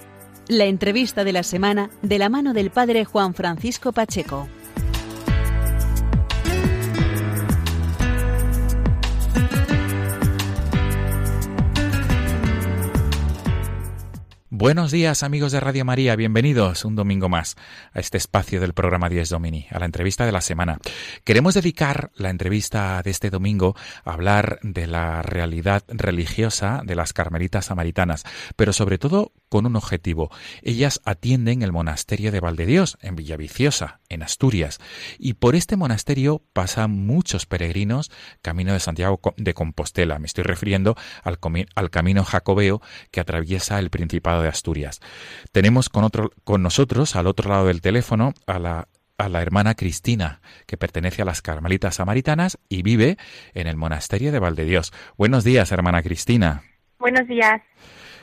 La 0.48 0.66
entrevista 0.66 1.24
de 1.24 1.32
la 1.32 1.44
semana 1.44 1.90
de 2.02 2.20
la 2.20 2.30
mano 2.30 2.54
del 2.54 2.70
padre 2.70 3.06
Juan 3.06 3.34
Francisco 3.34 3.92
Pacheco. 3.92 4.48
Buenos 14.64 14.92
días 14.92 15.24
amigos 15.24 15.52
de 15.52 15.60
Radio 15.60 15.84
María, 15.84 16.16
bienvenidos 16.16 16.86
un 16.86 16.96
domingo 16.96 17.28
más 17.28 17.58
a 17.92 18.00
este 18.00 18.18
espacio 18.18 18.62
del 18.62 18.72
programa 18.72 19.10
10 19.10 19.28
Domini, 19.28 19.68
a 19.70 19.78
la 19.78 19.86
entrevista 19.86 20.26
de 20.26 20.32
la 20.32 20.40
semana. 20.40 20.80
Queremos 21.26 21.56
dedicar 21.56 22.12
la 22.16 22.30
entrevista 22.30 23.02
de 23.04 23.12
este 23.12 23.30
domingo 23.30 23.76
a 24.06 24.14
hablar 24.14 24.60
de 24.64 24.88
la 24.88 25.22
realidad 25.22 25.84
religiosa 25.90 26.82
de 26.86 26.96
las 26.96 27.12
carmelitas 27.12 27.66
samaritanas, 27.66 28.24
pero 28.56 28.72
sobre 28.72 28.98
todo 28.98 29.34
con 29.50 29.66
un 29.66 29.76
objetivo. 29.76 30.32
Ellas 30.62 31.02
atienden 31.04 31.62
el 31.62 31.74
monasterio 31.74 32.32
de 32.32 32.40
Valdedios, 32.40 32.98
en 33.02 33.18
Villaviciosa, 33.18 34.00
en 34.08 34.24
Asturias, 34.24 34.80
y 35.20 35.34
por 35.34 35.56
este 35.56 35.76
monasterio 35.76 36.42
pasan 36.54 37.06
muchos 37.06 37.46
peregrinos 37.46 38.12
camino 38.42 38.72
de 38.72 38.80
Santiago 38.80 39.20
de 39.36 39.54
Compostela. 39.54 40.20
Me 40.20 40.26
estoy 40.26 40.46
refiriendo 40.46 40.96
al, 41.22 41.38
al 41.76 41.90
camino 41.92 42.24
jacobeo 42.24 42.82
que 43.12 43.20
atraviesa 43.20 43.78
el 43.78 43.90
Principado 43.90 44.42
de 44.42 44.53
Asturias. 44.54 45.02
Tenemos 45.52 45.90
con, 45.90 46.04
otro, 46.04 46.32
con 46.44 46.64
nosotros, 46.64 47.16
al 47.16 47.28
otro 47.28 47.50
lado 47.50 47.68
del 47.68 47.82
teléfono, 47.82 48.34
a 48.48 48.60
la 48.60 48.88
a 49.18 49.30
la 49.30 49.42
hermana 49.42 49.76
Cristina, 49.76 50.42
que 50.66 50.76
pertenece 50.76 51.22
a 51.22 51.26
las 51.26 51.42
Carmelitas 51.42 51.96
Samaritanas 51.96 52.58
y 52.68 52.82
vive 52.82 53.18
en 53.54 53.68
el 53.68 53.78
monasterio 53.78 54.32
de 54.32 54.40
Valdedios. 54.40 54.92
Buenos 55.18 55.44
días, 55.44 55.72
hermana 55.72 56.02
Cristina. 56.02 56.64
Buenos 57.00 57.28
días. 57.28 57.62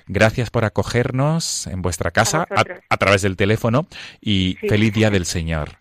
Gracias 0.07 0.51
por 0.51 0.65
acogernos 0.65 1.67
en 1.69 1.83
vuestra 1.83 2.11
casa 2.11 2.47
a, 2.51 2.65
a 2.89 2.97
través 2.97 3.23
del 3.23 3.37
teléfono 3.37 3.87
y 4.21 4.59
sí. 4.61 4.69
feliz 4.69 4.93
día 4.93 5.11
del 5.11 5.27
Señor. 5.27 5.80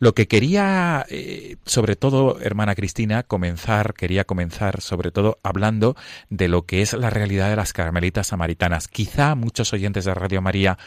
Lo 0.00 0.14
que 0.14 0.26
quería, 0.26 1.04
eh, 1.10 1.56
sobre 1.66 1.94
todo, 1.94 2.40
hermana 2.40 2.74
Cristina, 2.74 3.22
comenzar, 3.22 3.92
quería 3.92 4.24
comenzar 4.24 4.80
sobre 4.80 5.10
todo 5.10 5.36
hablando 5.42 5.94
de 6.30 6.48
lo 6.48 6.62
que 6.62 6.80
es 6.80 6.94
la 6.94 7.10
realidad 7.10 7.50
de 7.50 7.56
las 7.56 7.74
carmelitas 7.74 8.28
samaritanas. 8.28 8.88
Quizá 8.88 9.34
muchos 9.34 9.74
oyentes 9.74 10.06
de 10.06 10.14
Radio 10.14 10.40
María 10.40 10.78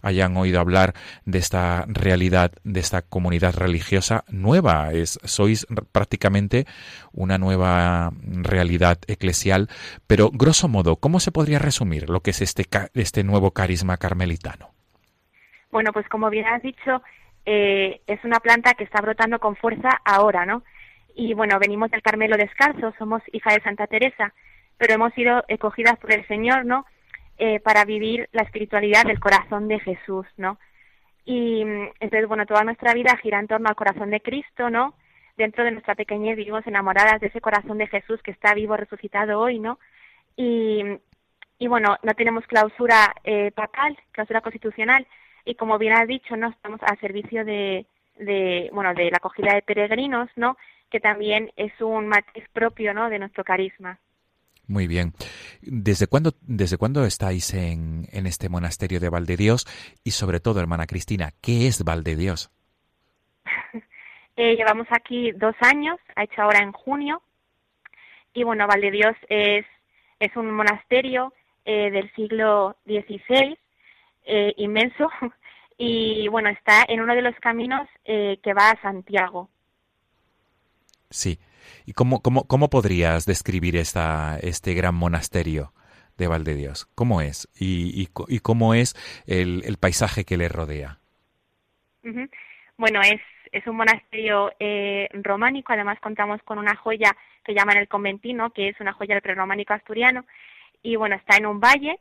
hayan 0.00 0.38
oído 0.38 0.58
hablar 0.58 0.94
de 1.26 1.38
esta 1.38 1.84
realidad, 1.86 2.52
de 2.64 2.80
esta 2.80 3.02
comunidad 3.02 3.54
religiosa 3.56 4.24
nueva. 4.28 4.90
Es, 4.94 5.20
sois 5.22 5.66
prácticamente 5.92 6.66
una 7.12 7.36
nueva 7.36 8.10
realidad 8.22 9.00
eclesial, 9.06 9.68
pero 10.06 10.30
grosso 10.30 10.68
modo, 10.68 10.96
¿cómo 10.96 11.20
se 11.20 11.30
podría 11.30 11.58
resumir 11.58 12.08
lo 12.08 12.20
que 12.20 12.30
es 12.30 12.40
este, 12.40 12.64
este 12.94 13.22
nuevo 13.22 13.50
carisma 13.50 13.98
carmelitano? 13.98 14.70
Bueno, 15.70 15.92
pues 15.92 16.08
como 16.08 16.30
bien 16.30 16.46
has 16.46 16.62
dicho, 16.62 17.02
eh, 17.44 18.00
es 18.06 18.22
una 18.24 18.40
planta 18.40 18.74
que 18.74 18.84
está 18.84 19.00
brotando 19.00 19.38
con 19.38 19.56
fuerza 19.56 20.00
ahora, 20.04 20.46
¿no? 20.46 20.62
Y 21.14 21.34
bueno, 21.34 21.58
venimos 21.58 21.90
del 21.90 22.02
Carmelo 22.02 22.36
Descalzo, 22.36 22.94
somos 22.98 23.22
hija 23.32 23.52
de 23.52 23.62
Santa 23.62 23.86
Teresa, 23.86 24.32
pero 24.78 24.94
hemos 24.94 25.12
sido 25.14 25.44
escogidas 25.48 25.98
por 25.98 26.12
el 26.12 26.26
Señor, 26.26 26.64
¿no? 26.64 26.86
Eh, 27.38 27.60
para 27.60 27.84
vivir 27.84 28.28
la 28.32 28.42
espiritualidad 28.42 29.04
del 29.04 29.20
corazón 29.20 29.68
de 29.68 29.80
Jesús, 29.80 30.26
¿no? 30.36 30.58
Y 31.24 31.62
entonces, 32.00 32.26
bueno, 32.26 32.46
toda 32.46 32.64
nuestra 32.64 32.94
vida 32.94 33.16
gira 33.16 33.38
en 33.38 33.48
torno 33.48 33.68
al 33.68 33.76
corazón 33.76 34.10
de 34.10 34.20
Cristo, 34.20 34.70
¿no? 34.70 34.94
Dentro 35.36 35.64
de 35.64 35.70
nuestra 35.70 35.94
pequeñez 35.94 36.36
vivimos 36.36 36.66
enamoradas 36.66 37.20
de 37.20 37.28
ese 37.28 37.40
corazón 37.40 37.78
de 37.78 37.86
Jesús 37.86 38.22
que 38.22 38.32
está 38.32 38.54
vivo, 38.54 38.76
resucitado 38.76 39.40
hoy, 39.40 39.58
¿no? 39.58 39.78
Y, 40.36 40.82
y 41.58 41.68
bueno, 41.68 41.96
no 42.02 42.14
tenemos 42.14 42.46
clausura 42.46 43.14
eh, 43.24 43.50
papal, 43.52 43.96
clausura 44.12 44.40
constitucional, 44.40 45.06
y 45.44 45.54
como 45.54 45.78
bien 45.78 45.94
has 45.94 46.06
dicho, 46.06 46.36
no 46.36 46.48
estamos 46.48 46.80
a 46.82 46.96
servicio 46.96 47.44
de, 47.44 47.86
de 48.18 48.70
bueno 48.72 48.94
de 48.94 49.10
la 49.10 49.16
acogida 49.16 49.54
de 49.54 49.62
peregrinos, 49.62 50.28
¿no? 50.36 50.56
Que 50.90 51.00
también 51.00 51.50
es 51.56 51.72
un 51.80 52.06
matiz 52.08 52.44
propio, 52.52 52.94
¿no? 52.94 53.08
De 53.08 53.18
nuestro 53.18 53.44
carisma. 53.44 53.98
Muy 54.68 54.86
bien. 54.86 55.12
¿Desde 55.60 56.06
cuándo, 56.06 56.32
desde 56.42 56.78
cuándo 56.78 57.04
estáis 57.04 57.52
en, 57.54 58.06
en 58.12 58.26
este 58.26 58.48
monasterio 58.48 59.00
de 59.00 59.08
Valdedios? 59.08 59.66
Y 60.04 60.12
sobre 60.12 60.40
todo, 60.40 60.60
hermana 60.60 60.86
Cristina, 60.86 61.32
¿qué 61.42 61.66
es 61.66 61.84
Valdedios? 61.84 62.50
eh, 64.36 64.54
llevamos 64.56 64.86
aquí 64.90 65.32
dos 65.32 65.56
años, 65.60 65.98
ha 66.14 66.24
hecho 66.24 66.42
ahora 66.42 66.60
en 66.60 66.72
junio. 66.72 67.22
Y 68.34 68.44
bueno, 68.44 68.66
Valdedios 68.66 69.16
es, 69.28 69.66
es 70.20 70.36
un 70.36 70.50
monasterio 70.52 71.34
eh, 71.64 71.90
del 71.90 72.10
siglo 72.14 72.76
XVI 72.86 73.58
eh, 74.24 74.54
inmenso 74.56 75.10
y 75.78 76.28
bueno, 76.28 76.48
está 76.48 76.84
en 76.88 77.00
uno 77.00 77.14
de 77.14 77.22
los 77.22 77.34
caminos 77.36 77.88
eh, 78.04 78.38
que 78.42 78.54
va 78.54 78.70
a 78.70 78.80
Santiago. 78.82 79.48
Sí. 81.10 81.38
¿Y 81.86 81.92
cómo, 81.92 82.22
cómo, 82.22 82.46
cómo 82.46 82.70
podrías 82.70 83.26
describir 83.26 83.76
esta, 83.76 84.38
este 84.40 84.74
gran 84.74 84.94
monasterio 84.94 85.72
de 86.16 86.26
Valdedios? 86.26 86.86
¿Cómo 86.94 87.20
es? 87.20 87.48
¿Y, 87.58 88.02
y, 88.02 88.08
y 88.28 88.38
cómo 88.40 88.74
es 88.74 88.94
el, 89.26 89.62
el, 89.64 89.76
paisaje 89.78 90.24
que 90.24 90.36
le 90.36 90.48
rodea? 90.48 90.98
Uh 92.04 92.08
-huh. 92.08 92.30
Bueno, 92.76 93.00
es, 93.02 93.20
es 93.52 93.66
un 93.66 93.76
monasterio 93.76 94.52
eh, 94.58 95.08
románico, 95.12 95.72
además 95.72 96.00
contamos 96.00 96.42
con 96.42 96.58
una 96.58 96.74
joya 96.74 97.16
que 97.44 97.54
llaman 97.54 97.76
el 97.76 97.88
conventino, 97.88 98.50
que 98.50 98.68
es 98.68 98.80
una 98.80 98.92
joya 98.92 99.14
del 99.14 99.22
prerrománico 99.22 99.74
asturiano, 99.74 100.24
y 100.82 100.96
bueno, 100.96 101.16
está 101.16 101.36
en 101.36 101.46
un 101.46 101.60
valle, 101.60 101.98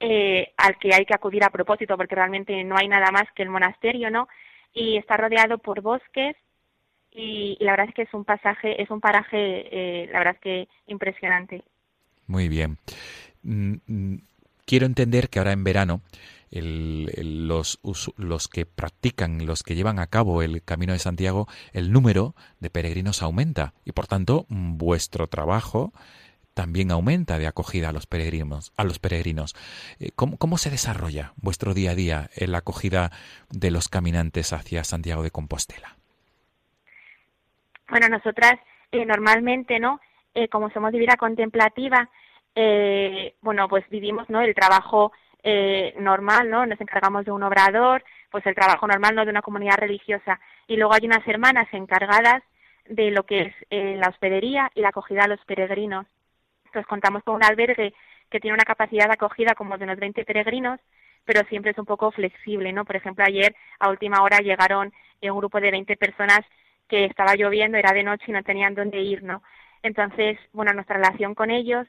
eh, 0.00 0.52
al 0.56 0.78
que 0.78 0.94
hay 0.94 1.04
que 1.04 1.14
acudir 1.14 1.44
a 1.44 1.50
propósito 1.50 1.96
porque 1.96 2.14
realmente 2.14 2.64
no 2.64 2.76
hay 2.76 2.88
nada 2.88 3.10
más 3.10 3.24
que 3.34 3.42
el 3.42 3.50
monasterio, 3.50 4.10
¿no? 4.10 4.28
Y 4.72 4.96
está 4.96 5.18
rodeado 5.18 5.58
por 5.58 5.82
bosques 5.82 6.36
y, 7.12 7.58
la 7.60 7.72
verdad 7.72 7.88
es 7.88 7.94
que 7.94 8.02
es 8.02 8.14
un 8.14 8.24
pasaje, 8.24 8.80
es 8.80 8.90
un 8.90 9.00
paraje, 9.00 9.36
eh, 9.70 10.08
la 10.10 10.18
verdad 10.18 10.36
es 10.36 10.40
que 10.40 10.68
impresionante. 10.86 11.64
Muy 12.26 12.48
bien. 12.48 12.78
Mm, 13.42 13.74
mm, 13.86 14.22
quiero 14.64 14.86
entender 14.86 15.28
que 15.28 15.38
ahora 15.38 15.52
en 15.52 15.64
verano 15.64 16.00
los, 16.52 17.78
los 18.16 18.48
que 18.48 18.66
practican, 18.66 19.46
los 19.46 19.62
que 19.62 19.74
llevan 19.74 19.98
a 19.98 20.06
cabo 20.06 20.42
el 20.42 20.62
Camino 20.62 20.92
de 20.92 20.98
Santiago, 20.98 21.46
el 21.72 21.92
número 21.92 22.34
de 22.58 22.70
peregrinos 22.70 23.22
aumenta 23.22 23.74
y 23.84 23.92
por 23.92 24.06
tanto 24.06 24.46
vuestro 24.48 25.26
trabajo 25.28 25.92
también 26.60 26.90
aumenta 26.90 27.38
de 27.38 27.46
acogida 27.46 27.88
a 27.88 27.92
los 27.92 28.06
peregrinos. 28.06 28.74
A 28.76 28.84
los 28.84 28.98
peregrinos. 28.98 29.54
Eh, 29.98 30.10
¿Cómo, 30.14 30.36
¿Cómo, 30.36 30.58
se 30.58 30.68
desarrolla 30.68 31.32
vuestro 31.36 31.72
día 31.72 31.92
a 31.92 31.94
día 31.94 32.28
en 32.36 32.52
la 32.52 32.58
acogida 32.58 33.12
de 33.48 33.70
los 33.70 33.88
caminantes 33.88 34.52
hacia 34.52 34.84
Santiago 34.84 35.22
de 35.22 35.30
Compostela? 35.30 35.96
Bueno, 37.88 38.08
nosotras 38.10 38.60
eh, 38.92 39.06
normalmente, 39.06 39.80
¿no? 39.80 40.02
Eh, 40.34 40.48
como 40.48 40.68
somos 40.68 40.92
de 40.92 40.98
vida 40.98 41.16
contemplativa, 41.16 42.10
bueno, 43.40 43.66
pues 43.66 43.88
vivimos, 43.88 44.28
¿no? 44.28 44.42
El 44.42 44.54
trabajo 44.54 45.12
normal, 45.98 46.50
¿no? 46.50 46.66
Nos 46.66 46.78
encargamos 46.78 47.24
de 47.24 47.30
un 47.30 47.42
obrador, 47.42 48.04
pues 48.30 48.44
el 48.44 48.54
trabajo 48.54 48.86
normal, 48.86 49.14
¿no? 49.14 49.24
De 49.24 49.30
una 49.30 49.40
comunidad 49.40 49.78
religiosa. 49.78 50.38
Y 50.66 50.76
luego 50.76 50.92
hay 50.92 51.06
unas 51.06 51.26
hermanas 51.26 51.68
encargadas 51.72 52.42
de 52.86 53.12
lo 53.12 53.24
que 53.24 53.40
es 53.40 53.54
la 53.70 54.10
hospedería 54.10 54.70
y 54.74 54.82
la 54.82 54.90
acogida 54.90 55.22
a 55.24 55.28
los 55.28 55.40
peregrinos. 55.46 56.04
Entonces 56.70 56.86
contamos 56.86 57.22
con 57.24 57.34
un 57.34 57.44
albergue 57.44 57.92
que 58.30 58.40
tiene 58.40 58.54
una 58.54 58.64
capacidad 58.64 59.06
de 59.06 59.14
acogida 59.14 59.54
como 59.54 59.76
de 59.76 59.84
unos 59.84 59.98
20 59.98 60.24
peregrinos, 60.24 60.78
pero 61.24 61.46
siempre 61.48 61.72
es 61.72 61.78
un 61.78 61.84
poco 61.84 62.12
flexible, 62.12 62.72
¿no? 62.72 62.84
Por 62.84 62.96
ejemplo, 62.96 63.24
ayer 63.26 63.54
a 63.80 63.90
última 63.90 64.22
hora 64.22 64.38
llegaron 64.38 64.92
un 65.20 65.36
grupo 65.36 65.60
de 65.60 65.70
20 65.72 65.96
personas 65.96 66.40
que 66.88 67.04
estaba 67.04 67.34
lloviendo, 67.34 67.76
era 67.76 67.92
de 67.92 68.04
noche 68.04 68.24
y 68.28 68.32
no 68.32 68.42
tenían 68.42 68.74
dónde 68.74 69.00
ir, 69.00 69.22
¿no? 69.22 69.42
Entonces, 69.82 70.38
bueno, 70.52 70.72
nuestra 70.72 70.96
relación 70.96 71.34
con 71.34 71.50
ellos 71.50 71.86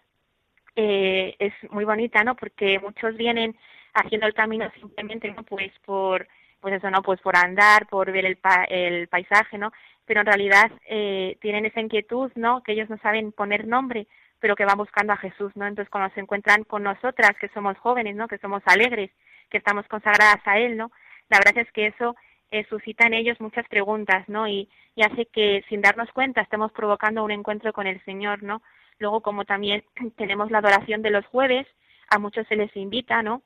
eh, 0.75 1.35
es 1.39 1.53
muy 1.71 1.85
bonita, 1.85 2.23
¿no? 2.23 2.35
Porque 2.35 2.79
muchos 2.79 3.15
vienen 3.15 3.55
haciendo 3.93 4.27
el 4.27 4.33
camino 4.33 4.69
simplemente, 4.79 5.31
¿no? 5.31 5.43
Pues 5.43 5.71
por, 5.85 6.27
pues 6.59 6.73
eso, 6.75 6.89
¿no? 6.89 7.01
Pues 7.03 7.21
por 7.21 7.35
andar, 7.35 7.87
por 7.87 8.11
ver 8.11 8.25
el, 8.25 8.37
el 8.69 9.07
paisaje, 9.07 9.57
¿no? 9.57 9.71
Pero 10.05 10.21
en 10.21 10.25
realidad 10.25 10.71
eh, 10.87 11.37
tienen 11.39 11.65
esa 11.65 11.81
inquietud, 11.81 12.31
¿no? 12.35 12.63
Que 12.63 12.71
ellos 12.73 12.89
no 12.89 12.97
saben 12.97 13.31
poner 13.31 13.67
nombre 13.67 14.07
pero 14.41 14.55
que 14.55 14.65
van 14.65 14.77
buscando 14.77 15.13
a 15.13 15.17
Jesús, 15.17 15.55
¿no? 15.55 15.65
Entonces 15.65 15.89
cuando 15.89 16.13
se 16.13 16.19
encuentran 16.19 16.63
con 16.65 16.83
nosotras, 16.83 17.37
que 17.39 17.47
somos 17.49 17.77
jóvenes, 17.77 18.15
¿no? 18.15 18.27
Que 18.27 18.39
somos 18.39 18.61
alegres, 18.65 19.11
que 19.49 19.59
estamos 19.59 19.87
consagradas 19.87 20.41
a 20.45 20.57
Él, 20.57 20.75
¿no? 20.75 20.91
La 21.29 21.37
verdad 21.37 21.59
es 21.59 21.71
que 21.71 21.87
eso 21.87 22.15
eh, 22.49 22.65
suscita 22.67 23.05
en 23.07 23.13
ellos 23.13 23.39
muchas 23.39 23.65
preguntas, 23.69 24.27
¿no? 24.27 24.47
Y, 24.47 24.67
y 24.95 25.03
hace 25.03 25.27
que 25.27 25.63
sin 25.69 25.81
darnos 25.81 26.11
cuenta 26.11 26.41
estemos 26.41 26.71
provocando 26.71 27.23
un 27.23 27.31
encuentro 27.31 27.71
con 27.71 27.87
el 27.87 28.03
Señor, 28.03 28.43
¿no? 28.43 28.61
Luego 28.97 29.21
como 29.21 29.45
también 29.45 29.83
tenemos 30.17 30.49
la 30.51 30.57
adoración 30.57 31.03
de 31.03 31.11
los 31.11 31.25
jueves, 31.27 31.67
a 32.09 32.17
muchos 32.17 32.47
se 32.47 32.55
les 32.55 32.75
invita, 32.75 33.21
¿no? 33.21 33.43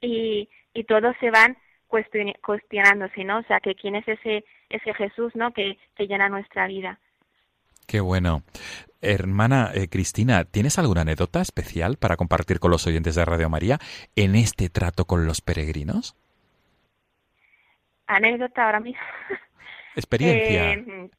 Y, 0.00 0.48
y 0.72 0.84
todos 0.84 1.14
se 1.18 1.30
van 1.30 1.58
cuestionándose, 1.88 3.24
¿no? 3.24 3.38
O 3.38 3.42
sea, 3.42 3.58
que 3.58 3.74
quién 3.74 3.96
es 3.96 4.06
ese, 4.06 4.44
ese 4.68 4.94
Jesús, 4.94 5.34
¿no? 5.34 5.52
Que, 5.52 5.76
que 5.96 6.06
llena 6.06 6.28
nuestra 6.28 6.68
vida. 6.68 7.00
Qué 7.86 8.00
bueno. 8.00 8.44
Hermana 9.02 9.70
eh, 9.74 9.88
Cristina, 9.88 10.44
¿tienes 10.44 10.78
alguna 10.78 11.02
anécdota 11.02 11.40
especial 11.40 11.96
para 11.96 12.16
compartir 12.16 12.60
con 12.60 12.70
los 12.70 12.86
oyentes 12.86 13.14
de 13.14 13.24
Radio 13.24 13.48
María 13.48 13.78
en 14.14 14.34
este 14.34 14.68
trato 14.68 15.06
con 15.06 15.26
los 15.26 15.40
peregrinos? 15.40 16.16
Anécdota 18.06 18.66
ahora 18.66 18.80
mismo. 18.80 19.00
Experiencia. 19.96 20.72
Eh, 20.72 21.10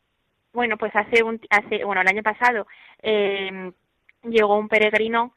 bueno, 0.53 0.77
pues 0.77 0.95
hace 0.95 1.23
un, 1.23 1.39
hace, 1.49 1.83
bueno, 1.83 2.01
el 2.01 2.07
año 2.07 2.23
pasado 2.23 2.67
eh, 3.01 3.71
llegó 4.23 4.57
un 4.57 4.67
peregrino 4.67 5.33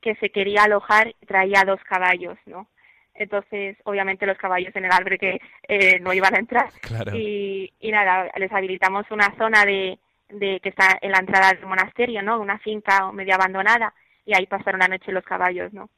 que 0.00 0.14
se 0.16 0.30
quería 0.30 0.64
alojar 0.64 1.08
y 1.20 1.26
traía 1.26 1.64
dos 1.64 1.80
caballos, 1.84 2.38
¿no? 2.46 2.68
Entonces, 3.14 3.76
obviamente 3.84 4.26
los 4.26 4.38
caballos 4.38 4.74
en 4.76 4.84
el 4.84 4.92
albergue 4.92 5.40
eh, 5.66 5.98
no 5.98 6.12
iban 6.12 6.36
a 6.36 6.38
entrar. 6.38 6.70
Y, 7.12 7.72
y 7.80 7.90
nada, 7.90 8.30
les 8.36 8.52
habilitamos 8.52 9.10
una 9.10 9.34
zona 9.36 9.64
de, 9.64 9.98
de 10.30 10.60
que 10.60 10.68
está 10.68 10.98
en 11.00 11.12
la 11.12 11.18
entrada 11.18 11.52
del 11.52 11.66
monasterio, 11.66 12.22
¿no? 12.22 12.40
Una 12.40 12.58
finca 12.58 13.10
medio 13.12 13.34
abandonada 13.34 13.94
y 14.24 14.36
ahí 14.36 14.46
pasaron 14.46 14.80
la 14.80 14.88
noche 14.88 15.12
los 15.12 15.24
caballos, 15.24 15.72
¿no? 15.72 15.88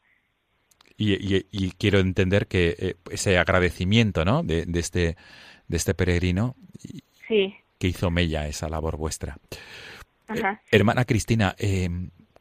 Y, 0.96 1.46
y, 1.50 1.72
quiero 1.78 1.98
entender 1.98 2.46
que 2.46 2.76
eh, 2.78 2.94
ese 3.10 3.38
agradecimiento, 3.38 4.26
¿no? 4.26 4.42
De, 4.42 4.66
de, 4.66 4.80
este 4.80 5.16
de 5.66 5.76
este 5.78 5.94
peregrino 5.94 6.56
sí. 7.26 7.56
que 7.78 7.88
hizo 7.88 8.10
mella 8.10 8.46
esa 8.46 8.68
labor 8.68 8.98
vuestra. 8.98 9.38
Eh, 10.28 10.42
hermana 10.70 11.06
Cristina, 11.06 11.54
eh, 11.58 11.88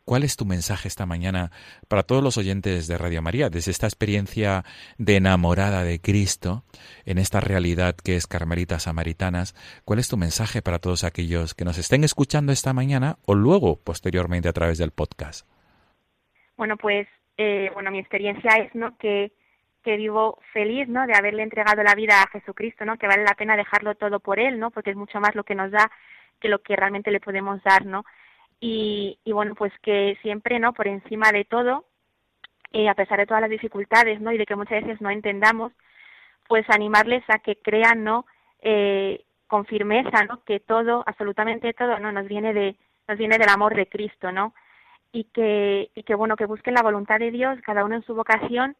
¿Cuál 0.09 0.23
es 0.23 0.37
tu 0.37 0.45
mensaje 0.45 0.87
esta 0.87 1.05
mañana 1.05 1.51
para 1.87 2.01
todos 2.01 2.23
los 2.23 2.35
oyentes 2.39 2.87
de 2.87 2.97
Radio 2.97 3.21
María, 3.21 3.51
desde 3.51 3.69
esta 3.69 3.85
experiencia 3.85 4.63
de 4.97 5.17
enamorada 5.17 5.83
de 5.83 6.01
Cristo, 6.01 6.63
en 7.05 7.19
esta 7.19 7.41
realidad 7.41 7.93
que 7.93 8.15
es 8.15 8.25
Carmelitas 8.25 8.85
Samaritanas? 8.85 9.53
¿Cuál 9.85 9.99
es 9.99 10.09
tu 10.09 10.17
mensaje 10.17 10.63
para 10.63 10.79
todos 10.79 11.03
aquellos 11.03 11.53
que 11.53 11.63
nos 11.63 11.77
estén 11.77 12.03
escuchando 12.03 12.51
esta 12.51 12.73
mañana 12.73 13.17
o 13.27 13.35
luego, 13.35 13.75
posteriormente, 13.83 14.49
a 14.49 14.51
través 14.51 14.79
del 14.79 14.89
podcast? 14.89 15.47
Bueno, 16.57 16.75
pues, 16.75 17.07
eh, 17.37 17.69
bueno, 17.75 17.91
mi 17.91 17.99
experiencia 17.99 18.55
es, 18.55 18.73
¿no? 18.73 18.97
Que, 18.97 19.31
que 19.83 19.95
vivo 19.95 20.39
feliz, 20.53 20.87
¿no? 20.87 21.05
De 21.05 21.13
haberle 21.13 21.43
entregado 21.43 21.83
la 21.83 21.93
vida 21.93 22.23
a 22.23 22.29
Jesucristo, 22.31 22.83
¿no? 22.83 22.97
Que 22.97 23.05
vale 23.05 23.23
la 23.23 23.35
pena 23.35 23.55
dejarlo 23.55 23.93
todo 23.93 24.19
por 24.19 24.39
Él, 24.39 24.57
¿no? 24.57 24.71
Porque 24.71 24.89
es 24.89 24.95
mucho 24.95 25.19
más 25.19 25.35
lo 25.35 25.43
que 25.43 25.53
nos 25.53 25.69
da 25.69 25.91
que 26.41 26.49
lo 26.49 26.63
que 26.63 26.75
realmente 26.75 27.11
le 27.11 27.19
podemos 27.19 27.61
dar, 27.61 27.85
¿no? 27.85 28.05
Y, 28.59 29.19
y 29.23 29.31
bueno, 29.31 29.55
pues 29.55 29.73
que 29.81 30.17
siempre, 30.21 30.59
¿no? 30.59 30.73
Por 30.73 30.87
encima 30.87 31.31
de 31.31 31.45
todo, 31.45 31.85
eh, 32.71 32.89
a 32.89 32.93
pesar 32.93 33.19
de 33.19 33.25
todas 33.25 33.41
las 33.41 33.49
dificultades, 33.49 34.21
¿no? 34.21 34.31
Y 34.31 34.37
de 34.37 34.45
que 34.45 34.55
muchas 34.55 34.83
veces 34.83 35.01
no 35.01 35.09
entendamos, 35.09 35.71
pues 36.47 36.69
animarles 36.69 37.23
a 37.29 37.39
que 37.39 37.55
crean, 37.57 38.03
¿no? 38.03 38.25
Eh, 38.61 39.23
con 39.47 39.65
firmeza, 39.65 40.25
¿no? 40.25 40.43
Que 40.43 40.59
todo, 40.59 41.03
absolutamente 41.07 41.73
todo, 41.73 41.99
¿no? 41.99 42.11
Nos 42.11 42.27
viene 42.27 42.53
de, 42.53 42.75
nos 43.07 43.17
viene 43.17 43.37
del 43.37 43.49
amor 43.49 43.75
de 43.75 43.87
Cristo, 43.87 44.31
¿no? 44.31 44.53
Y 45.11 45.25
que, 45.25 45.89
y 45.95 46.03
que 46.03 46.15
bueno, 46.15 46.35
que 46.35 46.45
busquen 46.45 46.75
la 46.75 46.83
voluntad 46.83 47.19
de 47.19 47.31
Dios, 47.31 47.59
cada 47.61 47.83
uno 47.85 47.95
en 47.95 48.03
su 48.03 48.13
vocación, 48.13 48.75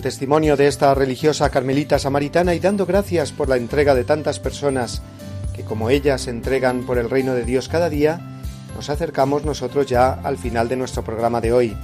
El 0.00 0.04
testimonio 0.04 0.56
de 0.56 0.66
esta 0.66 0.94
religiosa 0.94 1.50
carmelita 1.50 1.98
samaritana 1.98 2.54
y 2.54 2.58
dando 2.58 2.86
gracias 2.86 3.32
por 3.32 3.50
la 3.50 3.58
entrega 3.58 3.94
de 3.94 4.02
tantas 4.02 4.40
personas 4.40 5.02
que 5.54 5.62
como 5.62 5.90
ella 5.90 6.16
se 6.16 6.30
entregan 6.30 6.86
por 6.86 6.96
el 6.96 7.10
reino 7.10 7.34
de 7.34 7.44
Dios 7.44 7.68
cada 7.68 7.90
día, 7.90 8.18
nos 8.74 8.88
acercamos 8.88 9.44
nosotros 9.44 9.86
ya 9.86 10.14
al 10.14 10.38
final 10.38 10.70
de 10.70 10.76
nuestro 10.76 11.04
programa 11.04 11.42
de 11.42 11.52
hoy. 11.52 11.76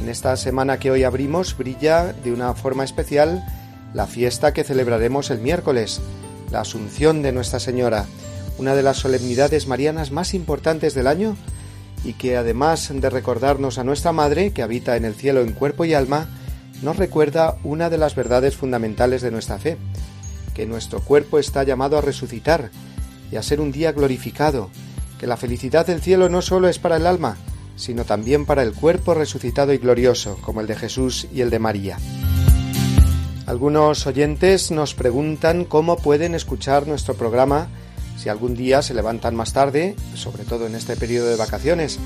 En 0.00 0.08
esta 0.08 0.36
semana 0.36 0.80
que 0.80 0.90
hoy 0.90 1.04
abrimos 1.04 1.56
brilla 1.56 2.12
de 2.12 2.32
una 2.32 2.54
forma 2.54 2.82
especial 2.82 3.44
la 3.94 4.08
fiesta 4.08 4.52
que 4.52 4.64
celebraremos 4.64 5.30
el 5.30 5.38
miércoles, 5.38 6.00
la 6.50 6.62
Asunción 6.62 7.22
de 7.22 7.30
Nuestra 7.30 7.60
Señora, 7.60 8.06
una 8.58 8.74
de 8.74 8.82
las 8.82 8.96
solemnidades 8.96 9.68
marianas 9.68 10.10
más 10.10 10.34
importantes 10.34 10.92
del 10.94 11.06
año 11.06 11.36
y 12.04 12.14
que 12.14 12.36
además 12.36 12.90
de 12.92 13.10
recordarnos 13.10 13.78
a 13.78 13.84
nuestra 13.84 14.10
Madre, 14.10 14.50
que 14.50 14.64
habita 14.64 14.96
en 14.96 15.04
el 15.04 15.14
cielo 15.14 15.40
en 15.40 15.52
cuerpo 15.52 15.84
y 15.84 15.94
alma, 15.94 16.26
nos 16.82 16.96
recuerda 16.96 17.56
una 17.64 17.90
de 17.90 17.98
las 17.98 18.14
verdades 18.14 18.56
fundamentales 18.56 19.22
de 19.22 19.30
nuestra 19.30 19.58
fe, 19.58 19.76
que 20.54 20.66
nuestro 20.66 21.00
cuerpo 21.00 21.38
está 21.38 21.62
llamado 21.64 21.98
a 21.98 22.00
resucitar 22.00 22.70
y 23.30 23.36
a 23.36 23.42
ser 23.42 23.60
un 23.60 23.72
día 23.72 23.92
glorificado, 23.92 24.70
que 25.18 25.26
la 25.26 25.36
felicidad 25.36 25.86
del 25.86 26.00
cielo 26.00 26.28
no 26.28 26.42
solo 26.42 26.68
es 26.68 26.78
para 26.78 26.96
el 26.96 27.06
alma, 27.06 27.36
sino 27.76 28.04
también 28.04 28.46
para 28.46 28.62
el 28.62 28.72
cuerpo 28.72 29.14
resucitado 29.14 29.72
y 29.72 29.78
glorioso, 29.78 30.38
como 30.42 30.60
el 30.60 30.66
de 30.66 30.76
Jesús 30.76 31.26
y 31.32 31.40
el 31.40 31.50
de 31.50 31.58
María. 31.58 31.98
Algunos 33.46 34.06
oyentes 34.06 34.70
nos 34.70 34.94
preguntan 34.94 35.64
cómo 35.64 35.96
pueden 35.96 36.34
escuchar 36.34 36.86
nuestro 36.86 37.14
programa 37.14 37.68
si 38.16 38.28
algún 38.28 38.54
día 38.54 38.80
se 38.80 38.94
levantan 38.94 39.34
más 39.34 39.52
tarde, 39.52 39.96
sobre 40.14 40.44
todo 40.44 40.66
en 40.66 40.74
este 40.74 40.96
periodo 40.96 41.28
de 41.28 41.36
vacaciones. 41.36 41.98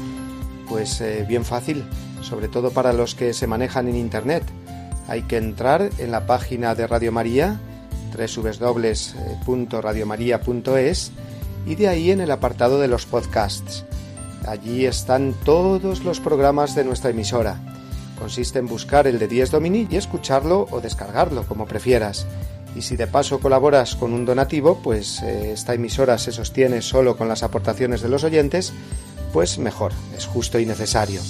Pues 0.68 1.00
eh, 1.00 1.24
bien 1.26 1.44
fácil, 1.44 1.84
sobre 2.22 2.48
todo 2.48 2.70
para 2.70 2.92
los 2.92 3.14
que 3.14 3.32
se 3.32 3.46
manejan 3.46 3.88
en 3.88 3.96
Internet. 3.96 4.42
Hay 5.08 5.22
que 5.22 5.38
entrar 5.38 5.88
en 5.98 6.10
la 6.10 6.26
página 6.26 6.74
de 6.74 6.86
Radio 6.86 7.12
María, 7.12 7.58
www.radiomaria.es, 8.12 11.12
y 11.66 11.74
de 11.74 11.88
ahí 11.88 12.10
en 12.10 12.20
el 12.20 12.30
apartado 12.30 12.78
de 12.80 12.88
los 12.88 13.06
podcasts. 13.06 13.84
Allí 14.46 14.86
están 14.86 15.34
todos 15.44 16.04
los 16.04 16.20
programas 16.20 16.74
de 16.74 16.84
nuestra 16.84 17.10
emisora. 17.10 17.60
Consiste 18.18 18.58
en 18.58 18.66
buscar 18.66 19.06
el 19.06 19.18
de 19.18 19.28
10 19.28 19.50
Domini 19.50 19.86
y 19.90 19.96
escucharlo 19.96 20.66
o 20.70 20.80
descargarlo, 20.80 21.44
como 21.44 21.66
prefieras. 21.66 22.26
Y 22.74 22.82
si 22.82 22.96
de 22.96 23.06
paso 23.06 23.40
colaboras 23.40 23.96
con 23.96 24.12
un 24.12 24.24
donativo, 24.24 24.80
pues 24.82 25.22
eh, 25.22 25.52
esta 25.52 25.74
emisora 25.74 26.18
se 26.18 26.32
sostiene 26.32 26.82
solo 26.82 27.16
con 27.16 27.28
las 27.28 27.42
aportaciones 27.42 28.02
de 28.02 28.08
los 28.08 28.24
oyentes, 28.24 28.72
pues 29.32 29.58
mejor, 29.58 29.92
es 30.16 30.26
justo 30.26 30.58
y 30.58 30.66
necesario. 30.66 31.20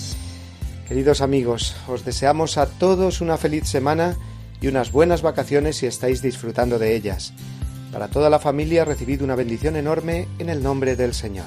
Queridos 0.89 1.21
amigos, 1.21 1.77
os 1.87 2.05
deseamos 2.05 2.57
a 2.57 2.67
todos 2.67 3.21
una 3.21 3.37
feliz 3.37 3.69
semana 3.69 4.17
y 4.61 4.69
unas 4.69 4.91
buenas 4.91 5.23
vacaciones 5.23 5.77
si 5.77 5.87
estáis 5.87 6.23
disfrutando 6.23 6.79
de 6.79 6.97
ellas. 6.97 7.33
Para 7.93 8.09
toda 8.09 8.31
la 8.31 8.39
familia 8.39 8.85
recibid 8.85 9.23
una 9.23 9.35
bendición 9.35 9.77
enorme 9.77 10.29
en 10.39 10.49
el 10.49 10.63
nombre 10.63 10.97
del 10.97 11.15
Señor. 11.15 11.47